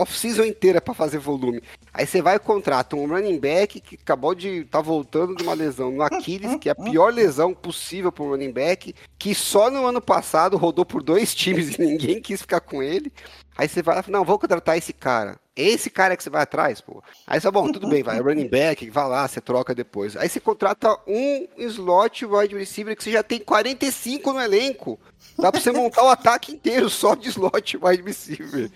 off-season 0.00 0.44
inteira 0.44 0.80
pra 0.80 0.94
fazer 0.94 1.18
volume. 1.18 1.62
Aí 1.92 2.06
você 2.06 2.22
vai 2.22 2.36
e 2.36 2.38
contrata 2.38 2.96
um 2.96 3.06
running 3.06 3.38
back 3.38 3.80
que 3.80 3.96
acabou 3.96 4.34
de 4.34 4.64
tá 4.64 4.80
voltando 4.80 5.34
de 5.34 5.42
uma 5.42 5.54
lesão 5.54 5.90
no 5.90 6.02
Aquiles, 6.02 6.56
que 6.56 6.68
é 6.68 6.72
a 6.72 6.74
pior 6.74 7.12
lesão 7.12 7.52
possível 7.52 8.12
para 8.12 8.24
um 8.24 8.30
running 8.30 8.52
back, 8.52 8.94
que 9.18 9.34
só 9.34 9.70
no 9.70 9.86
ano 9.86 10.00
passado 10.00 10.56
rodou 10.56 10.84
por 10.84 11.02
dois 11.02 11.34
times 11.34 11.74
e 11.78 11.80
ninguém 11.80 12.20
quis 12.20 12.40
ficar 12.40 12.60
com 12.60 12.82
ele. 12.82 13.12
Aí 13.56 13.68
você 13.68 13.82
vai 13.82 14.02
não, 14.08 14.24
vou 14.24 14.38
contratar 14.38 14.78
esse 14.78 14.92
cara. 14.92 15.38
Esse 15.60 15.90
cara 15.90 16.16
que 16.16 16.22
você 16.22 16.30
vai 16.30 16.42
atrás, 16.42 16.80
pô. 16.80 17.02
Aí 17.26 17.40
você, 17.40 17.50
bom, 17.50 17.72
tudo 17.72 17.88
bem, 17.88 18.00
vai, 18.02 18.20
running 18.20 18.46
back, 18.46 18.88
vai 18.90 19.08
lá, 19.08 19.26
você 19.26 19.40
troca 19.40 19.74
depois. 19.74 20.16
Aí 20.16 20.28
você 20.28 20.38
contrata 20.38 20.96
um 21.04 21.48
slot 21.56 22.24
wide 22.24 22.56
receiver 22.56 22.96
que 22.96 23.02
você 23.02 23.10
já 23.10 23.24
tem 23.24 23.40
45 23.40 24.32
no 24.32 24.40
elenco. 24.40 25.00
Dá 25.36 25.50
pra 25.50 25.60
você 25.60 25.72
montar 25.72 26.04
o 26.04 26.08
ataque 26.08 26.52
inteiro 26.52 26.88
só 26.88 27.16
de 27.16 27.28
slot 27.28 27.76
wide 27.82 28.02
receiver. 28.04 28.70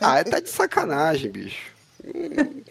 Ah, 0.00 0.24
tá 0.24 0.40
de 0.40 0.50
sacanagem, 0.50 1.30
bicho. 1.30 1.70
Hum. 2.04 2.62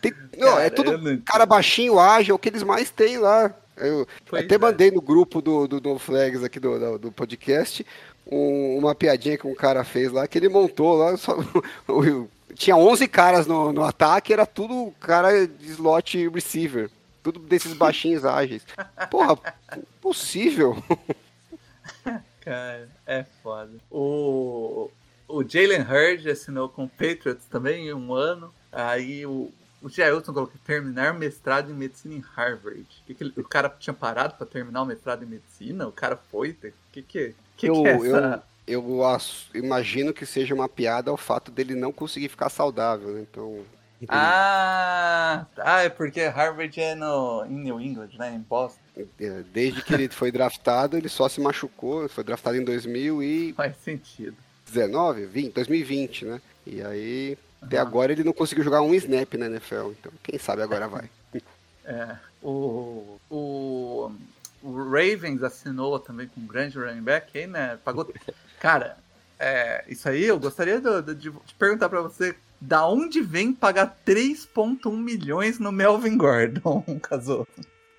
Tem- 0.00 0.14
não, 0.38 0.58
é 0.58 0.70
tudo 0.70 1.20
cara 1.24 1.44
baixinho, 1.44 1.98
ágil, 1.98 2.32
é 2.32 2.36
o 2.36 2.38
que 2.38 2.48
eles 2.48 2.62
mais 2.62 2.90
têm 2.90 3.18
lá. 3.18 3.52
Eu 3.76 4.06
Pois 4.26 4.44
até 4.44 4.56
é. 4.56 4.58
mandei 4.58 4.90
no 4.90 5.00
grupo 5.00 5.40
do, 5.40 5.66
do, 5.66 5.80
do 5.80 5.98
Flags 5.98 6.44
aqui 6.44 6.60
do, 6.60 6.78
do, 6.78 6.98
do 6.98 7.12
podcast 7.12 7.84
um- 8.30 8.78
uma 8.78 8.94
piadinha 8.94 9.36
que 9.36 9.46
um 9.46 9.54
cara 9.54 9.82
fez 9.84 10.10
lá, 10.12 10.26
que 10.28 10.38
ele 10.38 10.48
montou 10.48 10.96
lá, 10.96 11.16
só, 11.16 11.36
tinha 12.54 12.76
11 12.76 13.08
caras 13.08 13.46
no, 13.46 13.72
no 13.72 13.82
ataque, 13.84 14.32
era 14.32 14.46
tudo 14.46 14.92
cara 15.00 15.46
de 15.46 15.66
slot 15.72 16.28
receiver. 16.28 16.90
Tudo 17.22 17.38
desses 17.38 17.74
baixinhos 17.74 18.24
ágeis. 18.24 18.62
Porra, 19.10 19.38
impossível. 19.76 20.82
Cara, 22.40 22.88
é 23.06 23.24
foda. 23.42 23.70
O, 23.90 24.90
o 25.28 25.42
Jalen 25.46 25.82
Hurd 25.82 26.30
assinou 26.30 26.68
com 26.68 26.84
o 26.84 26.88
Patriots 26.88 27.44
também 27.50 27.92
um 27.92 28.14
ano. 28.14 28.52
Aí 28.72 29.26
o, 29.26 29.52
o 29.82 29.88
Jailton 29.90 30.32
colocou 30.32 30.56
terminar 30.64 31.12
mestrado 31.12 31.70
em 31.70 31.74
medicina 31.74 32.14
em 32.14 32.24
Harvard. 32.34 32.86
Que 33.06 33.14
que 33.14 33.24
ele- 33.24 33.34
o 33.36 33.44
cara 33.44 33.68
tinha 33.78 33.92
parado 33.92 34.34
pra 34.36 34.46
terminar 34.46 34.82
o 34.82 34.86
mestrado 34.86 35.22
em 35.22 35.26
medicina? 35.28 35.86
O 35.86 35.92
cara 35.92 36.16
foi? 36.30 36.50
O 36.52 36.72
que 36.92 37.02
que, 37.02 37.34
que, 37.60 37.68
eu, 37.68 37.82
que 37.82 37.88
é 37.88 37.92
essa? 37.92 38.42
eu, 38.66 39.02
eu 39.54 39.62
imagino 39.62 40.12
que 40.12 40.24
seja 40.24 40.54
uma 40.54 40.68
piada 40.68 41.10
ao 41.10 41.16
fato 41.16 41.50
dele 41.50 41.74
não 41.74 41.92
conseguir 41.92 42.28
ficar 42.28 42.48
saudável, 42.48 43.08
né? 43.08 43.26
Então. 43.30 43.60
Ah, 44.08 45.44
ah, 45.58 45.82
é 45.82 45.90
porque 45.90 46.22
Harvard 46.22 46.80
é 46.80 46.94
no, 46.94 47.44
em 47.44 47.58
New 47.64 47.78
England, 47.78 48.10
né? 48.18 48.34
Em 48.34 48.38
Boston. 48.38 48.80
É, 48.96 49.42
Desde 49.52 49.82
que 49.82 49.92
ele 49.92 50.08
foi 50.08 50.32
draftado, 50.32 50.96
ele 50.96 51.08
só 51.08 51.28
se 51.28 51.38
machucou. 51.38 52.08
Foi 52.08 52.24
draftado 52.24 52.56
em 52.56 52.64
2019, 52.64 53.52
Faz 53.52 53.76
sentido. 53.76 54.36
20, 54.66 55.52
2020, 55.52 56.24
né? 56.24 56.40
E 56.66 56.82
aí, 56.82 57.36
até 57.60 57.76
agora 57.76 58.12
ele 58.12 58.24
não 58.24 58.32
conseguiu 58.32 58.64
jogar 58.64 58.80
um 58.80 58.94
snap 58.94 59.34
na 59.34 59.46
NFL. 59.46 59.90
Então, 59.90 60.12
quem 60.22 60.38
sabe 60.38 60.62
agora 60.62 60.88
vai. 60.88 61.10
É, 61.82 62.14
o, 62.42 63.18
o, 63.28 64.12
o 64.62 64.84
Ravens 64.90 65.42
assinou 65.42 65.98
também 65.98 66.28
com 66.28 66.40
um 66.40 66.46
grande 66.46 66.78
running 66.78 67.02
back 67.02 67.36
aí, 67.38 67.46
né? 67.46 67.78
Pagou. 67.84 68.12
Cara, 68.58 68.96
é, 69.38 69.84
isso 69.88 70.08
aí 70.08 70.24
eu 70.24 70.38
gostaria 70.38 70.80
de, 70.80 71.14
de- 71.14 71.30
de 71.30 71.54
perguntar 71.58 71.88
pra 71.88 72.00
você. 72.02 72.34
Da 72.60 72.86
onde 72.86 73.22
vem 73.22 73.54
pagar 73.54 73.98
3,1 74.06 74.94
milhões 74.98 75.58
no 75.58 75.72
Melvin 75.72 76.16
Gordon, 76.18 76.84
Casou? 77.02 77.48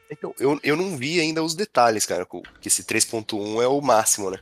Então, 0.09 0.36
eu, 0.38 0.59
eu 0.61 0.75
não 0.75 0.95
vi 0.97 1.19
ainda 1.19 1.41
os 1.43 1.55
detalhes, 1.55 2.05
cara, 2.05 2.27
que 2.59 2.67
esse 2.67 2.83
3.1 2.83 3.61
é 3.63 3.67
o 3.67 3.81
máximo, 3.81 4.29
né? 4.29 4.38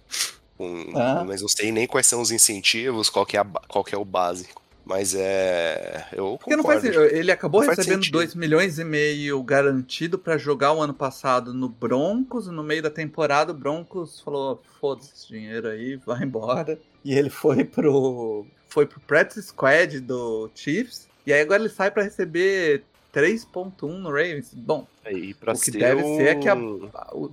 Com- 0.58 0.92
Ah. 0.96 1.24
Mas 1.26 1.42
não 1.42 1.48
sei 1.48 1.72
nem 1.72 1.88
quais 1.88 2.06
são 2.08 2.20
os 2.22 2.32
incentivos, 2.32 3.10
qual 3.10 3.26
que 3.26 3.38
é, 3.38 3.40
a 3.40 3.46
qual 3.46 3.84
que 3.84 3.96
é 3.96 3.98
o 3.98 4.04
base. 4.04 4.50
Mas 4.90 5.14
é. 5.14 6.08
Eu 6.12 6.36
Porque 6.40 6.56
não 6.56 6.64
concordo. 6.64 6.92
faz, 6.92 7.14
ele 7.14 7.32
acabou 7.32 7.62
Não 7.62 7.70
recebendo 7.70 7.98
sentido. 7.98 8.14
2 8.14 8.34
milhões 8.34 8.80
e 8.80 8.84
meio 8.84 9.42
garantido 9.44 10.18
pra 10.18 10.36
jogar 10.36 10.74
o 10.74 10.82
ano 10.82 10.96
passado 10.96 11.54
no 11.54 11.70
Broncos, 11.70 12.48
no 12.48 12.64
meio 12.64 12.82
da 12.82 12.90
temporada 12.90 13.52
o 13.52 13.56
Broncos 13.56 14.20
falou, 14.20 14.60
foda-se 14.82 15.12
esse 15.16 15.28
dinheiro 15.28 15.68
aí, 15.68 15.96
vai 15.98 16.24
embora. 16.24 16.80
E 17.06 17.14
ele 17.14 17.30
foi 17.30 17.64
pro 17.64 18.48
foi 18.68 18.88
pro 18.88 19.00
practice 19.02 19.44
squad 19.50 20.00
do 20.00 20.50
Chiefs, 20.56 21.08
e 21.26 21.32
aí 21.34 21.42
agora 21.42 21.62
ele 21.62 21.70
sai 21.70 21.92
pra 21.92 22.02
receber 22.04 22.84
3.1 23.14 23.88
no 24.00 24.10
Ravens. 24.10 24.52
Bom, 24.56 24.88
E 25.08 25.34
pra 25.36 25.54
o 25.54 25.60
que 25.60 25.70
deve 25.72 26.02
ser 26.04 26.24
é 26.30 26.36
que 26.36 26.50
a- 26.50 26.58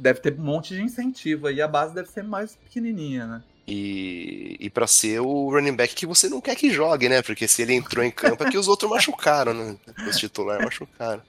deve 0.00 0.20
ter 0.20 0.38
um 0.38 0.42
monte 0.42 0.74
de 0.74 0.82
incentivo 0.82 1.46
aí, 1.46 1.60
a 1.62 1.68
base 1.68 1.94
deve 1.94 2.10
ser 2.10 2.22
mais 2.22 2.54
pequenininha, 2.56 3.26
né? 3.26 3.42
E, 3.68 4.56
e 4.60 4.70
para 4.70 4.86
ser 4.86 5.20
o 5.20 5.50
running 5.50 5.74
back 5.74 5.94
que 5.94 6.06
você 6.06 6.28
não 6.28 6.40
quer 6.40 6.54
que 6.54 6.70
jogue, 6.70 7.08
né? 7.08 7.20
Porque 7.22 7.48
se 7.48 7.62
ele 7.62 7.74
entrou 7.74 8.04
em 8.04 8.10
campo 8.12 8.44
é 8.44 8.50
que 8.50 8.56
os 8.58 8.68
outros 8.68 8.88
machucaram, 8.90 9.52
né? 9.52 9.76
Os 10.06 10.16
titulares 10.16 10.64
machucaram. 10.64 11.20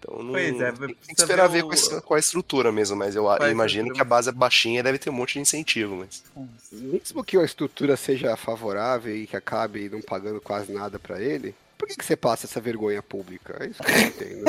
Então 0.00 0.22
não, 0.22 0.32
Pois 0.32 0.60
é, 0.60 0.72
tem 0.72 0.88
que 0.94 1.12
esperar 1.20 1.46
ver 1.48 1.62
com, 1.62 1.72
essa- 1.72 2.00
com 2.00 2.14
a 2.14 2.18
estrutura 2.18 2.72
mesmo, 2.72 2.96
mas 2.96 3.14
eu, 3.14 3.22
Qual 3.24 3.36
é 3.36 3.46
eu 3.48 3.50
imagino 3.52 3.82
estrutura? 3.88 3.94
que 3.94 4.00
a 4.00 4.04
base 4.16 4.28
é 4.30 4.32
baixinha 4.32 4.82
deve 4.82 4.98
ter 4.98 5.10
um 5.10 5.12
monte 5.12 5.34
de 5.34 5.40
incentivo, 5.40 5.94
mas. 5.94 6.24
Mesmo 6.72 7.22
que 7.22 7.36
a 7.36 7.44
estrutura 7.44 7.96
seja 7.96 8.34
favorável 8.36 9.14
e 9.14 9.26
que 9.26 9.36
acabe 9.36 9.88
não 9.90 10.00
pagando 10.00 10.40
quase 10.40 10.72
nada 10.72 10.98
pra 10.98 11.20
ele, 11.20 11.54
por 11.80 11.88
que, 11.88 11.96
que 11.96 12.04
você 12.04 12.14
passa 12.14 12.44
essa 12.44 12.60
vergonha 12.60 13.02
pública? 13.02 13.56
É 13.58 13.68
isso 13.68 13.82
que 13.82 13.90
eu 13.90 13.96
não 13.96 14.06
entendo. 14.06 14.44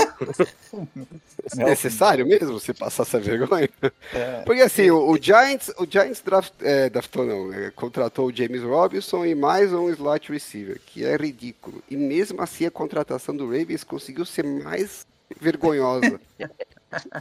É 1.58 1.64
necessário 1.66 2.26
mesmo 2.26 2.60
você 2.60 2.74
passar 2.74 3.04
essa 3.04 3.20
vergonha? 3.20 3.70
É. 4.14 4.42
Porque 4.46 4.62
assim, 4.62 4.92
o, 4.92 5.10
o 5.10 5.18
Giants, 5.18 5.70
o 5.78 5.88
Giants 5.90 6.22
draft, 6.22 6.54
é, 6.62 6.90
draftou 6.90 7.26
não, 7.26 7.54
é, 7.54 7.72
contratou 7.72 8.28
o 8.28 8.36
James 8.36 8.62
Robinson 8.62 9.26
e 9.26 9.34
mais 9.34 9.74
um 9.74 9.90
slot 9.90 10.32
receiver, 10.32 10.80
que 10.86 11.04
é 11.06 11.16
ridículo. 11.16 11.82
E 11.90 11.96
mesmo 11.98 12.42
assim 12.42 12.66
a 12.66 12.72
contratação 12.72 13.36
do 13.36 13.46
Ravens 13.46 13.84
conseguiu 13.84 14.26
ser 14.26 14.44
mais 14.46 15.08
vergonhosa. 15.40 16.20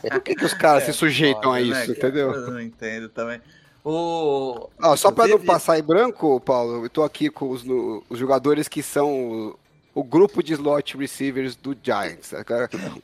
Por 0.02 0.20
que, 0.22 0.34
que 0.34 0.44
os 0.44 0.54
caras 0.54 0.84
se 0.84 0.92
sujeitam 0.92 1.52
a 1.52 1.58
Foda, 1.58 1.61
isso, 1.61 1.90
né, 1.92 1.96
entendeu? 1.96 2.32
Eu 2.32 2.50
não 2.50 2.61
entendo 2.61 3.08
também. 3.08 3.40
O... 3.84 4.68
Ó, 4.82 4.96
só 4.96 5.11
pra 5.11 5.26
não 5.26 5.40
passar 5.40 5.78
em 5.78 5.82
branco, 5.82 6.38
Paulo, 6.40 6.84
eu 6.84 6.90
tô 6.90 7.02
aqui 7.02 7.30
com 7.30 7.50
os, 7.50 7.64
no- 7.64 8.04
os 8.11 8.18
jogadores 8.18 8.68
que 8.68 8.82
são 8.82 9.56
o, 9.95 10.01
o 10.01 10.05
grupo 10.05 10.43
de 10.43 10.53
slot 10.53 10.97
receivers 10.97 11.57
do 11.57 11.76
Giants. 11.80 12.32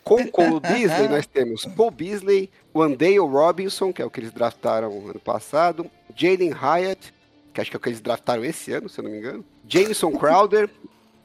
Com, 0.05 0.27
com 0.29 0.51
o 0.51 0.61
Beasley, 0.61 1.09
nós 1.09 1.27
temos 1.27 1.65
Paul 1.65 1.91
Beasley, 1.91 2.51
o 2.73 2.83
Andale 2.83 3.19
Robinson, 3.19 3.93
que 3.93 4.03
é 4.03 4.05
o 4.05 4.11
que 4.11 4.21
eles 4.21 4.33
draftaram 4.33 4.91
ano 5.09 5.21
passado, 5.21 5.91
Jalen 6.15 6.53
Hyatt, 6.53 7.13
que 7.53 7.61
acho 7.61 7.71
que 7.71 7.77
é 7.77 7.79
o 7.79 7.81
que 7.81 7.89
eles 7.89 8.01
draftaram 8.01 8.45
esse 8.45 8.73
ano, 8.73 8.89
se 8.89 9.01
eu 9.01 9.05
não 9.05 9.11
me 9.11 9.19
engano, 9.19 9.45
Jameson 9.67 10.13
Crowder, 10.13 10.69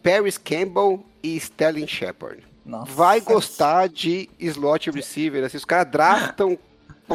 Paris 0.01 0.37
Campbell 0.37 1.03
e 1.21 1.35
Sterling 1.35 1.87
Shepard. 1.87 2.43
Nossa. 2.65 2.91
Vai 2.91 3.21
gostar 3.21 3.89
de 3.89 4.29
slot 4.39 4.91
receiver, 4.91 5.43
assim, 5.43 5.57
os 5.57 5.65
caras 5.65 5.91
draftam, 5.91 6.57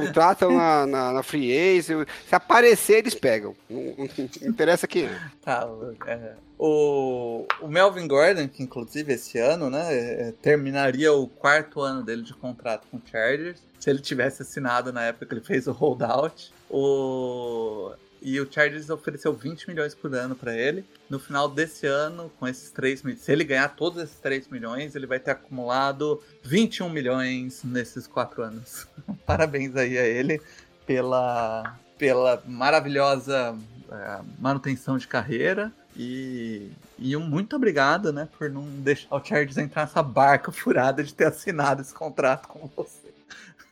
contratam 0.01 0.51
na, 0.57 0.87
na, 0.87 1.13
na 1.13 1.23
free 1.23 1.53
agent, 1.79 2.07
se 2.29 2.35
aparecer 2.35 2.99
eles 2.99 3.15
pegam, 3.15 3.55
não, 3.69 3.83
não- 3.97 4.49
interessa 4.49 4.87
quem 4.87 5.05
é. 5.07 5.21
Tá, 5.43 5.65
louco, 5.65 6.09
é. 6.09 6.35
o, 6.59 7.47
o 7.61 7.69
Melvin 7.69 8.07
Gordon, 8.07 8.49
que 8.49 8.63
inclusive 8.63 9.13
esse 9.15 9.39
ano, 9.39 9.71
né, 9.71 9.87
é, 9.95 10.35
terminaria 10.43 11.13
o 11.13 11.27
quarto 11.27 11.81
ano 11.81 12.03
dele 12.03 12.23
de 12.23 12.35
contrato 12.35 12.87
com 12.91 12.97
o 12.99 13.03
Chargers, 13.11 13.61
se 13.79 13.91
ele 13.91 14.01
tivesse 14.01 14.43
assinado 14.43 14.93
na 14.93 15.03
época 15.05 15.27
que 15.27 15.35
ele 15.35 15.41
fez 15.41 15.67
o 15.67 15.73
holdout. 15.73 16.53
O, 16.69 17.93
e 18.21 18.41
o 18.41 18.51
Chargers 18.51 18.91
ofereceu 18.91 19.33
20 19.33 19.69
milhões 19.69 19.95
por 19.95 20.13
ano 20.15 20.35
pra 20.35 20.57
ele. 20.57 20.85
No 21.09 21.19
final 21.21 21.49
desse 21.49 21.87
ano, 21.87 22.31
com 22.41 22.49
esses 22.49 22.71
3 22.71 23.03
milhões, 23.03 23.23
se 23.23 23.31
ele 23.31 23.45
ganhar 23.45 23.69
todos 23.69 24.03
esses 24.03 24.19
3 24.19 24.49
milhões, 24.49 24.97
ele 24.97 25.07
vai 25.07 25.21
ter 25.21 25.31
acumulado 25.31 26.21
21 26.43 26.89
milhões 26.89 27.63
nesses 27.63 28.07
quatro 28.07 28.43
anos. 28.43 28.87
Parabéns 29.29 29.75
aí 29.77 29.99
a 29.99 30.07
ele 30.07 30.41
pela, 30.87 31.79
pela 31.99 32.43
maravilhosa 32.47 33.59
é, 33.91 34.21
manutenção 34.39 34.97
de 34.97 35.09
carreira 35.09 35.73
e, 35.97 36.71
e 36.99 37.17
um 37.17 37.27
muito 37.27 37.57
obrigado, 37.57 38.13
né, 38.13 38.29
por 38.39 38.51
não 38.51 38.63
deixar 38.63 39.15
o 39.15 39.25
Chargers 39.25 39.57
entrar 39.57 39.83
nessa 39.83 40.03
barca 40.03 40.53
furada 40.53 41.03
de 41.03 41.15
ter 41.15 41.27
assinado 41.27 41.83
esse 41.83 41.95
contrato 41.95 42.49
com 42.49 42.69
você. 42.77 43.13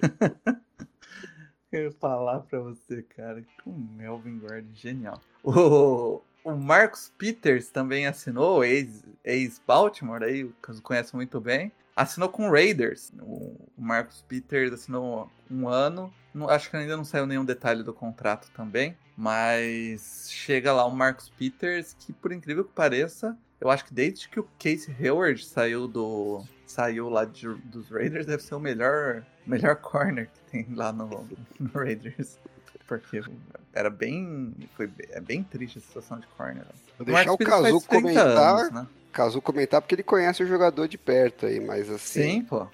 Eu 1.70 1.84
ia 1.84 1.92
falar 1.92 2.40
pra 2.40 2.60
você, 2.60 3.02
cara, 3.02 3.42
que 3.42 3.68
o 3.68 3.72
Melvin 3.72 4.38
Gordon 4.38 4.68
é 4.72 4.76
genial. 4.76 5.20
O, 5.42 6.20
o 6.44 6.52
Marcus 6.52 7.12
Peters 7.18 7.68
também 7.68 8.06
assinou, 8.06 8.64
ex- 8.64 9.02
ex-Baltimore, 9.24 10.22
aí, 10.22 10.44
o 10.44 10.52
caso 10.62 10.80
conhece 10.80 11.16
muito 11.16 11.40
bem. 11.40 11.72
Assinou 11.96 12.28
com 12.28 12.48
o 12.48 12.52
Raiders. 12.52 13.12
O 13.20 13.64
o 13.76 13.82
Marcus 13.82 14.22
Peters 14.22 14.72
assinou 14.72 15.30
um 15.50 15.68
ano. 15.68 16.12
Acho 16.48 16.70
que 16.70 16.76
ainda 16.76 16.96
não 16.96 17.04
saiu 17.04 17.26
nenhum 17.26 17.44
detalhe 17.44 17.82
do 17.82 17.92
contrato 17.92 18.50
também. 18.54 18.96
Mas 19.16 20.28
chega 20.30 20.72
lá 20.72 20.84
o 20.84 20.90
Marcus 20.90 21.28
Peters, 21.30 21.94
que 21.98 22.12
por 22.12 22.32
incrível 22.32 22.64
que 22.64 22.72
pareça, 22.72 23.36
eu 23.60 23.70
acho 23.70 23.84
que 23.84 23.94
desde 23.94 24.28
que 24.28 24.40
o 24.40 24.48
Casey 24.58 24.94
Hayward 24.98 25.44
saiu 25.44 25.86
do. 25.86 26.44
saiu 26.66 27.08
lá 27.08 27.24
de- 27.24 27.54
dos 27.64 27.88
Raiders, 27.90 28.26
deve 28.26 28.42
ser 28.42 28.54
o 28.54 28.60
melhor, 28.60 29.24
melhor 29.46 29.76
corner 29.76 30.28
que 30.32 30.40
tem 30.50 30.66
lá 30.74 30.92
no, 30.92 31.08
no 31.58 31.70
Raiders. 31.72 32.38
Porque 32.86 33.22
era 33.72 33.90
bem. 33.90 34.54
Foi 34.76 34.90
é 35.10 35.20
bem 35.20 35.42
triste 35.42 35.78
a 35.78 35.80
situação 35.80 36.18
de 36.20 36.26
corner. 36.28 36.64
Vou 36.98 37.06
deixar 37.06 37.32
o 37.32 37.38
Cazu 37.38 37.80
faz 37.80 37.86
30 37.86 38.02
comentar, 38.02 38.26
anos, 38.58 38.70
né? 38.72 38.86
Cazu 39.14 39.40
comentar 39.40 39.80
porque 39.80 39.94
ele 39.94 40.02
conhece 40.02 40.42
o 40.42 40.46
jogador 40.46 40.86
de 40.88 40.98
perto 40.98 41.46
aí, 41.46 41.60
mas 41.60 41.88
assim, 41.88 42.22
Sim, 42.22 42.42
pô. 42.42 42.66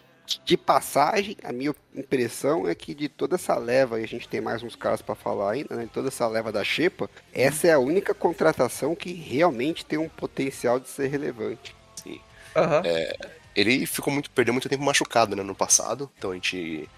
de 0.44 0.56
passagem, 0.56 1.36
a 1.44 1.52
minha 1.52 1.74
impressão 1.94 2.66
é 2.68 2.74
que 2.74 2.94
de 2.94 3.08
toda 3.08 3.36
essa 3.36 3.56
leva, 3.56 4.00
e 4.00 4.04
a 4.04 4.08
gente 4.08 4.28
tem 4.28 4.40
mais 4.40 4.62
uns 4.62 4.74
caras 4.74 5.02
pra 5.02 5.14
falar 5.14 5.52
ainda, 5.52 5.76
né, 5.76 5.84
de 5.84 5.90
toda 5.90 6.08
essa 6.08 6.26
leva 6.26 6.50
da 6.50 6.64
Xepa, 6.64 7.08
essa 7.32 7.66
é 7.68 7.72
a 7.72 7.78
única 7.78 8.14
contratação 8.14 8.94
que 8.94 9.12
realmente 9.12 9.84
tem 9.84 9.98
um 9.98 10.08
potencial 10.08 10.80
de 10.80 10.88
ser 10.88 11.08
relevante. 11.08 11.76
Sim. 12.02 12.20
Aham. 12.56 12.82
Ele 13.54 13.84
ficou 13.84 14.12
muito, 14.12 14.30
perdeu 14.30 14.54
muito 14.54 14.68
tempo 14.68 14.82
machucado, 14.84 15.34
né, 15.36 15.42
no 15.42 15.54
passado. 15.54 16.10
Então 16.16 16.30
a 16.30 16.34
gente 16.34 16.88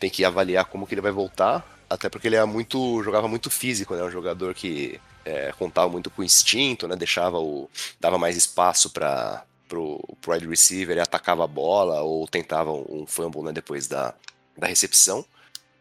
tem 0.00 0.10
que 0.10 0.24
avaliar 0.24 0.64
como 0.64 0.86
que 0.86 0.94
ele 0.94 1.00
vai 1.02 1.12
voltar. 1.12 1.64
Até 1.88 2.08
porque 2.08 2.26
ele 2.26 2.36
é 2.36 2.44
muito. 2.46 3.02
jogava 3.02 3.28
muito 3.28 3.50
físico, 3.50 3.94
né? 3.94 4.02
Um 4.02 4.10
jogador 4.10 4.54
que 4.54 4.98
é, 5.24 5.52
contava 5.58 5.88
muito 5.88 6.10
com 6.10 6.22
o 6.22 6.24
instinto, 6.24 6.88
né? 6.88 6.96
Deixava 6.96 7.38
o. 7.38 7.68
dava 8.00 8.18
mais 8.18 8.36
espaço 8.36 8.90
para 8.90 9.44
pro, 9.68 9.98
pro 10.20 10.34
wide 10.34 10.46
receiver, 10.46 10.92
ele 10.92 11.00
atacava 11.00 11.44
a 11.44 11.46
bola 11.46 12.02
ou 12.02 12.28
tentava 12.28 12.70
um 12.70 13.06
fumble 13.06 13.42
né, 13.42 13.52
depois 13.52 13.86
da, 13.86 14.14
da 14.56 14.66
recepção. 14.66 15.24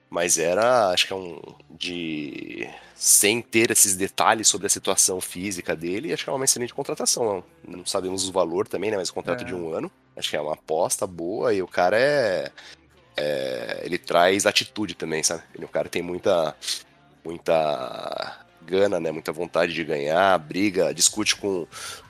Mas 0.09 0.37
era, 0.37 0.89
acho 0.89 1.07
que 1.07 1.13
é 1.13 1.15
um. 1.15 1.41
de. 1.69 2.69
sem 2.95 3.41
ter 3.41 3.71
esses 3.71 3.95
detalhes 3.95 4.47
sobre 4.47 4.67
a 4.67 4.69
situação 4.69 5.21
física 5.21 5.75
dele, 5.75 6.13
acho 6.13 6.23
que 6.23 6.29
é 6.29 6.33
uma 6.33 6.45
excelente 6.45 6.73
contratação. 6.73 7.43
Não, 7.65 7.77
não 7.77 7.85
sabemos 7.85 8.27
o 8.27 8.31
valor 8.31 8.67
também, 8.67 8.91
né? 8.91 8.97
Mas 8.97 9.09
o 9.09 9.13
contrato 9.13 9.43
É. 9.43 9.45
de 9.45 9.55
um 9.55 9.73
ano. 9.73 9.91
Acho 10.15 10.29
que 10.29 10.35
é 10.35 10.41
uma 10.41 10.53
aposta 10.53 11.07
boa 11.07 11.53
e 11.53 11.61
o 11.61 11.67
cara 11.67 11.97
é. 11.97 12.51
é, 13.15 13.81
ele 13.85 13.97
traz 13.97 14.45
atitude 14.45 14.95
também, 14.95 15.23
sabe? 15.23 15.43
Ele, 15.55 15.65
o 15.65 15.69
cara 15.69 15.87
tem 15.87 16.01
muita. 16.01 16.55
muita 17.23 18.45
gana, 18.65 18.99
né? 18.99 19.11
Muita 19.11 19.31
vontade 19.31 19.73
de 19.73 19.83
ganhar, 19.83 20.37
briga, 20.39 20.93
discute 20.93 21.35
com, 21.35 21.67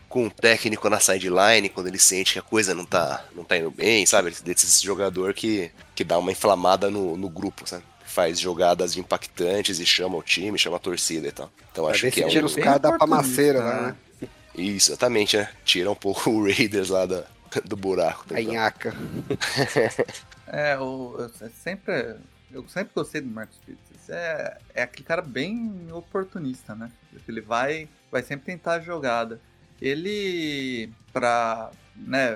com 0.09 0.27
o 0.27 0.31
técnico 0.31 0.89
na 0.89 0.99
sideline 0.99 1.69
quando 1.69 1.87
ele 1.87 1.99
sente 1.99 2.33
que 2.33 2.39
a 2.39 2.43
coisa 2.43 2.73
não 2.75 2.85
tá, 2.85 3.25
não 3.35 3.43
tá 3.43 3.57
indo 3.57 3.71
bem, 3.71 4.05
sabe? 4.05 4.29
Ele 4.29 4.35
desse 4.43 4.83
jogador 4.83 5.33
que, 5.33 5.71
que 5.95 6.03
dá 6.03 6.17
uma 6.17 6.31
inflamada 6.31 6.89
no, 6.89 7.15
no 7.17 7.29
grupo, 7.29 7.67
sabe? 7.67 7.83
Faz 8.05 8.39
jogadas 8.39 8.97
impactantes 8.97 9.79
e 9.79 9.85
chama 9.85 10.17
o 10.17 10.23
time, 10.23 10.57
chama 10.59 10.75
a 10.75 10.79
torcida 10.79 11.27
e 11.27 11.31
tal. 11.31 11.49
Então 11.71 11.87
acho 11.87 12.11
que 12.11 12.21
é 12.23 12.27
tira 12.27 12.43
um... 12.43 12.45
os 12.45 12.55
bem 12.55 12.63
caras 12.65 12.81
da 12.81 12.97
pamaceira 12.97 13.63
né? 13.63 13.95
né? 14.21 14.27
Isso, 14.53 14.91
exatamente, 14.91 15.37
né? 15.37 15.49
Tira 15.63 15.89
um 15.89 15.95
pouco 15.95 16.29
o 16.29 16.43
Raiders 16.43 16.89
lá 16.89 17.05
da, 17.05 17.23
do 17.63 17.77
buraco. 17.77 18.25
A 18.33 18.41
nhaca. 18.41 18.93
É, 20.53 20.77
o, 20.77 21.15
eu 21.17 21.29
se- 21.29 21.49
sempre, 21.63 22.15
eu 22.51 22.67
sempre 22.67 22.91
gostei 22.93 23.21
do 23.21 23.29
Marcos 23.29 23.57
Peters. 23.65 23.90
É, 24.11 24.57
é 24.75 24.83
aquele 24.83 25.05
cara 25.05 25.21
bem 25.21 25.87
oportunista, 25.91 26.75
né? 26.75 26.91
Ele 27.27 27.41
vai, 27.41 27.87
vai 28.11 28.21
sempre 28.21 28.45
tentar 28.45 28.73
a 28.73 28.79
jogada. 28.79 29.39
Ele, 29.81 30.91
pra, 31.13 31.71
né, 31.95 32.35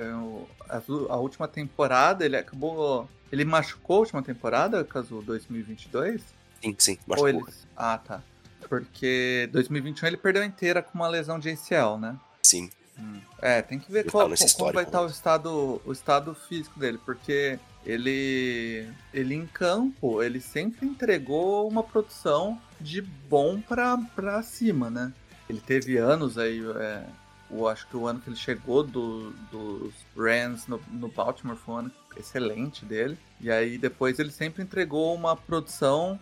a, 0.69 0.81
a 1.09 1.17
última 1.17 1.47
temporada, 1.47 2.25
ele 2.25 2.37
acabou, 2.37 3.09
ele 3.31 3.45
machucou 3.45 3.97
a 3.97 3.99
última 3.99 4.23
temporada, 4.23 4.83
caso 4.83 5.21
2022? 5.21 6.21
Sim, 6.61 6.75
sim, 6.79 6.97
Ou 7.07 7.09
machucou. 7.09 7.29
ele, 7.29 7.43
ah, 7.75 7.97
tá. 7.97 8.23
Porque 8.67 9.49
2021 9.51 10.07
ele 10.07 10.17
perdeu 10.17 10.43
inteira 10.43 10.81
com 10.81 10.95
uma 10.95 11.07
lesão 11.07 11.37
de 11.37 11.49
ACL, 11.49 11.97
né? 11.99 12.17
Sim. 12.41 12.69
Hum. 12.97 13.19
É, 13.41 13.61
tem 13.61 13.77
que 13.77 13.91
ver 13.91 14.09
qual, 14.09 14.29
tá 14.29 14.35
como 14.57 14.71
vai 14.71 14.83
estar 14.85 15.01
né? 15.01 15.05
o 15.05 15.09
estado, 15.09 15.81
o 15.85 15.91
estado 15.91 16.33
físico 16.33 16.79
dele, 16.79 16.97
porque 17.05 17.59
ele, 17.85 18.87
ele 19.13 19.35
em 19.35 19.45
campo, 19.45 20.21
ele 20.21 20.41
sempre 20.41 20.87
entregou 20.87 21.67
uma 21.67 21.83
produção 21.83 22.59
de 22.79 23.01
bom 23.01 23.61
pra, 23.61 23.97
pra 24.15 24.41
cima, 24.41 24.89
né? 24.89 25.13
Ele 25.47 25.61
teve 25.61 25.97
anos 25.97 26.37
aí, 26.37 26.61
é, 26.77 27.05
o, 27.49 27.67
acho 27.67 27.87
que 27.87 27.95
o 27.95 28.07
ano 28.07 28.19
que 28.19 28.29
ele 28.29 28.35
chegou 28.35 28.83
do, 28.83 29.31
dos 29.51 29.93
Rams 30.17 30.67
no, 30.67 30.81
no 30.89 31.07
Baltimore 31.07 31.55
foi 31.55 31.75
um 31.75 31.77
ano 31.77 31.91
excelente 32.17 32.85
dele. 32.85 33.17
E 33.39 33.51
aí 33.51 33.77
depois 33.77 34.17
ele 34.17 34.31
sempre 34.31 34.63
entregou 34.63 35.13
uma 35.13 35.35
produção 35.35 36.19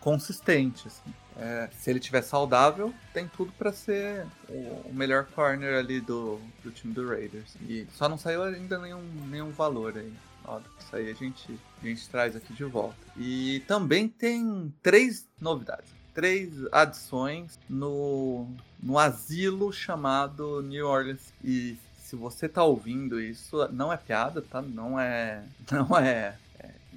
consistente. 0.00 0.88
Assim. 0.88 1.12
É, 1.38 1.68
se 1.78 1.90
ele 1.90 2.00
tiver 2.00 2.22
saudável, 2.22 2.94
tem 3.12 3.28
tudo 3.28 3.52
para 3.52 3.70
ser 3.72 4.26
o, 4.48 4.92
melhor 4.94 5.26
corner 5.26 5.78
ali 5.78 6.00
do, 6.00 6.40
do 6.64 6.70
time 6.70 6.94
do 6.94 7.06
Raiders. 7.06 7.56
E 7.68 7.86
só 7.92 8.08
não 8.08 8.16
saiu 8.16 8.42
ainda 8.42 8.78
nenhum, 8.78 9.02
nenhum 9.28 9.50
valor 9.50 9.98
aí. 9.98 10.12
Ó, 10.46 10.60
isso 10.78 10.94
aí 10.96 11.10
a 11.10 11.14
gente, 11.14 11.58
a 11.82 11.86
gente 11.86 12.08
traz 12.08 12.36
aqui 12.36 12.52
de 12.52 12.64
volta. 12.64 12.96
E 13.16 13.60
também 13.66 14.08
tem 14.08 14.72
três 14.82 15.28
novidades. 15.40 15.94
Três 16.14 16.52
adições 16.72 17.58
no, 17.68 18.48
no 18.82 18.98
asilo 18.98 19.72
chamado 19.72 20.62
New 20.62 20.86
Orleans. 20.86 21.32
E 21.44 21.76
se 21.98 22.16
você 22.16 22.48
tá 22.48 22.64
ouvindo 22.64 23.20
isso, 23.20 23.68
não 23.72 23.92
é 23.92 23.96
piada, 23.96 24.40
tá? 24.40 24.62
Não 24.62 24.98
é. 24.98 25.44
Não 25.70 25.98
é 25.98 26.36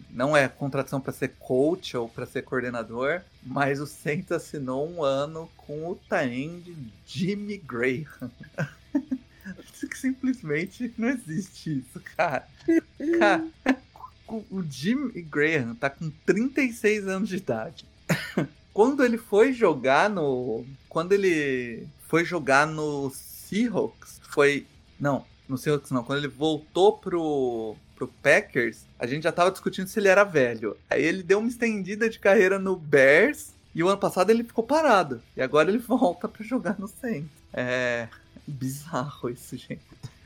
não 0.10 0.36
é 0.36 0.48
contratação 0.48 1.00
para 1.00 1.14
ser 1.14 1.36
coach 1.40 1.96
ou 1.96 2.10
para 2.10 2.26
ser 2.26 2.42
coordenador, 2.42 3.22
mas 3.44 3.80
o 3.80 3.86
Saints 3.86 4.32
assinou 4.32 4.90
um 4.90 5.04
ano 5.04 5.50
com 5.56 5.88
o 5.88 5.96
Taend 5.96 6.76
Jimmy 7.06 7.58
Graham. 7.58 8.32
Simplesmente 9.94 10.94
não 10.98 11.10
existe 11.10 11.80
isso, 11.80 12.02
cara. 12.16 12.48
cara 13.20 13.50
o 14.50 14.64
Jimmy 14.70 15.22
Graham 15.22 15.76
tá 15.76 15.90
com 15.90 16.12
36 16.26 17.08
anos 17.08 17.30
de 17.30 17.38
idade. 17.38 17.86
Quando 18.74 19.04
ele 19.04 19.18
foi 19.18 19.52
jogar 19.52 20.10
no. 20.10 20.66
Quando 20.88 21.14
ele 21.14 21.88
foi 22.08 22.24
jogar 22.24 22.68
no 22.68 23.10
Seahawks, 23.10 24.22
foi. 24.30 24.66
Não, 25.00 25.26
no 25.48 25.58
Seahawks 25.58 25.92
não. 25.92 26.04
Quando 26.04 26.20
ele 26.20 26.28
voltou 26.28 26.98
pro 26.98 27.76
pro 27.96 28.08
Packers, 28.24 28.86
a 28.98 29.06
gente 29.06 29.24
já 29.24 29.32
tava 29.32 29.52
discutindo 29.52 29.88
se 29.88 30.00
ele 30.00 30.08
era 30.08 30.24
velho. 30.24 30.78
Aí 30.90 31.04
ele 31.04 31.22
deu 31.22 31.40
uma 31.40 31.50
estendida 31.50 32.10
de 32.10 32.18
carreira 32.18 32.58
no 32.58 32.78
Bears 32.78 33.52
e 33.76 33.84
o 33.84 33.90
ano 33.90 33.98
passado 33.98 34.30
ele 34.30 34.46
ficou 34.46 34.64
parado. 34.64 35.22
E 35.36 35.42
agora 35.42 35.70
ele 35.70 35.80
volta 35.86 36.28
para 36.30 36.46
jogar 36.46 36.80
no 36.80 36.88
Saints. 36.88 37.30
É 37.52 38.08
bizarro 38.50 39.30
isso, 39.30 39.56
gente. 39.58 39.82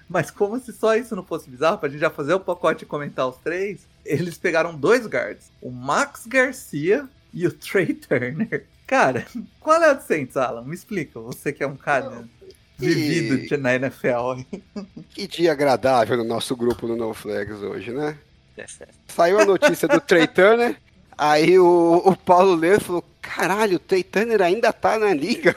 Mas 0.09 0.29
como 0.29 0.59
se 0.59 0.71
só 0.73 0.95
isso 0.95 1.15
não 1.15 1.23
fosse 1.23 1.49
bizarro, 1.49 1.77
pra 1.77 1.89
gente 1.89 1.99
já 1.99 2.09
fazer 2.09 2.33
o 2.33 2.39
pacote 2.39 2.83
e 2.83 2.87
comentar 2.87 3.27
os 3.27 3.37
três, 3.37 3.87
eles 4.05 4.37
pegaram 4.37 4.75
dois 4.75 5.07
guards, 5.07 5.51
o 5.61 5.71
Max 5.71 6.25
Garcia 6.27 7.07
e 7.33 7.47
o 7.47 7.51
Trey 7.51 7.93
Turner. 7.93 8.65
Cara, 8.85 9.25
qual 9.59 9.81
é 9.81 9.91
o 9.91 10.01
Saints, 10.01 10.37
Alan? 10.37 10.63
Me 10.63 10.75
explica, 10.75 11.19
você 11.19 11.51
que 11.51 11.63
é 11.63 11.67
um 11.67 11.75
cara 11.75 12.25
vivido 12.77 13.53
e... 13.53 13.57
na 13.57 13.75
NFL. 13.75 14.41
Que 15.09 15.27
dia 15.27 15.51
agradável 15.51 16.17
no 16.17 16.23
nosso 16.23 16.55
grupo 16.55 16.87
no 16.87 16.95
No 16.95 17.13
Flags 17.13 17.61
hoje, 17.61 17.91
né? 17.91 18.17
É 18.57 18.65
Saiu 19.07 19.39
a 19.39 19.45
notícia 19.45 19.87
do 19.87 19.99
Trey 19.99 20.27
Turner, 20.27 20.75
aí 21.31 21.57
o, 21.57 22.01
o 22.05 22.15
Paulo 22.15 22.55
Leandro 22.55 22.85
falou: 22.85 23.03
caralho, 23.21 23.77
o 23.77 23.79
Trey 23.79 24.03
Turner 24.03 24.41
ainda 24.41 24.71
tá 24.73 24.99
na 24.99 25.13
liga. 25.13 25.55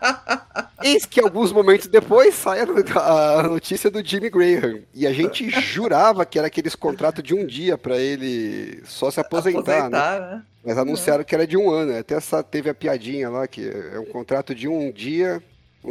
Eis 0.82 1.04
que 1.04 1.20
alguns 1.20 1.52
momentos 1.52 1.86
depois 1.86 2.34
sai 2.34 2.60
a 2.60 3.42
notícia 3.44 3.90
do 3.90 4.04
Jimmy 4.04 4.30
Graham. 4.30 4.80
E 4.92 5.06
a 5.06 5.12
gente 5.12 5.48
jurava 5.48 6.26
que 6.26 6.38
era 6.38 6.48
aqueles 6.48 6.74
contratos 6.74 7.22
de 7.22 7.34
um 7.34 7.46
dia 7.46 7.78
para 7.78 7.96
ele 7.98 8.82
só 8.84 9.10
se 9.10 9.20
aposentar, 9.20 9.88
né? 9.88 9.98
aposentar 9.98 10.20
né? 10.20 10.36
né? 10.36 10.42
Mas 10.64 10.78
anunciaram 10.78 11.20
é. 11.20 11.24
que 11.24 11.34
era 11.34 11.46
de 11.46 11.56
um 11.56 11.70
ano. 11.70 11.96
Até 11.96 12.14
essa 12.14 12.42
teve 12.42 12.68
a 12.68 12.74
piadinha 12.74 13.28
lá, 13.28 13.46
que 13.46 13.68
é 13.68 13.98
um 14.00 14.06
contrato 14.06 14.54
de 14.54 14.66
um 14.66 14.90
dia 14.90 15.42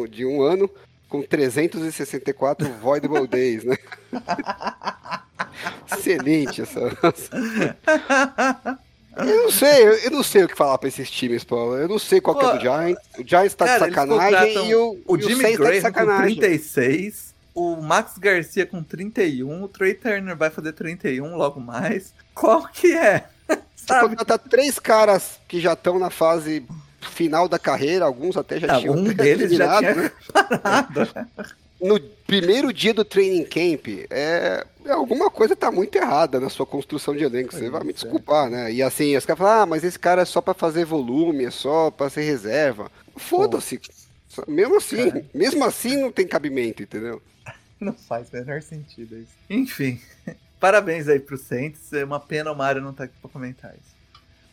de 0.10 0.26
um 0.26 0.42
ano 0.42 0.70
com 1.12 1.22
364 1.22 2.68
Voidable 2.82 3.28
Days, 3.28 3.66
né? 3.66 3.78
Excelente 5.92 6.62
essa. 6.62 6.80
Eu 9.18 9.44
não 9.44 9.52
sei, 9.52 10.06
eu 10.06 10.12
não 10.12 10.24
sei 10.24 10.46
o 10.46 10.48
que 10.48 10.56
falar 10.56 10.78
pra 10.78 10.88
esses 10.88 11.12
times, 11.12 11.44
Paulo. 11.44 11.76
Eu 11.76 11.90
não 11.90 12.00
sei 12.00 12.22
qual 12.22 12.38
Pô, 12.38 12.50
é 12.50 12.54
do 12.54 12.62
Giants. 12.62 13.04
O 13.20 13.28
Giants 13.28 13.54
tá 13.54 13.66
cara, 13.66 13.90
de 13.90 13.94
sacanagem 13.94 14.70
e 14.70 14.76
o, 14.76 15.02
o 15.06 15.20
Jimmy 15.20 15.58
Graham 15.58 15.58
tá 15.58 15.72
de 15.72 15.82
sacanagem. 15.82 16.36
com 16.36 16.42
36, 16.42 17.36
o 17.54 17.76
Max 17.76 18.18
Garcia 18.18 18.66
com 18.66 18.82
31, 18.82 19.64
o 19.64 19.68
Trey 19.68 19.94
Turner 19.94 20.38
vai 20.38 20.50
fazer 20.50 20.72
31 20.72 21.36
logo 21.36 21.60
mais. 21.60 22.14
Qual 22.34 22.66
que 22.70 22.94
é? 22.94 23.26
Sabe? 23.76 24.16
Você 24.16 24.38
três 24.50 24.80
caras 24.80 25.42
que 25.46 25.60
já 25.60 25.74
estão 25.74 26.00
na 26.00 26.10
fase 26.10 26.66
final 27.02 27.48
da 27.48 27.60
carreira, 27.60 28.06
alguns 28.06 28.38
até 28.38 28.60
já 28.60 28.76
ah, 28.76 28.80
tinham 28.80 28.96
um 28.96 29.04
deles 29.04 29.52
já 29.52 29.80
tinha 29.80 29.96
né? 29.96 30.12
parado. 30.32 31.10
No 31.82 32.00
primeiro 32.00 32.72
dia 32.72 32.94
do 32.94 33.04
training 33.04 33.44
camp, 33.44 33.88
é, 34.12 34.64
alguma 34.88 35.32
coisa 35.32 35.56
tá 35.56 35.72
muito 35.72 35.96
errada 35.96 36.40
na 36.40 36.48
sua 36.48 36.64
construção 36.64 37.16
de 37.16 37.24
elenco. 37.24 37.52
Você 37.52 37.72
vai 37.72 37.84
me 37.84 37.90
é. 37.90 37.94
desculpar, 37.94 38.52
né? 38.52 38.72
E 38.72 38.84
assim, 38.84 39.18
os 39.18 39.26
caras 39.26 39.40
falam, 39.40 39.64
ah, 39.64 39.66
mas 39.66 39.84
esse 39.84 39.98
cara 39.98 40.22
é 40.22 40.26
só 40.26 40.42
para 40.42 40.54
fazer 40.54 40.86
volume, 40.86 41.46
é 41.46 41.50
só 41.50 41.90
para 41.90 42.08
ser 42.12 42.22
reserva. 42.22 42.92
Foda-se. 43.18 43.82
Mesmo 44.48 44.78
assim, 44.78 45.10
cara. 45.10 45.26
mesmo 45.34 45.66
assim 45.66 45.98
não 45.98 46.12
tem 46.12 46.28
cabimento, 46.28 46.84
entendeu? 46.84 47.20
Não 47.80 47.94
faz 47.94 48.30
o 48.30 48.36
menor 48.36 48.62
sentido 48.62 49.18
isso. 49.18 49.34
Enfim, 49.50 50.00
parabéns 50.60 51.08
aí 51.08 51.20
pro 51.20 51.36
Saints. 51.36 51.92
É 51.94 52.06
uma 52.06 52.20
pena 52.20 52.52
o 52.52 52.56
Mário 52.56 52.80
não 52.80 52.94
tá 52.94 53.06
aqui 53.06 53.16
pra 53.20 53.30
comentar 53.30 53.74
isso. 53.74 53.96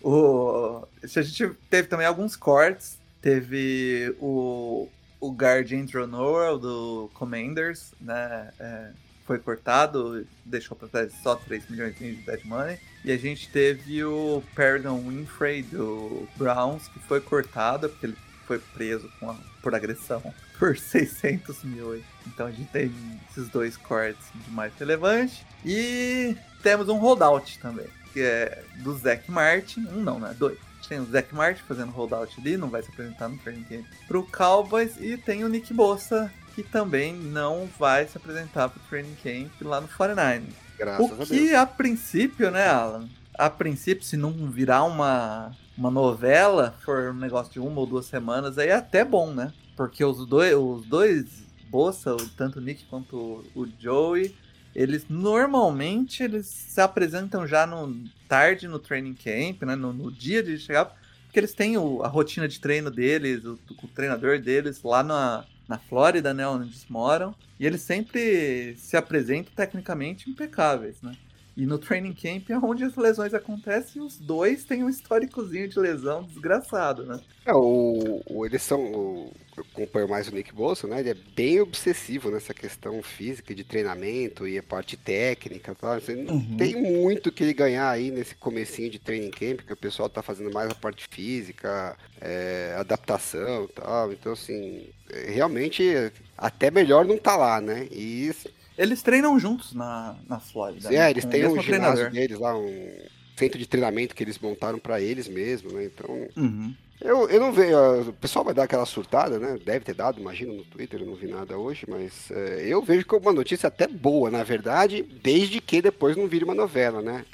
O, 0.02 0.86
a 1.02 1.22
gente 1.22 1.50
teve 1.70 1.88
também 1.88 2.06
alguns 2.06 2.36
cortes. 2.36 2.98
Teve 3.20 4.14
o, 4.20 4.88
o 5.20 5.32
Guardian 5.32 5.86
Noel 6.06 6.58
do 6.58 7.10
Commanders, 7.14 7.92
né? 8.00 8.50
É, 8.58 8.90
foi 9.26 9.38
cortado, 9.38 10.26
deixou 10.44 10.74
para 10.76 10.88
trás 10.88 11.12
só 11.22 11.34
3 11.34 11.68
milhões 11.68 11.98
de 11.98 12.14
dead 12.14 12.40
money. 12.44 12.78
E 13.04 13.12
a 13.12 13.18
gente 13.18 13.48
teve 13.50 14.02
o 14.04 14.42
Perdon 14.54 15.00
Winfrey 15.00 15.62
do 15.62 16.26
Browns, 16.36 16.88
que 16.88 16.98
foi 17.00 17.20
cortado, 17.20 17.90
porque 17.90 18.06
ele 18.06 18.16
foi 18.46 18.58
preso 18.58 19.10
a, 19.22 19.36
por 19.60 19.74
agressão 19.74 20.22
por 20.58 20.78
600 20.78 21.62
mil. 21.64 22.02
Então 22.26 22.46
a 22.46 22.50
gente 22.50 22.70
tem 22.70 22.90
esses 23.30 23.48
dois 23.48 23.76
cortes 23.76 24.24
de 24.34 24.50
mais 24.50 24.72
relevante. 24.78 25.44
E 25.64 26.36
temos 26.62 26.88
um 26.88 26.96
holdout 26.96 27.58
também 27.58 27.86
que 28.18 28.22
é 28.24 28.64
do 28.78 28.96
Zac 28.98 29.30
Martin. 29.30 29.86
Um 29.92 30.02
não, 30.02 30.18
né? 30.18 30.34
Dois. 30.36 30.58
Tem 30.88 30.98
o 30.98 31.04
Zac 31.04 31.32
Martin 31.34 31.62
fazendo 31.68 31.92
holdout 31.92 32.34
ali, 32.40 32.56
não 32.56 32.68
vai 32.68 32.82
se 32.82 32.88
apresentar 32.88 33.28
no 33.28 33.36
training 33.38 33.62
camp 33.64 33.84
pro 34.08 34.24
Cowboys. 34.24 34.96
E 34.98 35.16
tem 35.16 35.44
o 35.44 35.48
Nick 35.48 35.72
Bossa, 35.72 36.32
que 36.54 36.62
também 36.62 37.14
não 37.14 37.68
vai 37.78 38.08
se 38.08 38.16
apresentar 38.16 38.70
pro 38.70 38.80
training 38.88 39.14
camp 39.22 39.52
lá 39.62 39.80
no 39.80 39.88
49 39.88 40.46
Graças 40.78 41.10
o 41.10 41.26
que 41.26 41.54
a, 41.54 41.62
a 41.62 41.66
princípio, 41.66 42.50
né, 42.50 42.66
Alan? 42.66 43.08
A 43.34 43.50
princípio, 43.50 44.04
se 44.04 44.16
não 44.16 44.32
virar 44.50 44.84
uma, 44.84 45.52
uma 45.76 45.90
novela, 45.90 46.74
for 46.84 47.10
um 47.10 47.18
negócio 47.18 47.52
de 47.52 47.60
uma 47.60 47.80
ou 47.80 47.86
duas 47.86 48.06
semanas, 48.06 48.58
aí 48.58 48.68
é 48.68 48.74
até 48.74 49.04
bom, 49.04 49.30
né? 49.30 49.52
Porque 49.76 50.04
os 50.04 50.26
dois, 50.26 50.54
os 50.54 50.84
dois 50.86 51.26
Bossa, 51.68 52.16
tanto 52.36 52.58
o 52.58 52.62
Nick 52.62 52.86
quanto 52.86 53.44
o 53.54 53.68
Joey, 53.78 54.34
eles 54.74 55.06
normalmente 55.08 56.22
eles 56.22 56.46
se 56.46 56.80
apresentam 56.80 57.46
já 57.46 57.66
no 57.66 58.04
tarde 58.28 58.68
no 58.68 58.78
training 58.78 59.14
camp, 59.14 59.62
né, 59.62 59.74
no, 59.74 59.92
no 59.92 60.12
dia 60.12 60.42
de 60.42 60.58
chegar, 60.58 60.94
porque 61.24 61.38
eles 61.38 61.54
têm 61.54 61.76
o, 61.76 62.02
a 62.02 62.08
rotina 62.08 62.46
de 62.46 62.60
treino 62.60 62.90
deles, 62.90 63.44
o, 63.44 63.58
o, 63.82 63.88
treinador 63.88 64.38
deles 64.38 64.82
lá 64.82 65.02
na, 65.02 65.44
na 65.66 65.78
Flórida, 65.78 66.34
né, 66.34 66.46
onde 66.46 66.68
eles 66.68 66.86
moram, 66.88 67.34
e 67.58 67.66
eles 67.66 67.80
sempre 67.82 68.76
se 68.76 68.96
apresentam 68.96 69.52
tecnicamente 69.54 70.30
impecáveis, 70.30 71.00
né? 71.02 71.12
E 71.56 71.66
no 71.66 71.76
training 71.76 72.14
camp 72.14 72.50
é 72.50 72.56
onde 72.56 72.84
as 72.84 72.94
lesões 72.94 73.34
acontecem 73.34 74.00
e 74.00 74.04
os 74.04 74.16
dois 74.16 74.64
têm 74.64 74.84
um 74.84 74.88
históricozinho 74.88 75.68
de 75.68 75.76
lesão 75.76 76.22
desgraçado, 76.22 77.04
né? 77.04 77.18
É, 77.44 77.52
o, 77.52 78.22
o 78.26 78.46
eles 78.46 78.62
são. 78.62 78.80
O, 78.80 79.32
acompanho 79.60 80.08
mais 80.08 80.28
o 80.28 80.34
Nick 80.34 80.52
Bolsa, 80.52 80.86
né? 80.86 81.00
Ele 81.00 81.10
é 81.10 81.14
bem 81.14 81.60
obsessivo 81.60 82.30
nessa 82.30 82.52
questão 82.52 83.02
física, 83.02 83.54
de 83.54 83.64
treinamento 83.64 84.46
e 84.46 84.58
a 84.58 84.62
parte 84.62 84.96
técnica. 84.96 85.74
Tá? 85.74 85.98
Não 86.08 86.34
uhum. 86.34 86.56
tem 86.56 86.74
muito 86.76 87.32
que 87.32 87.42
ele 87.42 87.54
ganhar 87.54 87.90
aí 87.90 88.10
nesse 88.10 88.34
comecinho 88.34 88.90
de 88.90 88.98
training 88.98 89.30
camp, 89.30 89.60
que 89.60 89.72
o 89.72 89.76
pessoal 89.76 90.08
tá 90.08 90.22
fazendo 90.22 90.52
mais 90.52 90.70
a 90.70 90.74
parte 90.74 91.06
física, 91.10 91.96
é, 92.20 92.74
adaptação 92.78 93.64
e 93.64 93.68
tal. 93.68 94.12
Então, 94.12 94.32
assim, 94.32 94.88
é, 95.10 95.30
realmente 95.30 96.12
até 96.36 96.70
melhor 96.70 97.04
não 97.04 97.18
tá 97.18 97.36
lá, 97.36 97.60
né? 97.60 97.88
E 97.90 98.30
eles 98.76 99.02
treinam 99.02 99.38
juntos 99.40 99.74
na, 99.74 100.16
na 100.28 100.38
Flórida. 100.38 100.88
É, 100.88 100.98
né? 100.98 101.10
eles 101.10 101.24
têm 101.24 101.46
um 101.46 101.60
ginásio 101.60 102.10
deles 102.10 102.38
lá, 102.38 102.56
um 102.56 102.90
centro 103.36 103.58
de 103.58 103.66
treinamento 103.66 104.14
que 104.14 104.22
eles 104.22 104.38
montaram 104.38 104.78
para 104.78 105.00
eles 105.00 105.28
mesmo, 105.28 105.72
né? 105.72 105.84
Então. 105.84 106.28
Uhum. 106.36 106.74
Eu, 107.00 107.28
eu 107.28 107.40
não 107.40 107.52
vejo. 107.52 108.10
O 108.10 108.12
pessoal 108.14 108.44
vai 108.44 108.54
dar 108.54 108.64
aquela 108.64 108.84
surtada, 108.86 109.38
né? 109.38 109.58
Deve 109.64 109.84
ter 109.84 109.94
dado, 109.94 110.20
imagino, 110.20 110.54
no 110.54 110.64
Twitter, 110.64 111.00
eu 111.00 111.06
não 111.06 111.14
vi 111.14 111.28
nada 111.28 111.56
hoje, 111.56 111.86
mas 111.88 112.30
é, 112.30 112.64
eu 112.66 112.82
vejo 112.82 113.06
como 113.06 113.22
uma 113.22 113.32
notícia 113.32 113.68
até 113.68 113.86
boa, 113.86 114.30
na 114.30 114.42
verdade, 114.42 115.02
desde 115.22 115.60
que 115.60 115.80
depois 115.80 116.16
não 116.16 116.26
vire 116.26 116.44
uma 116.44 116.54
novela, 116.54 117.00
né? 117.00 117.24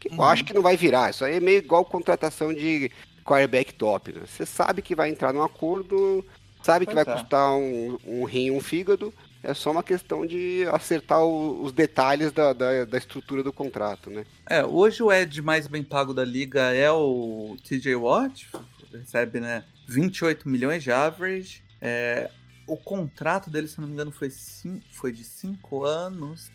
Que 0.00 0.08
uhum. 0.08 0.16
Eu 0.16 0.24
acho 0.24 0.44
que 0.44 0.52
não 0.52 0.62
vai 0.62 0.76
virar. 0.76 1.10
Isso 1.10 1.24
aí 1.24 1.36
é 1.36 1.40
meio 1.40 1.58
igual 1.58 1.84
contratação 1.84 2.52
de 2.52 2.90
quarterback 3.24 3.72
top, 3.74 4.12
né? 4.12 4.22
Você 4.26 4.44
sabe 4.44 4.82
que 4.82 4.94
vai 4.94 5.08
entrar 5.08 5.32
num 5.32 5.42
acordo 5.42 6.24
Sabe 6.62 6.86
que 6.86 6.94
Pois 6.94 7.04
vai 7.04 7.14
é. 7.14 7.18
custar 7.18 7.52
um, 7.56 7.98
um 8.06 8.24
rim 8.24 8.46
e 8.46 8.50
um 8.52 8.60
fígado. 8.60 9.12
É 9.42 9.52
só 9.52 9.72
uma 9.72 9.82
questão 9.82 10.24
de 10.24 10.64
acertar 10.70 11.20
o- 11.24 11.60
os 11.64 11.72
detalhes 11.72 12.30
da, 12.30 12.52
da, 12.52 12.84
da 12.84 12.96
estrutura 12.98 13.42
do 13.42 13.52
contrato, 13.52 14.08
né? 14.08 14.24
É, 14.48 14.64
hoje 14.64 15.02
o 15.02 15.10
Ed 15.12 15.42
mais 15.42 15.66
bem 15.66 15.82
pago 15.82 16.14
da 16.14 16.24
liga 16.24 16.72
é 16.72 16.88
o 16.92 17.56
TJ 17.64 17.96
Watt, 17.96 18.48
recebe, 18.98 19.40
né, 19.40 19.64
28 19.88 20.48
milhões 20.48 20.82
de 20.82 20.90
average. 20.92 21.62
É, 21.80 22.30
o 22.66 22.76
contrato 22.76 23.50
dele, 23.50 23.66
se 23.68 23.80
não 23.80 23.88
me 23.88 23.94
engano, 23.94 24.12
foi, 24.12 24.30
cin- 24.30 24.82
foi 24.92 25.10
de 25.12 25.24
5 25.24 25.84
anos, 25.84 26.50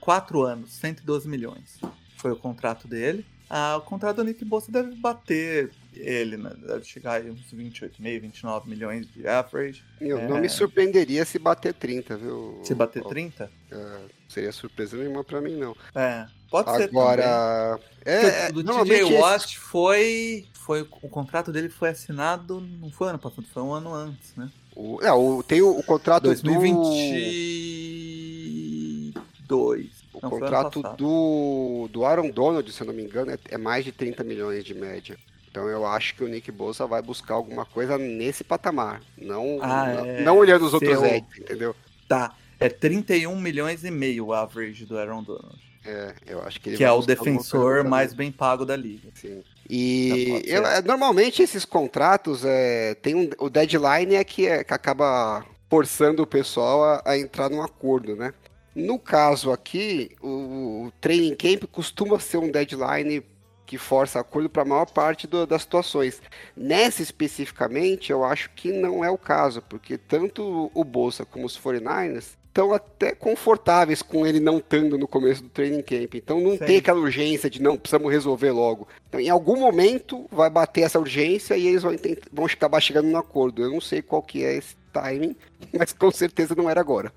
4 0.00 0.42
anos, 0.42 0.72
112 0.72 1.28
milhões. 1.28 1.78
Foi 2.16 2.32
o 2.32 2.36
contrato 2.36 2.86
dele. 2.88 3.24
Ah, 3.54 3.76
o 3.76 3.82
contrato 3.82 4.16
do 4.16 4.24
Nick 4.24 4.44
Bosa 4.46 4.72
deve 4.72 4.94
bater 4.96 5.70
ele, 5.94 6.38
né? 6.38 6.50
Deve 6.66 6.84
chegar 6.84 7.20
aí 7.20 7.28
uns 7.30 7.52
28,5, 7.52 8.20
29 8.20 8.70
milhões 8.70 9.06
de 9.12 9.28
average. 9.28 9.84
Eu 10.00 10.18
É. 10.18 10.26
não 10.26 10.40
me 10.40 10.48
surpreenderia 10.48 11.22
se 11.26 11.38
bater 11.38 11.74
30, 11.74 12.16
viu? 12.16 12.60
Se 12.64 12.74
bater 12.74 13.02
Ó, 13.04 13.08
30? 13.08 13.50
é, 13.70 14.00
seria 14.26 14.52
surpresa 14.52 14.96
nenhuma 14.96 15.22
pra 15.22 15.40
mim, 15.42 15.56
não. 15.56 15.76
É, 15.94 16.26
pode 16.52 16.70
ser 16.76 16.86
também. 16.88 17.00
Agora. 17.02 17.80
É, 18.04 18.52
do 18.52 18.62
TJ 18.62 18.94
esses- 19.00 19.18
Watt 19.20 19.58
foi, 19.58 20.46
foi. 20.52 20.82
O 21.02 21.08
contrato 21.08 21.50
dele 21.52 21.68
foi 21.68 21.88
assinado. 21.88 22.60
Não 22.60 22.90
foi 22.90 23.08
ano 23.08 23.18
passado, 23.18 23.44
foi 23.52 23.62
um 23.62 23.72
ano 23.72 23.92
antes, 23.94 24.34
né? 24.36 24.48
o, 24.76 24.98
é, 25.02 25.12
o- 25.12 25.42
tem 25.42 25.60
o, 25.62 25.70
o 25.78 25.82
contrato 25.82 26.24
2022. 26.24 29.12
do. 29.48 29.72
O 30.14 30.20
Não, 30.22 30.30
contrato 30.30 30.82
do, 30.96 31.88
do 31.90 32.04
Aaron 32.04 32.30
Donald, 32.30 32.70
se 32.70 32.80
eu 32.80 32.86
não 32.86 32.94
me 32.94 33.02
engano, 33.02 33.30
é, 33.32 33.38
é 33.50 33.58
mais 33.58 33.84
de 33.84 33.90
30 33.90 34.22
milhões 34.22 34.62
de 34.64 34.72
média. 34.74 35.16
Então 35.50 35.66
eu 35.68 35.84
acho 35.86 36.14
que 36.14 36.22
o 36.22 36.28
Nick 36.28 36.50
Bosa 36.52 36.86
vai 36.86 37.02
buscar 37.02 37.34
alguma 37.34 37.64
coisa 37.64 37.98
nesse 37.98 38.44
patamar. 38.44 39.00
Não, 39.18 39.58
Ah, 39.60 39.86
não, 39.94 40.04
é. 40.06 40.20
não 40.22 40.36
olhando 40.38 40.64
os 40.66 40.74
outros 40.74 40.96
Seu- 40.98 41.16
entendeu? 41.38 41.74
Tá. 42.08 42.34
É 42.60 42.68
31 42.68 43.34
milhões 43.40 43.82
e 43.84 43.90
meio 43.90 44.26
o 44.26 44.32
average 44.32 44.84
do 44.86 44.96
Aaron 44.96 45.22
Donald. 45.24 45.58
É, 45.84 46.14
eu 46.26 46.42
acho 46.42 46.60
que 46.60 46.70
ele 46.70 46.76
Que 46.76 46.84
é 46.84 46.92
o 46.92 47.02
defensor 47.02 47.82
mais 47.84 48.12
bem 48.14 48.30
pago 48.30 48.64
da 48.64 48.76
liga. 48.76 49.08
Sim. 49.14 49.42
E 49.68 50.42
eu- 50.46 50.62
normalmente 50.84 51.42
esses 51.42 51.64
contratos 51.64 52.44
é, 52.44 52.94
tem 52.96 53.14
um, 53.14 53.30
o 53.38 53.48
deadline 53.50 54.14
é 54.14 54.24
que, 54.24 54.46
é 54.46 54.62
que 54.62 54.72
acaba 54.74 55.44
forçando 55.70 56.22
o 56.22 56.26
pessoal 56.26 56.84
a, 56.84 57.02
a 57.06 57.18
entrar 57.18 57.48
num 57.50 57.62
acordo, 57.62 58.14
né? 58.14 58.32
No 58.74 58.98
caso 58.98 59.50
aqui, 59.52 60.10
o, 60.20 60.86
o 60.86 60.92
training 61.00 61.34
camp 61.34 61.64
costuma 61.70 62.18
ser 62.18 62.38
um 62.38 62.50
deadline 62.50 63.22
que 63.66 63.78
força 63.78 64.20
acordo 64.20 64.50
para 64.50 64.62
a 64.62 64.66
maior 64.66 64.86
parte 64.86 65.26
do- 65.26 65.46
das 65.46 65.62
situações. 65.62 66.20
Nessa 66.56 67.02
especificamente, 67.02 68.12
eu 68.12 68.22
acho 68.24 68.50
que 68.50 68.70
não 68.72 69.02
é 69.04 69.10
o 69.10 69.16
caso, 69.18 69.62
porque 69.62 69.96
tanto 69.96 70.70
o 70.74 70.84
Bolsa 70.84 71.24
como 71.24 71.46
os 71.46 71.56
49ers 71.56 72.36
estão 72.52 72.74
até 72.74 73.14
confortáveis 73.14 74.02
com 74.02 74.26
ele 74.26 74.38
não 74.38 74.58
estando 74.58 74.98
no 74.98 75.08
começo 75.08 75.42
do 75.42 75.48
training 75.48 75.82
camp. 75.82 76.14
Então 76.14 76.38
não 76.38 76.52
Sim. 76.52 76.58
tem 76.58 76.76
aquela 76.76 77.00
urgência 77.00 77.48
de 77.48 77.60
não, 77.60 77.78
precisamos 77.78 78.12
resolver 78.12 78.50
logo. 78.50 78.86
Então, 79.08 79.18
em 79.18 79.30
algum 79.30 79.58
momento 79.58 80.26
vai 80.30 80.50
bater 80.50 80.82
essa 80.82 81.00
urgência 81.00 81.56
e 81.56 81.66
eles 81.66 81.82
vão, 81.82 81.92
vão 82.30 82.44
acabar 82.44 82.80
chegando 82.80 83.08
no 83.08 83.16
acordo. 83.16 83.62
Eu 83.62 83.70
não 83.70 83.80
sei 83.80 84.02
qual 84.02 84.22
que 84.22 84.44
é 84.44 84.54
esse 84.54 84.76
timing, 84.92 85.34
mas 85.76 85.94
com 85.94 86.10
certeza 86.10 86.54
não 86.54 86.68
era 86.68 86.80
agora. 86.80 87.10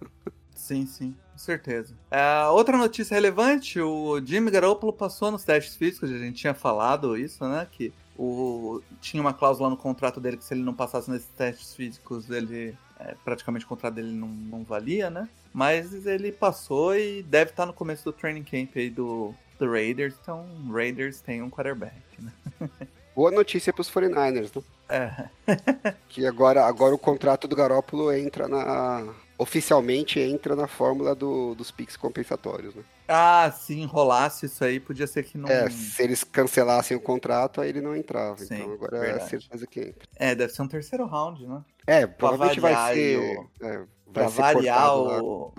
Sim, 0.55 0.85
sim, 0.85 1.13
com 1.33 1.37
certeza. 1.37 1.93
É, 2.09 2.47
outra 2.47 2.77
notícia 2.77 3.13
relevante: 3.13 3.79
o 3.79 4.21
Jimmy 4.23 4.49
Garoppolo 4.49 4.93
passou 4.93 5.31
nos 5.31 5.43
testes 5.43 5.75
físicos, 5.75 6.09
a 6.09 6.17
gente 6.17 6.37
tinha 6.37 6.53
falado 6.53 7.17
isso, 7.17 7.45
né? 7.45 7.67
Que 7.69 7.93
o, 8.17 8.81
tinha 9.01 9.21
uma 9.21 9.33
cláusula 9.33 9.69
no 9.69 9.77
contrato 9.77 10.19
dele 10.19 10.37
que 10.37 10.43
se 10.43 10.53
ele 10.53 10.63
não 10.63 10.73
passasse 10.73 11.09
nesses 11.09 11.27
testes 11.29 11.73
físicos, 11.73 12.29
ele 12.29 12.77
é, 12.99 13.15
praticamente 13.23 13.65
o 13.65 13.67
contrato 13.67 13.95
dele 13.95 14.11
não, 14.11 14.27
não 14.27 14.63
valia, 14.63 15.09
né? 15.09 15.27
Mas 15.53 16.05
ele 16.05 16.31
passou 16.31 16.95
e 16.95 17.23
deve 17.23 17.51
estar 17.51 17.65
no 17.65 17.73
começo 17.73 18.03
do 18.03 18.13
training 18.13 18.43
camp 18.43 18.71
aí 18.75 18.89
do, 18.89 19.33
do 19.57 19.71
Raiders. 19.71 20.15
Então, 20.21 20.45
Raiders 20.71 21.21
tem 21.21 21.41
um 21.41 21.49
quarterback, 21.49 21.93
né? 22.19 22.31
Boa 23.15 23.31
notícia 23.31 23.71
para 23.71 23.81
os 23.81 23.89
49ers, 23.89 24.51
né? 24.55 24.63
É, 24.89 25.29
Que 26.09 26.27
agora, 26.27 26.65
agora 26.65 26.93
o 26.93 26.99
contrato 26.99 27.47
do 27.47 27.55
Garópolo 27.55 28.11
entra 28.11 28.47
na. 28.47 29.13
Oficialmente 29.37 30.19
entra 30.19 30.55
na 30.55 30.67
fórmula 30.67 31.13
do- 31.13 31.53
dos 31.55 31.69
PIX 31.71 31.97
compensatórios, 31.97 32.73
né? 32.73 32.83
Ah, 33.07 33.51
se 33.51 33.77
enrolasse 33.77 34.45
isso 34.45 34.63
aí, 34.63 34.79
podia 34.79 35.05
ser 35.05 35.23
que 35.23 35.37
não. 35.37 35.49
É, 35.49 35.69
se 35.69 36.01
eles 36.01 36.23
cancelassem 36.23 36.95
o 36.95 37.01
contrato, 37.01 37.59
aí 37.61 37.69
ele 37.69 37.81
não 37.81 37.95
entrava. 37.95 38.37
Sim, 38.37 38.45
então 38.55 38.73
agora 38.73 38.99
verdade. 38.99 39.23
é 39.23 39.27
certeza 39.27 39.67
que 39.67 39.79
entra. 39.81 40.07
É, 40.15 40.33
deve 40.33 40.53
ser 40.53 40.61
um 40.61 40.67
terceiro 40.67 41.05
round, 41.05 41.45
né? 41.45 41.63
É, 41.85 42.07
provavelmente 42.07 42.59
vai 42.59 42.95
ser. 42.95 43.19
o- 43.19 43.49
é, 43.65 43.77
vai 43.77 43.87
Pra 44.13 44.29
ser 44.29 44.41
variar 44.41 44.97
o, 44.97 45.53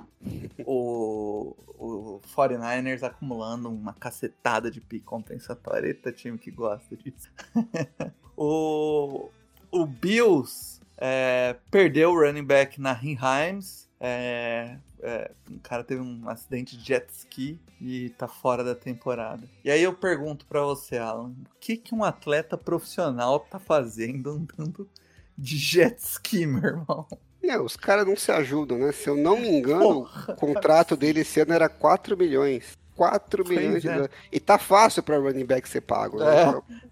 o, 0.65 1.57
o 1.79 2.21
49ers 2.35 3.03
acumulando 3.03 3.69
uma 3.69 3.93
cacetada 3.93 4.71
de 4.71 4.81
pique 4.81 5.05
compensatória. 5.05 5.89
Eita, 5.89 6.11
time 6.11 6.39
que 6.39 6.51
gosta 6.51 6.97
disso. 6.97 7.31
o, 8.37 9.29
o 9.71 9.87
Bills 9.87 10.76
é, 10.99 11.57
perdeu 11.71 12.11
o 12.11 12.21
running 12.21 12.45
back 12.45 12.81
na 12.81 12.99
Himes. 13.01 13.87
É, 13.99 14.77
é, 15.01 15.31
o 15.51 15.59
cara 15.61 15.83
teve 15.83 16.01
um 16.01 16.29
acidente 16.29 16.77
de 16.77 16.85
jet 16.85 17.07
ski 17.11 17.61
e 17.81 18.11
tá 18.11 18.29
fora 18.29 18.63
da 18.63 18.75
temporada. 18.75 19.49
E 19.65 19.71
aí 19.71 19.83
eu 19.83 19.93
pergunto 19.93 20.47
pra 20.47 20.63
você, 20.63 20.99
Alan, 20.99 21.29
o 21.29 21.59
que, 21.61 21.77
que 21.77 21.95
um 21.95 22.05
atleta 22.05 22.57
profissional 22.57 23.41
tá 23.41 23.59
fazendo 23.59 24.31
andando 24.31 24.89
de 25.37 25.57
jet 25.57 25.99
ski, 25.99 26.47
meu 26.47 26.65
irmão? 26.65 27.07
É, 27.43 27.59
os 27.59 27.77
caras 27.77 28.07
não 28.07 28.17
se 28.17 28.33
ajudam, 28.33 28.79
né? 28.79 28.93
Se 28.93 29.09
eu 29.09 29.17
não 29.17 29.39
me 29.39 29.49
engano, 29.49 30.09
o 30.29 30.35
contrato 30.35 30.97
dele 30.97 31.21
esse 31.21 31.41
ano 31.41 31.53
era 31.53 31.69
4 31.69 32.17
milhões. 32.17 32.77
4 32.97 33.45
Pois 33.45 33.57
milhões 33.57 33.83
de 33.83 33.89
é. 33.89 34.09
E 34.33 34.41
tá 34.41 34.59
fácil 34.59 35.03
pra 35.03 35.19
running 35.19 35.45
back 35.45 35.69
ser 35.69 35.83
pago, 35.83 36.19
né? 36.19 36.27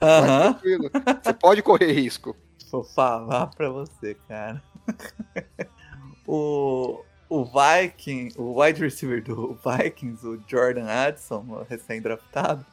É. 0.01 0.21
Tranquilo. 0.21 0.91
Você 1.23 1.33
pode 1.33 1.63
correr 1.63 1.93
risco. 1.93 2.37
Vou 2.75 2.83
falar 2.83 3.47
pra 3.55 3.70
você, 3.70 4.16
cara. 4.27 4.61
o, 6.27 7.05
o 7.29 7.45
Viking, 7.45 8.33
o 8.37 8.61
wide 8.61 8.83
receiver 8.83 9.22
do 9.22 9.57
Vikings, 9.64 10.27
o 10.27 10.43
Jordan 10.45 10.87
Addison, 10.87 11.64
recém-draftado, 11.70 12.66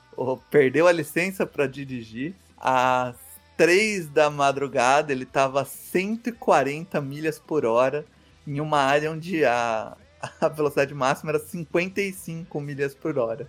perdeu 0.49 0.87
a 0.87 0.91
licença 0.91 1.45
pra 1.45 1.67
dirigir. 1.67 2.33
Às 2.57 3.15
3 3.55 4.09
da 4.09 4.31
madrugada, 4.31 5.11
ele 5.11 5.23
tava 5.23 5.61
a 5.61 5.65
140 5.65 6.99
milhas 6.99 7.37
por 7.37 7.63
hora 7.63 8.03
em 8.47 8.59
uma 8.59 8.79
área 8.79 9.11
onde 9.11 9.45
a, 9.45 9.95
a 10.41 10.47
velocidade 10.47 10.95
máxima 10.95 11.29
era 11.29 11.39
55 11.39 12.59
milhas 12.59 12.95
por 12.95 13.19
hora. 13.19 13.47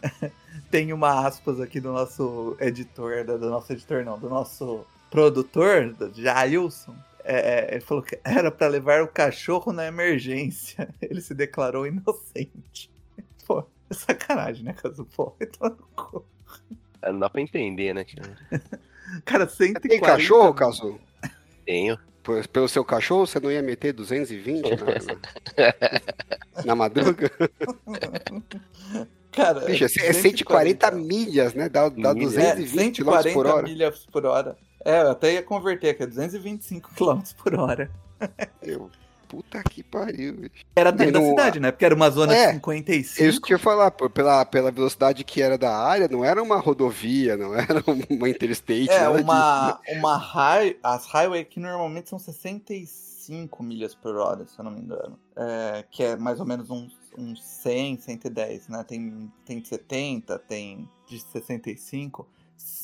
Tem 0.70 0.92
uma 0.92 1.26
aspas 1.26 1.60
aqui 1.60 1.80
do 1.80 1.92
nosso 1.92 2.56
editor, 2.60 3.24
do 3.24 3.50
nosso 3.50 3.72
editor 3.72 4.04
não, 4.04 4.16
do 4.16 4.28
nosso 4.28 4.86
produtor, 5.10 5.94
Jailson. 6.14 6.94
É, 7.22 7.36
é, 7.36 7.74
ele 7.74 7.80
falou 7.80 8.02
que 8.02 8.18
era 8.24 8.50
pra 8.50 8.66
levar 8.68 9.02
o 9.02 9.08
cachorro 9.08 9.72
na 9.72 9.86
emergência. 9.86 10.88
Ele 11.02 11.20
se 11.20 11.34
declarou 11.34 11.86
inocente. 11.86 12.90
Pô, 13.46 13.64
é 13.90 13.94
sacanagem, 13.94 14.64
né, 14.64 14.72
Caso? 14.72 15.04
Pô, 15.14 15.34
então, 15.40 15.76
Não 17.02 17.18
dá 17.18 17.28
pra 17.28 17.42
entender, 17.42 17.94
né? 17.94 18.04
cara? 18.04 18.36
cara, 19.24 19.46
140... 19.48 19.88
Tem 19.88 20.00
cachorro, 20.00 20.54
Caso? 20.54 20.98
Tenho. 21.66 21.98
Por- 22.22 22.46
Pelo 22.48 22.68
seu 22.68 22.84
cachorro, 22.84 23.26
você 23.26 23.38
não 23.38 23.52
ia 23.52 23.62
meter 23.62 23.92
220 23.92 24.62
na, 24.62 24.76
na, 26.56 26.64
na 26.64 26.74
madruga? 26.74 27.30
Cara, 29.32 29.60
Bicho, 29.60 29.84
é, 29.84 30.06
é 30.06 30.12
140 30.12 30.90
milhas, 30.92 31.54
né? 31.54 31.68
Dá, 31.68 31.88
dá 31.88 32.14
Milhas. 32.14 32.34
220 32.34 33.00
é, 33.00 33.04
km 33.04 33.10
140 33.10 33.32
por 33.32 33.46
hora. 33.46 33.62
milhas 33.62 34.06
por 34.06 34.26
hora. 34.26 34.56
É, 34.84 35.02
eu 35.02 35.10
até 35.10 35.34
ia 35.34 35.42
converter 35.42 35.90
aqui, 35.90 36.02
é 36.02 36.06
225 36.06 36.90
km 36.94 37.20
por 37.42 37.54
hora. 37.54 37.90
Meu, 38.64 38.90
puta 39.30 39.62
que 39.62 39.82
pariu, 39.82 40.34
bicho. 40.34 40.64
Era 40.74 40.90
dentro 40.90 41.14
Não, 41.14 41.22
da 41.22 41.28
cidade, 41.28 41.60
né? 41.60 41.70
Porque 41.70 41.84
era 41.84 41.94
uma 41.94 42.10
zona 42.10 42.34
É, 42.34 42.46
de 42.48 42.54
55. 42.54 43.22
É 43.22 43.28
Isso 43.28 43.40
que 43.40 43.52
eu 43.52 43.58
ia 43.58 43.62
falar, 43.62 43.90
pela, 43.92 44.44
pela 44.44 44.72
velocidade 44.72 45.22
que 45.22 45.40
era 45.40 45.56
da 45.56 45.76
área, 45.76 46.08
não 46.08 46.24
era 46.24 46.42
uma 46.42 46.56
rodovia, 46.56 47.36
não 47.36 47.54
era 47.54 47.82
uma 48.10 48.28
interstate. 48.28 48.90
É, 48.90 49.00
nada 49.00 49.12
disso, 49.12 49.18
né? 49.18 49.22
uma, 49.22 49.80
uma 49.98 50.16
high, 50.16 50.76
as 50.82 51.06
highway 51.06 51.42
aqui 51.42 51.60
normalmente 51.60 52.08
são 52.08 52.18
65 52.18 53.62
milhas 53.62 53.94
por 53.94 54.16
hora, 54.16 54.44
se 54.46 54.58
eu 54.58 54.64
não 54.64 54.72
me 54.72 54.80
engano. 54.80 55.18
É, 55.36 55.84
que 55.90 56.02
é 56.02 56.16
mais 56.16 56.40
ou 56.40 56.46
menos 56.46 56.68
uns, 56.68 56.98
uns 57.16 57.42
100, 57.42 57.98
110, 57.98 58.68
né? 58.68 58.84
Tem, 58.84 59.32
tem 59.44 59.60
de 59.60 59.68
70, 59.68 60.38
tem 60.40 60.88
de 61.06 61.20
65. 61.20 62.26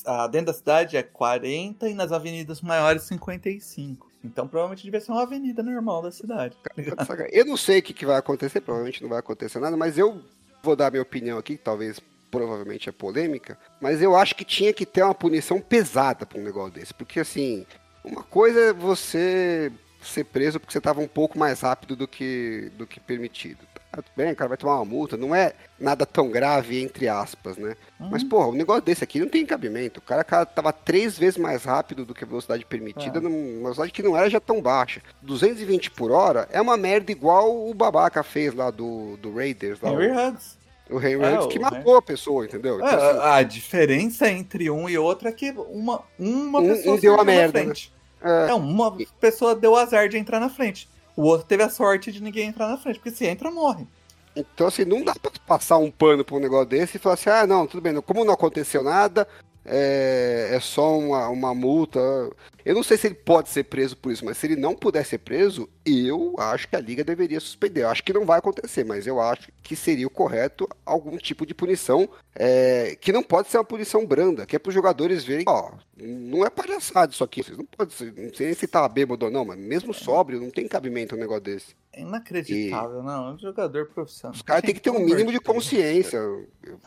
Ah, 0.04 0.26
dentro 0.28 0.46
da 0.46 0.52
cidade 0.52 0.96
é 0.96 1.02
40 1.02 1.88
e 1.88 1.94
nas 1.94 2.12
avenidas 2.12 2.60
maiores 2.60 3.02
55. 3.02 4.10
Então 4.24 4.46
provavelmente 4.46 4.84
devia 4.84 5.00
ser 5.00 5.12
uma 5.12 5.22
avenida 5.22 5.62
normal 5.62 6.02
da 6.02 6.10
cidade. 6.10 6.56
tá. 6.62 7.06
Eu 7.32 7.44
não 7.44 7.56
sei 7.56 7.78
o 7.80 7.82
que, 7.82 7.92
que 7.92 8.06
vai 8.06 8.16
acontecer, 8.16 8.60
provavelmente 8.60 9.02
não 9.02 9.08
vai 9.08 9.18
acontecer 9.18 9.58
nada, 9.58 9.76
mas 9.76 9.98
eu 9.98 10.20
vou 10.62 10.76
dar 10.76 10.90
minha 10.90 11.02
opinião 11.02 11.38
aqui, 11.38 11.56
talvez 11.56 12.00
provavelmente 12.30 12.88
é 12.88 12.92
polêmica, 12.92 13.58
mas 13.80 14.02
eu 14.02 14.16
acho 14.16 14.34
que 14.34 14.44
tinha 14.44 14.72
que 14.72 14.84
ter 14.84 15.02
uma 15.02 15.14
punição 15.14 15.60
pesada 15.60 16.26
pra 16.26 16.38
um 16.38 16.44
negócio 16.44 16.72
desse, 16.72 16.92
porque 16.92 17.20
assim, 17.20 17.64
Uma 18.06 18.22
coisa 18.22 18.60
é 18.60 18.72
você 18.72 19.72
ser 20.00 20.24
preso 20.24 20.60
porque 20.60 20.72
você 20.72 20.78
estava 20.78 21.00
um 21.00 21.08
pouco 21.08 21.36
mais 21.36 21.60
rápido 21.60 21.96
do 21.96 22.06
que, 22.06 22.70
do 22.78 22.86
que 22.86 23.00
permitido. 23.00 23.58
Tudo 23.92 24.04
bem, 24.14 24.32
o 24.32 24.36
cara 24.36 24.48
vai 24.48 24.58
tomar 24.58 24.76
uma 24.76 24.84
multa, 24.84 25.16
não 25.16 25.34
é 25.34 25.54
nada 25.78 26.04
tão 26.04 26.30
grave, 26.30 26.82
entre 26.82 27.08
aspas, 27.08 27.56
né? 27.56 27.76
Uhum. 27.98 28.08
Mas, 28.10 28.22
porra, 28.22 28.48
um 28.48 28.52
negócio 28.52 28.82
desse 28.82 29.02
aqui 29.02 29.18
não 29.18 29.28
tem 29.28 29.46
cabimento. 29.46 30.00
O 30.00 30.02
cara, 30.02 30.22
cara 30.22 30.44
tava 30.44 30.72
três 30.72 31.18
vezes 31.18 31.38
mais 31.38 31.64
rápido 31.64 32.04
do 32.04 32.14
que 32.14 32.24
a 32.24 32.26
velocidade 32.26 32.64
permitida, 32.64 33.18
é. 33.18 33.20
numa 33.20 33.62
velocidade 33.62 33.92
que 33.92 34.02
não 34.02 34.16
era 34.16 34.28
já 34.28 34.40
tão 34.40 34.60
baixa. 34.60 35.00
220 35.22 35.90
por 35.92 36.10
hora 36.10 36.46
é 36.50 36.60
uma 36.60 36.76
merda 36.76 37.10
igual 37.10 37.68
o 37.68 37.72
babaca 37.72 38.22
fez 38.22 38.54
lá 38.54 38.70
do, 38.70 39.16
do 39.16 39.34
Raiders. 39.34 39.80
Lá, 39.80 39.90
Henry 39.90 40.10
Hughes. 40.10 40.56
O 40.88 41.00
Henry 41.00 41.24
é, 41.24 41.46
que 41.48 41.58
matou 41.58 41.96
a 41.96 42.02
pessoa, 42.02 42.44
entendeu? 42.44 42.76
Então, 42.76 42.88
é, 42.88 43.10
assim, 43.10 43.20
a 43.22 43.42
diferença 43.42 44.30
entre 44.30 44.70
um 44.70 44.88
e 44.88 44.96
outro 44.96 45.26
é 45.26 45.32
que 45.32 45.50
uma, 45.50 46.02
uma 46.18 46.60
um, 46.60 46.68
pessoa 46.68 46.96
um 46.96 47.00
deu 47.00 47.20
a 47.20 47.24
merda. 47.24 47.64
Né? 47.64 47.72
É. 48.22 48.50
é, 48.50 48.54
uma 48.54 48.96
pessoa 49.20 49.54
deu 49.54 49.74
azar 49.74 50.08
de 50.08 50.16
entrar 50.16 50.38
na 50.38 50.48
frente. 50.48 50.88
O 51.16 51.22
outro 51.22 51.46
teve 51.46 51.62
a 51.62 51.70
sorte 51.70 52.12
de 52.12 52.22
ninguém 52.22 52.48
entrar 52.48 52.68
na 52.68 52.76
frente, 52.76 52.98
porque 52.98 53.10
se 53.10 53.26
entra, 53.26 53.50
morre. 53.50 53.86
Então, 54.36 54.66
assim, 54.66 54.84
não 54.84 55.02
dá 55.02 55.14
pra 55.14 55.30
passar 55.46 55.78
um 55.78 55.90
pano 55.90 56.22
pra 56.22 56.36
um 56.36 56.40
negócio 56.40 56.66
desse 56.66 56.98
e 56.98 57.00
falar 57.00 57.14
assim, 57.14 57.30
ah, 57.30 57.46
não, 57.46 57.66
tudo 57.66 57.80
bem, 57.80 57.98
como 58.02 58.22
não 58.22 58.34
aconteceu 58.34 58.82
nada, 58.82 59.26
é, 59.66 60.50
é 60.52 60.60
só 60.60 60.98
uma, 60.98 61.28
uma 61.28 61.54
multa. 61.54 62.00
Eu 62.64 62.74
não 62.74 62.82
sei 62.82 62.96
se 62.96 63.06
ele 63.06 63.14
pode 63.14 63.48
ser 63.48 63.64
preso 63.64 63.96
por 63.96 64.10
isso, 64.10 64.24
mas 64.24 64.38
se 64.38 64.46
ele 64.46 64.56
não 64.56 64.74
puder 64.74 65.04
ser 65.04 65.18
preso, 65.18 65.68
eu 65.84 66.34
acho 66.38 66.68
que 66.68 66.76
a 66.76 66.80
liga 66.80 67.04
deveria 67.04 67.38
suspender. 67.38 67.82
Eu 67.82 67.88
acho 67.88 68.02
que 68.02 68.12
não 68.12 68.24
vai 68.24 68.38
acontecer, 68.38 68.84
mas 68.84 69.06
eu 69.06 69.20
acho 69.20 69.48
que 69.62 69.76
seria 69.76 70.06
o 70.06 70.10
correto 70.10 70.68
algum 70.84 71.16
tipo 71.16 71.46
de 71.46 71.54
punição 71.54 72.08
é, 72.34 72.96
que 73.00 73.12
não 73.12 73.22
pode 73.22 73.48
ser 73.48 73.58
uma 73.58 73.64
punição 73.64 74.04
branda, 74.04 74.46
que 74.46 74.56
é 74.56 74.58
para 74.58 74.70
os 74.70 74.74
jogadores 74.74 75.24
verem, 75.24 75.44
ó, 75.48 75.72
não 75.96 76.44
é 76.44 76.50
palhaçada 76.50 77.12
isso 77.12 77.24
aqui. 77.24 77.42
Vocês 77.42 77.56
não 77.56 77.64
podem, 77.64 78.12
não 78.16 78.34
sei 78.34 78.54
se 78.54 78.66
tá 78.66 78.88
bêbado 78.88 79.26
ou 79.26 79.30
não, 79.30 79.44
mas 79.44 79.58
mesmo 79.58 79.94
sóbrio 79.94 80.40
não 80.40 80.50
tem 80.50 80.66
cabimento 80.66 81.14
um 81.14 81.18
negócio 81.18 81.42
desse. 81.42 81.74
É 81.96 82.02
inacreditável, 82.02 83.00
e... 83.00 83.02
não. 83.02 83.28
É 83.28 83.30
um 83.32 83.38
jogador 83.38 83.86
profissional. 83.86 84.34
Os 84.34 84.42
caras 84.42 84.62
têm 84.62 84.74
que 84.74 84.82
ter 84.82 84.90
um 84.90 84.98
mínimo 84.98 85.32
de 85.32 85.40
consciência. 85.40 86.20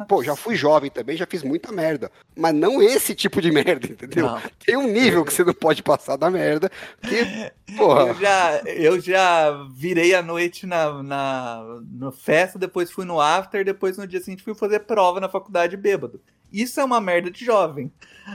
Pô, 0.07 0.23
já 0.23 0.35
fui 0.35 0.55
jovem 0.55 0.91
também, 0.91 1.17
já 1.17 1.25
fiz 1.25 1.41
muita 1.41 1.71
merda. 1.71 2.11
Mas 2.37 2.53
não 2.53 2.79
esse 2.79 3.15
tipo 3.15 3.41
de 3.41 3.49
merda, 3.51 3.87
entendeu? 3.87 4.27
Não. 4.27 4.41
Tem 4.63 4.77
um 4.77 4.87
nível 4.87 5.25
que 5.25 5.33
você 5.33 5.43
não 5.43 5.53
pode 5.53 5.81
passar 5.81 6.15
da 6.15 6.29
merda. 6.29 6.69
Que, 7.01 7.51
porra. 7.75 8.09
Eu 8.09 8.15
já, 8.15 8.57
eu 8.65 8.99
já 8.99 9.67
virei 9.73 10.13
a 10.13 10.21
noite 10.21 10.67
na, 10.67 11.01
na, 11.01 11.81
na 11.91 12.11
festa, 12.11 12.59
depois 12.59 12.91
fui 12.91 13.03
no 13.03 13.19
after, 13.19 13.65
depois 13.65 13.97
no 13.97 14.05
dia 14.05 14.21
seguinte 14.21 14.43
fui 14.43 14.53
fazer 14.53 14.81
prova 14.81 15.19
na 15.19 15.27
faculdade 15.27 15.75
bêbado. 15.75 16.21
Isso 16.51 16.79
é 16.79 16.83
uma 16.83 16.99
merda 16.99 17.29
de 17.29 17.45
jovem. 17.45 17.91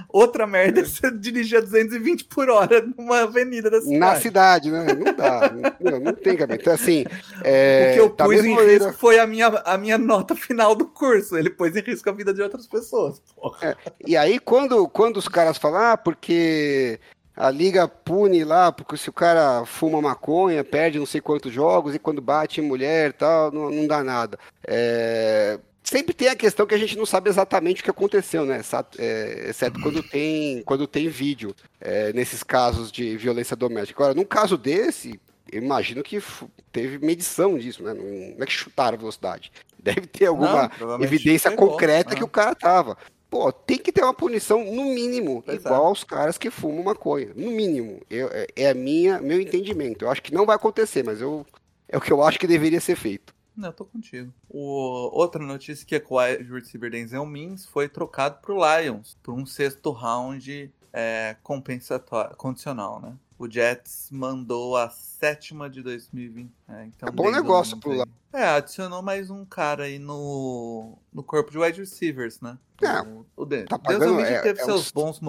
Outra 0.09 0.47
merda 0.47 0.81
é 0.81 0.85
você 0.85 1.11
dirigir 1.11 1.59
a 1.59 1.61
220 1.61 2.25
por 2.25 2.49
hora 2.49 2.85
numa 2.97 3.21
avenida 3.21 3.71
da 3.71 3.81
cidade. 3.81 3.99
Na 3.99 4.17
cidade, 4.17 4.71
né? 4.71 4.87
Não 4.95 5.15
dá. 5.15 5.53
não, 5.81 6.01
não 6.01 6.13
tem 6.13 6.37
cabelo. 6.37 6.61
Então, 6.61 6.73
assim. 6.73 7.05
É, 7.43 7.91
o 7.91 7.95
que 7.95 8.01
eu 8.01 8.11
pus 8.11 8.45
em 8.45 8.57
risco 8.57 8.93
foi 8.93 9.19
a 9.19 9.27
minha, 9.27 9.47
a 9.47 9.79
minha 9.79 9.99
nota 9.99 10.35
final 10.35 10.75
do 10.75 10.87
curso. 10.87 11.37
Ele 11.37 11.51
pôs 11.51 11.77
em 11.77 11.81
risco 11.81 12.09
a 12.09 12.13
vida 12.13 12.33
de 12.33 12.43
outras 12.43 12.67
pessoas. 12.67 13.23
É, 13.63 13.77
e 14.07 14.17
aí, 14.17 14.39
quando, 14.39 14.89
quando 14.89 15.17
os 15.17 15.29
caras 15.29 15.59
falam, 15.59 15.81
ah, 15.81 15.97
porque 15.97 16.99
a 17.37 17.51
liga 17.51 17.89
pune 17.89 18.45
lá, 18.45 18.71
porque 18.71 18.97
se 18.97 19.09
o 19.09 19.13
cara 19.13 19.65
fuma 19.65 20.01
maconha, 20.01 20.63
perde 20.63 20.99
não 20.99 21.07
sei 21.07 21.21
quantos 21.21 21.53
jogos, 21.53 21.95
e 21.95 21.99
quando 21.99 22.23
bate 22.23 22.61
em 22.61 22.65
mulher 22.65 23.11
e 23.11 23.13
tal, 23.13 23.51
não, 23.51 23.71
não 23.71 23.87
dá 23.87 24.05
nada. 24.05 24.39
É, 24.67 25.59
sempre 25.85 26.15
tem 26.15 26.29
a 26.29 26.35
questão 26.35 26.67
que 26.67 26.75
a 26.75 26.79
gente 26.79 26.97
não 26.97 27.05
sabe 27.05 27.29
exatamente 27.29 27.83
o 27.83 27.85
que 27.85 27.91
aconteceu, 27.91 28.45
né? 28.45 28.63
É, 28.99 29.47
exceto 29.51 29.79
quando 29.81 30.03
tem, 30.03 30.63
quando 30.63 30.87
tem 30.87 31.09
vídeo 31.09 31.55
é, 31.81 32.13
nesses 32.13 32.43
casos 32.43 32.91
de 32.91 33.17
violência 33.17 33.55
doméstica. 33.55 34.03
Agora, 34.03 34.15
num 34.15 34.25
caso 34.25 34.57
desse, 34.57 35.21
eu 35.53 35.63
imagino 35.63 36.03
que 36.03 36.21
teve 36.73 36.99
medição 37.05 37.59
disso, 37.59 37.83
né? 37.83 37.95
Não 37.95 38.43
é 38.43 38.47
que 38.47 38.53
chutaram 38.53 38.97
a 38.97 38.99
velocidade. 38.99 39.53
Deve 39.79 40.07
ter 40.07 40.27
alguma 40.27 40.71
não, 40.81 41.03
evidência 41.03 41.51
pegou, 41.51 41.69
concreta 41.69 42.11
né? 42.11 42.17
que 42.17 42.25
o 42.25 42.29
cara 42.29 42.55
tava. 42.55 42.97
Pô, 43.29 43.53
tem 43.53 43.77
que 43.77 43.93
ter 43.93 44.03
uma 44.03 44.15
punição, 44.15 44.65
no 44.65 44.85
mínimo, 44.85 45.43
pois 45.45 45.61
igual 45.61 45.85
é. 45.85 45.87
aos 45.89 46.05
caras 46.05 46.39
que 46.39 46.51
fumam 46.51 46.85
maconha. 46.85 47.33
No 47.35 47.51
mínimo. 47.51 48.01
Eu, 48.09 48.29
é, 48.33 48.47
é 48.57 48.71
a 48.71 48.75
minha, 48.75 49.21
meu 49.21 49.41
entendimento. 49.41 50.05
Eu 50.05 50.11
acho 50.11 50.23
que 50.23 50.33
não 50.33 50.47
vai 50.47 50.57
acontecer, 50.57 51.03
mas 51.03 51.21
eu, 51.21 51.45
é 51.89 51.99
o 51.99 52.01
que 52.01 52.13
eu 52.13 52.23
acho 52.23 52.39
que 52.39 52.47
deveria 52.47 52.81
ser 52.81 52.97
feito. 52.97 53.35
Não, 53.57 53.69
eu 53.69 53.73
tô 53.73 53.85
contigo. 53.85 54.33
O, 54.49 55.11
outra 55.13 55.43
notícia 55.43 55.87
que 55.87 55.95
é 55.95 56.01
que 56.01 56.13
o 56.13 56.19
wide 56.19 56.51
receiver 56.53 56.91
Denzel 56.91 57.25
Mims 57.25 57.65
foi 57.65 57.89
trocado 57.89 58.39
pro 58.41 58.59
Lions 58.59 59.17
por 59.23 59.35
um 59.35 59.47
sexto 59.47 59.91
round 59.91 60.73
é, 60.93 61.37
compensatório, 61.43 62.37
condicional, 62.37 63.01
né? 63.01 63.17
O 63.37 63.51
Jets 63.51 64.09
mandou 64.13 64.77
a 64.77 64.89
sétima 64.89 65.69
de 65.69 65.83
2020. 65.83 66.53
É, 66.69 66.85
então 66.87 67.09
é 67.09 67.13
bom 67.13 67.31
negócio 67.31 67.77
pro 67.79 67.93
Lions. 67.93 68.09
É, 68.33 68.49
adicionou 68.49 69.01
mais 69.01 69.31
um 69.31 69.45
cara 69.45 69.85
aí 69.85 69.99
no, 69.99 70.99
no 71.13 71.23
corpo 71.23 71.53
de 71.53 71.59
wide 71.59 71.79
receivers, 71.79 72.41
né? 72.41 72.59
É, 72.83 73.01
o, 73.03 73.25
o 73.37 73.45
de, 73.45 73.65
tá 73.65 73.79
pagando, 73.79 74.17
Deus 74.17 74.29
é, 74.29 74.41
teve 74.41 74.61
é 74.61 74.65
seus 74.65 74.89
um... 74.89 74.95
bons 74.95 75.21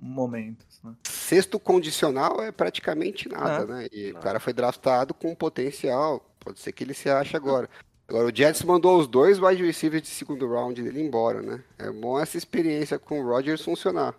momentos, 0.00 0.80
né? 0.84 0.94
Sexto 1.04 1.58
condicional 1.58 2.40
é 2.40 2.52
praticamente 2.52 3.28
nada, 3.28 3.62
é. 3.62 3.66
né? 3.66 3.88
E 3.92 4.12
o 4.12 4.18
cara 4.20 4.38
foi 4.38 4.52
draftado 4.52 5.12
com 5.12 5.34
potencial 5.34 6.24
Pode 6.50 6.58
ser 6.58 6.72
que 6.72 6.82
ele 6.82 6.94
se 6.94 7.08
ache 7.08 7.36
agora. 7.36 7.70
Agora, 8.08 8.26
o 8.26 8.36
Jets 8.36 8.64
mandou 8.64 8.98
os 8.98 9.06
dois 9.06 9.38
wide 9.38 9.64
receivers 9.64 10.02
de 10.02 10.08
segundo 10.08 10.48
round 10.48 10.82
dele 10.82 11.00
embora, 11.00 11.40
né? 11.40 11.62
É 11.78 11.92
bom 11.92 12.18
essa 12.18 12.36
experiência 12.36 12.98
com 12.98 13.20
o 13.20 13.24
Rodgers 13.24 13.62
funcionar. 13.62 14.16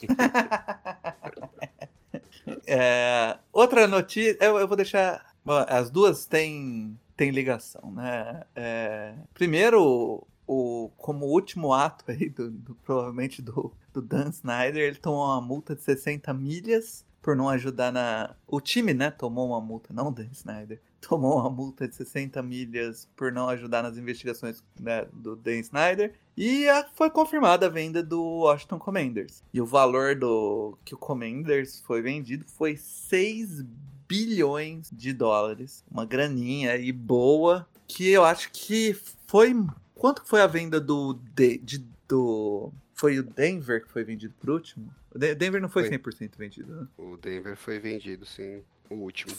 é, 2.66 3.36
outra 3.52 3.86
notícia, 3.86 4.38
eu, 4.40 4.58
eu, 4.58 4.66
vou 4.66 4.74
deixar. 4.74 5.34
As 5.68 5.90
duas 5.90 6.24
têm, 6.24 6.98
têm 7.14 7.30
ligação, 7.30 7.92
né? 7.92 8.42
É, 8.54 9.12
primeiro, 9.34 10.26
o, 10.46 10.90
como 10.96 11.26
último 11.26 11.74
ato 11.74 12.10
aí, 12.10 12.30
do, 12.30 12.50
do, 12.50 12.74
provavelmente 12.76 13.42
do, 13.42 13.70
do 13.92 14.00
Dan 14.00 14.30
Snyder, 14.30 14.82
ele 14.82 14.96
tomou 14.96 15.26
uma 15.26 15.42
multa 15.42 15.76
de 15.76 15.82
60 15.82 16.32
milhas 16.32 17.04
por 17.20 17.36
não 17.36 17.50
ajudar 17.50 17.92
na. 17.92 18.34
O 18.46 18.62
time, 18.62 18.94
né, 18.94 19.10
tomou 19.10 19.48
uma 19.48 19.60
multa, 19.60 19.92
não 19.92 20.08
o 20.08 20.10
Dan 20.10 20.28
Snyder. 20.32 20.80
Tomou 21.08 21.38
uma 21.38 21.50
multa 21.50 21.86
de 21.86 21.94
60 21.94 22.42
milhas 22.42 23.08
por 23.14 23.30
não 23.30 23.48
ajudar 23.48 23.82
nas 23.82 23.96
investigações 23.96 24.62
né, 24.80 25.06
do 25.12 25.36
Dan 25.36 25.58
Snyder. 25.58 26.14
E 26.36 26.68
a, 26.68 26.84
foi 26.94 27.10
confirmada 27.10 27.66
a 27.66 27.70
venda 27.70 28.02
do 28.02 28.22
Washington 28.22 28.78
Commanders. 28.78 29.42
E 29.52 29.60
o 29.60 29.66
valor 29.66 30.16
do 30.16 30.76
que 30.84 30.94
o 30.94 30.98
Commanders 30.98 31.80
foi 31.80 32.02
vendido 32.02 32.44
foi 32.48 32.76
6 32.76 33.64
bilhões 34.08 34.90
de 34.92 35.12
dólares. 35.12 35.84
Uma 35.90 36.04
graninha 36.04 36.76
e 36.76 36.90
boa. 36.90 37.68
Que 37.86 38.10
eu 38.10 38.24
acho 38.24 38.50
que 38.52 38.96
foi. 39.28 39.54
Quanto 39.94 40.26
foi 40.26 40.40
a 40.40 40.46
venda 40.46 40.80
do. 40.80 41.14
De, 41.34 41.58
de, 41.58 41.86
do 42.08 42.72
foi 42.94 43.18
o 43.18 43.22
Denver 43.22 43.84
que 43.84 43.92
foi 43.92 44.02
vendido 44.02 44.34
por 44.40 44.50
último? 44.50 44.90
O 45.14 45.18
Denver 45.18 45.60
não 45.60 45.68
foi, 45.68 45.86
foi. 45.86 45.98
100% 45.98 46.36
vendido, 46.36 46.74
né? 46.74 46.88
O 46.96 47.16
Denver 47.16 47.56
foi 47.56 47.78
vendido, 47.78 48.26
sim. 48.26 48.62
O 48.90 48.94
último. 48.96 49.34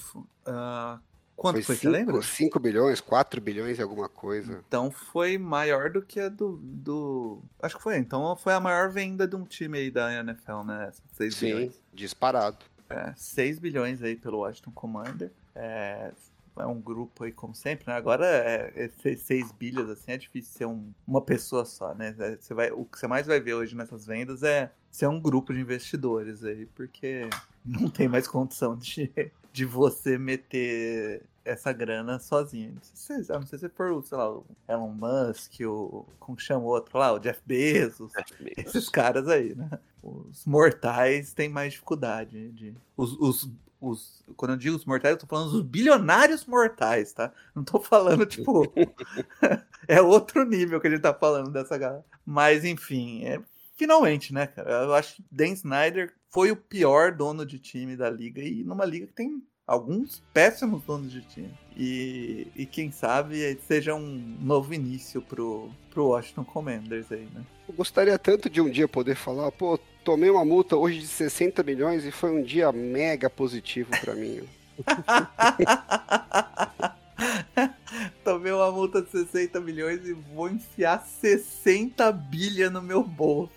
Uh, 0.46 1.00
quanto 1.38 1.56
foi, 1.56 1.64
foi 1.64 1.76
cinco, 1.76 1.92
você 1.92 1.98
lembra? 1.98 2.22
5 2.22 2.60
bilhões, 2.60 3.00
4 3.00 3.40
bilhões 3.40 3.78
e 3.78 3.82
alguma 3.82 4.10
coisa. 4.10 4.62
Então 4.68 4.92
foi 4.92 5.38
maior 5.38 5.90
do 5.90 6.02
que 6.02 6.20
a 6.20 6.28
do, 6.28 6.60
do. 6.62 7.42
Acho 7.62 7.78
que 7.78 7.84
foi. 7.84 7.98
Então 7.98 8.36
foi 8.36 8.54
a 8.54 8.60
maior 8.60 8.90
venda 8.90 9.28
de 9.28 9.36
um 9.36 9.46
time 9.46 9.78
aí 9.78 9.92
da 9.92 10.12
NFL, 10.12 10.64
né? 10.66 10.92
6 11.14 11.36
sim, 11.36 11.46
bilhões. 11.46 11.84
disparado. 11.94 12.66
É, 12.90 13.14
6 13.16 13.60
bilhões 13.60 14.02
aí 14.02 14.16
pelo 14.16 14.40
Washington 14.40 14.72
Commander. 14.72 15.32
É, 15.56 16.12
é 16.60 16.66
um 16.66 16.80
grupo 16.80 17.24
aí, 17.24 17.32
como 17.32 17.54
sempre, 17.54 17.86
né? 17.88 17.94
Agora, 17.94 18.26
é, 18.26 18.72
é, 18.76 19.16
seis 19.16 19.52
bilhas, 19.52 19.90
assim, 19.90 20.12
é 20.12 20.18
difícil 20.18 20.54
ser 20.54 20.66
um, 20.66 20.92
uma 21.06 21.22
pessoa 21.22 21.66
só, 21.66 21.94
né? 21.94 22.16
É, 22.18 22.36
você 22.36 22.54
vai, 22.54 22.72
o 22.72 22.86
que 22.86 22.98
você 22.98 23.08
mais 23.08 23.28
vai 23.28 23.40
ver 23.40 23.54
hoje 23.54 23.76
nessas 23.76 24.06
vendas 24.06 24.44
é 24.44 24.72
ser 24.90 25.08
um 25.08 25.20
grupo 25.20 25.54
de 25.54 25.60
investidores 25.60 26.44
aí, 26.44 26.66
porque 26.68 27.30
não 27.66 27.90
tem 27.90 28.08
mais 28.08 28.28
condição 28.28 28.76
de, 28.76 29.12
de 29.52 29.66
você 29.66 30.18
meter 30.18 31.24
essa 31.44 31.72
grana 31.72 32.20
sozinho. 32.20 32.74
Não 32.74 32.82
sei, 32.82 33.24
se, 33.24 33.32
não 33.32 33.46
sei 33.46 33.60
se 33.60 33.70
for, 33.70 34.04
sei 34.04 34.18
lá, 34.18 34.30
o 34.30 34.46
Elon 34.68 34.92
Musk, 34.92 35.62
o. 35.62 36.06
Como 36.20 36.40
chama 36.40 36.66
o 36.66 36.68
outro 36.68 36.98
lá? 36.98 37.14
O 37.14 37.20
Jeff 37.20 37.42
Bezos. 37.46 38.12
Jeff 38.14 38.44
Bezos. 38.44 38.76
Esses 38.76 38.90
caras 38.90 39.28
aí, 39.28 39.56
né? 39.56 39.70
Os 40.04 40.46
mortais 40.46 41.34
têm 41.34 41.50
mais 41.50 41.74
dificuldade. 41.74 42.52
De, 42.52 42.74
os, 42.96 43.14
os 43.20 43.50
os, 43.80 44.24
quando 44.36 44.52
eu 44.52 44.58
digo 44.58 44.76
os 44.76 44.86
mortais, 44.86 45.14
eu 45.14 45.20
tô 45.20 45.28
falando 45.28 45.52
dos 45.52 45.62
bilionários 45.62 46.46
mortais, 46.46 47.14
tá? 47.14 47.32
Não 47.56 47.64
tô 47.64 47.80
falando, 47.80 48.26
tipo. 48.26 48.64
é 49.88 50.02
outro 50.02 50.44
nível 50.46 50.82
que 50.82 50.88
a 50.88 50.90
gente 50.90 51.02
tá 51.02 51.14
falando 51.14 51.52
dessa 51.52 51.78
galera. 51.78 52.04
Mas, 52.26 52.66
enfim, 52.66 53.24
é, 53.26 53.40
finalmente, 53.78 54.34
né, 54.34 54.48
cara? 54.48 54.84
Eu 54.84 54.94
acho 54.94 55.16
que 55.16 55.24
Dan 55.32 55.50
Snyder 55.50 56.14
foi 56.30 56.52
o 56.52 56.56
pior 56.56 57.12
dono 57.12 57.46
de 57.46 57.60
time 57.60 57.96
da 57.96 58.10
liga 58.10 58.42
e 58.42 58.64
numa 58.64 58.84
liga 58.84 59.08
que 59.08 59.14
tem 59.14 59.42
alguns 59.66 60.24
péssimos 60.34 60.84
donos 60.84 61.12
de 61.12 61.22
time. 61.22 61.54
E, 61.76 62.48
e 62.56 62.66
quem 62.66 62.92
sabe 62.92 63.58
seja 63.68 63.94
um 63.94 64.38
novo 64.42 64.74
início 64.74 65.22
pro, 65.22 65.70
pro 65.92 66.08
Washington 66.08 66.46
Commanders 66.46 67.12
aí, 67.12 67.28
né? 67.34 67.46
Eu 67.68 67.76
gostaria 67.76 68.18
tanto 68.18 68.50
de 68.50 68.62
um 68.62 68.70
dia 68.70 68.88
poder 68.88 69.16
falar, 69.16 69.52
pô, 69.52 69.78
tomei 70.04 70.30
uma 70.30 70.46
multa 70.46 70.76
hoje 70.76 71.00
de 71.00 71.08
60 71.08 71.62
milhões 71.64 72.06
e 72.06 72.12
foi 72.12 72.32
um 72.32 72.42
dia 72.42 72.72
mega 72.72 73.30
positivo 73.30 73.92
para 74.02 74.16
mim. 74.16 74.42
Tomei 78.24 78.52
uma 78.52 78.72
multa 78.72 79.02
de 79.02 79.10
60 79.10 79.60
milhões 79.60 80.06
e 80.06 80.14
vou 80.14 80.50
enfiar 80.50 81.06
60 81.06 82.12
bilha 82.12 82.70
no 82.70 82.82
meu 82.82 83.04
bolso. 83.04 83.52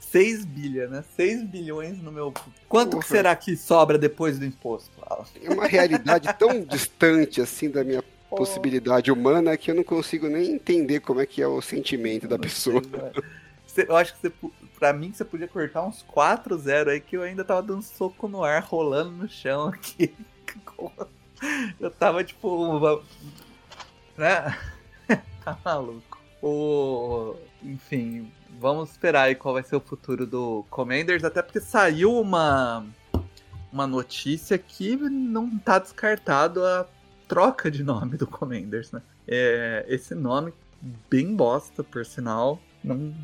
6 0.00 0.44
bilha, 0.44 0.88
né? 0.88 1.04
6 1.16 1.42
bilhões 1.44 2.00
no 2.00 2.12
meu. 2.12 2.32
Quanto 2.68 2.98
que 2.98 3.06
será 3.06 3.34
que 3.34 3.56
sobra 3.56 3.98
depois 3.98 4.38
do 4.38 4.44
imposto? 4.44 4.90
É 5.42 5.52
uma 5.52 5.66
realidade 5.66 6.32
tão 6.38 6.62
distante 6.64 7.40
assim 7.40 7.68
da 7.68 7.82
minha 7.82 8.02
possibilidade 8.30 9.10
humana 9.10 9.56
que 9.56 9.70
eu 9.70 9.74
não 9.74 9.84
consigo 9.84 10.28
nem 10.28 10.52
entender 10.52 11.00
como 11.00 11.20
é 11.20 11.26
que 11.26 11.42
é 11.42 11.46
o 11.46 11.60
sentimento 11.60 12.26
da 12.28 12.38
pessoa. 12.38 12.82
Eu 13.76 13.96
acho 13.96 14.14
que 14.14 14.20
você, 14.20 14.32
pra 14.78 14.92
mim 14.92 15.12
você 15.12 15.24
podia 15.24 15.48
cortar 15.48 15.82
uns 15.82 16.02
4 16.02 16.56
0 16.56 16.90
aí 16.90 17.00
que 17.00 17.16
eu 17.16 17.22
ainda 17.22 17.44
tava 17.44 17.62
dando 17.62 17.82
soco 17.82 18.26
no 18.26 18.42
ar, 18.42 18.62
rolando 18.62 19.10
no 19.10 19.28
chão 19.28 19.68
aqui. 19.68 20.14
Eu 21.80 21.90
tava 21.90 22.24
tipo. 22.24 23.02
Né? 24.16 24.56
tá 25.44 25.58
maluco. 25.64 26.18
O. 26.42 27.36
Enfim, 27.62 28.30
vamos 28.58 28.90
esperar 28.90 29.22
aí 29.22 29.34
qual 29.34 29.54
vai 29.54 29.62
ser 29.62 29.76
o 29.76 29.80
futuro 29.80 30.26
do 30.26 30.64
Commanders, 30.70 31.24
até 31.24 31.42
porque 31.42 31.60
saiu 31.60 32.18
uma. 32.20 32.86
Uma 33.72 33.86
notícia 33.86 34.56
que 34.56 34.96
não 34.96 35.58
tá 35.58 35.78
descartado 35.78 36.64
a 36.64 36.86
troca 37.28 37.70
de 37.70 37.82
nome 37.82 38.16
do 38.16 38.26
Commanders, 38.26 38.90
né? 38.92 39.02
É, 39.28 39.84
esse 39.88 40.14
nome, 40.14 40.54
bem 41.10 41.34
bosta, 41.34 41.84
por 41.84 42.06
sinal, 42.06 42.58
não, 42.82 43.14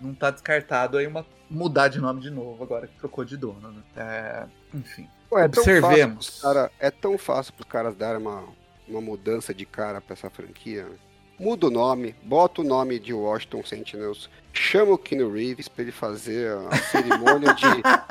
não 0.00 0.12
tá 0.12 0.30
descartado 0.30 0.98
aí 0.98 1.06
uma 1.06 1.24
mudar 1.48 1.88
de 1.88 2.00
nome 2.00 2.20
de 2.20 2.30
novo 2.30 2.62
agora 2.62 2.88
que 2.88 2.98
trocou 2.98 3.24
de 3.24 3.36
dono, 3.36 3.70
né? 3.70 3.82
É, 3.96 4.46
enfim. 4.74 5.08
Pô, 5.28 5.38
é 5.38 5.44
Observemos. 5.46 6.40
Tão 6.40 6.52
cara, 6.52 6.70
é 6.78 6.90
tão 6.90 7.18
fácil 7.18 7.52
para 7.54 7.62
os 7.62 7.68
caras 7.68 7.96
darem 7.96 8.20
uma, 8.20 8.44
uma 8.88 9.00
mudança 9.00 9.52
de 9.52 9.66
cara 9.66 10.00
para 10.00 10.14
essa 10.14 10.30
franquia. 10.30 10.84
Né? 10.84 10.96
Muda 11.38 11.66
o 11.66 11.70
nome, 11.70 12.14
bota 12.22 12.62
o 12.62 12.64
nome 12.64 12.98
de 12.98 13.12
Washington 13.12 13.62
Sentinels, 13.62 14.30
chama 14.54 14.92
o 14.92 14.98
Keanu 14.98 15.30
Reeves 15.30 15.68
para 15.68 15.82
ele 15.82 15.92
fazer 15.92 16.50
a 16.70 16.76
cerimônia 16.78 17.52
de 17.52 17.66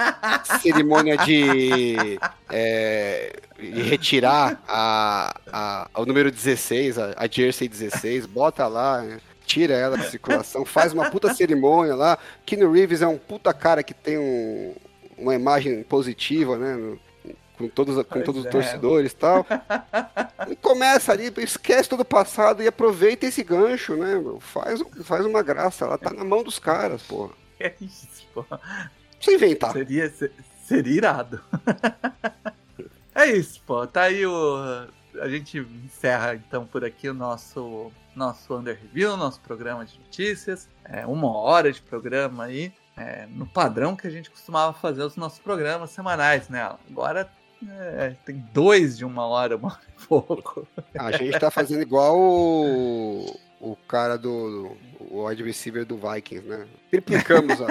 cerimônia 0.62 1.18
de, 1.18 2.20
é, 2.52 3.40
de 3.58 3.82
retirar 3.82 4.62
a, 4.68 5.40
a, 5.52 5.90
o 6.02 6.06
número 6.06 6.30
16, 6.30 7.00
a, 7.00 7.14
a 7.18 7.28
Jersey 7.28 7.68
16, 7.68 8.28
bota 8.28 8.68
lá, 8.68 9.02
né? 9.02 9.20
tira 9.46 9.74
ela 9.74 9.98
da 9.98 10.04
circulação, 10.04 10.66
faz 10.66 10.94
uma 10.94 11.10
puta 11.10 11.34
cerimônia 11.34 11.96
lá. 11.96 12.18
Keanu 12.46 12.72
Reeves 12.72 13.02
é 13.02 13.08
um 13.08 13.18
puta 13.18 13.54
cara 13.54 13.82
que 13.82 13.94
tem 13.94 14.18
um, 14.18 14.76
uma 15.18 15.34
imagem 15.34 15.84
positiva, 15.84 16.58
né? 16.58 16.98
Com 17.58 17.68
todos, 17.68 17.96
com 18.06 18.22
todos 18.22 18.44
é. 18.44 18.48
os 18.48 18.52
torcedores 18.52 19.12
e 19.12 19.16
tal. 19.16 19.46
E 20.48 20.56
começa 20.56 21.12
ali, 21.12 21.34
esquece 21.38 21.90
todo 21.90 22.02
o 22.02 22.06
passado 22.06 22.62
e 22.62 22.68
aproveita 22.68 23.26
esse 23.26 23.44
gancho, 23.44 23.96
né? 23.96 24.22
Faz, 24.40 24.80
faz 25.04 25.26
uma 25.26 25.42
graça, 25.42 25.86
ela 25.86 25.98
tá 25.98 26.12
na 26.12 26.24
mão 26.24 26.44
dos 26.44 26.60
caras, 26.60 27.02
pô. 27.02 27.32
É 27.58 27.74
isso, 27.80 28.28
pô. 28.34 28.46
Você 29.20 29.36
inventar. 29.36 29.72
Seria, 29.72 30.14
seria 30.68 30.94
irado. 30.94 31.42
é 33.16 33.28
isso, 33.28 33.62
pô. 33.66 33.88
Tá 33.88 34.04
aí 34.04 34.26
o. 34.26 34.88
A 35.22 35.30
gente 35.30 35.60
encerra 35.86 36.36
então 36.36 36.66
por 36.66 36.84
aqui 36.84 37.08
o 37.08 37.14
nosso 37.14 37.92
nosso 38.14 38.54
Under 38.56 38.78
Review, 38.80 39.16
nosso 39.18 39.40
programa 39.42 39.86
de 39.86 39.98
notícias. 40.00 40.68
É 40.84 41.06
uma 41.06 41.32
hora 41.38 41.72
de 41.72 41.82
programa 41.82 42.46
aí. 42.46 42.74
É, 42.98 43.28
no 43.30 43.46
padrão 43.46 43.96
que 43.96 44.08
a 44.08 44.10
gente 44.10 44.30
costumava 44.30 44.72
fazer 44.74 45.04
os 45.04 45.18
nossos 45.18 45.40
programas 45.40 45.90
semanais, 45.92 46.48
né? 46.48 46.62
Agora 46.90 47.30
é, 47.70 48.16
tem 48.26 48.44
dois 48.54 48.98
de 48.98 49.06
uma 49.06 49.26
hora, 49.26 49.56
uma 49.56 49.70
hora 49.70 49.82
e 49.88 50.06
pouco. 50.06 50.68
A 50.98 51.12
gente 51.12 51.40
tá 51.40 51.50
fazendo 51.50 51.82
igual 51.82 52.18
o, 52.18 53.40
o 53.60 53.76
cara 53.88 54.18
do, 54.18 54.76
o 55.00 55.28
receiver 55.28 55.86
do 55.86 55.98
Vikings, 55.98 56.48
né? 56.48 56.68
Triplicamos 56.92 57.58
a... 57.62 57.68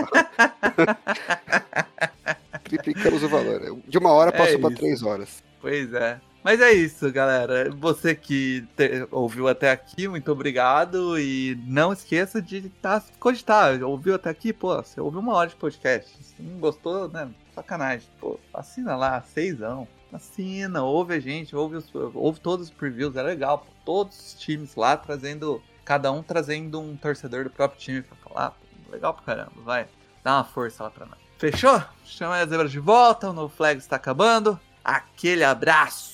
Triplicamos 2.64 3.22
o 3.22 3.28
valor. 3.28 3.78
De 3.86 3.98
uma 3.98 4.10
hora 4.10 4.32
passou 4.32 4.56
é 4.56 4.58
para 4.58 4.74
três 4.74 5.02
horas. 5.02 5.42
Pois 5.60 5.92
é. 5.92 6.20
Mas 6.42 6.60
é 6.60 6.72
isso, 6.72 7.10
galera. 7.10 7.70
Você 7.70 8.14
que 8.14 8.66
te, 8.76 9.08
ouviu 9.10 9.48
até 9.48 9.70
aqui, 9.70 10.06
muito 10.06 10.30
obrigado. 10.30 11.18
E 11.18 11.58
não 11.66 11.90
esqueça 11.90 12.42
de 12.42 12.68
tá, 12.82 13.02
cogitar. 13.18 13.82
Ouviu 13.82 14.14
até 14.14 14.28
aqui? 14.28 14.52
Pô, 14.52 14.76
você 14.76 15.00
ouviu 15.00 15.20
uma 15.20 15.32
hora 15.34 15.48
de 15.48 15.56
podcast. 15.56 16.22
Se 16.22 16.42
não 16.42 16.58
gostou, 16.58 17.08
né? 17.08 17.30
Sacanagem. 17.54 18.08
Pô, 18.20 18.38
assina 18.52 18.96
lá, 18.96 19.22
seisão. 19.22 19.86
Assina, 20.12 20.82
ouve 20.84 21.14
a 21.14 21.20
gente, 21.20 21.56
ouve, 21.56 21.76
os, 21.76 21.90
ouve 22.14 22.40
todos 22.40 22.68
os 22.68 22.72
previews. 22.72 23.16
É 23.16 23.22
legal, 23.22 23.58
pô. 23.58 23.66
Todos 23.84 24.18
os 24.18 24.34
times 24.34 24.74
lá 24.76 24.96
trazendo. 24.96 25.62
Cada 25.84 26.10
um 26.10 26.22
trazendo 26.22 26.80
um 26.80 26.96
torcedor 26.96 27.44
do 27.44 27.50
próprio 27.50 27.78
time 27.78 28.02
pra 28.02 28.16
falar. 28.16 28.50
Pô, 28.50 28.92
legal 28.92 29.12
pra 29.14 29.24
caramba, 29.24 29.52
vai. 29.64 29.86
Dá 30.22 30.36
uma 30.36 30.44
força 30.44 30.84
lá 30.84 30.90
pra 30.90 31.06
nós. 31.06 31.18
Fechou? 31.36 31.82
Chama 32.04 32.38
as 32.40 32.48
zebras 32.48 32.70
de 32.70 32.78
volta, 32.78 33.30
o 33.30 33.32
No 33.32 33.48
Flag 33.48 33.78
está 33.78 33.96
acabando. 33.96 34.58
Aquele 34.82 35.44
abraço! 35.44 36.13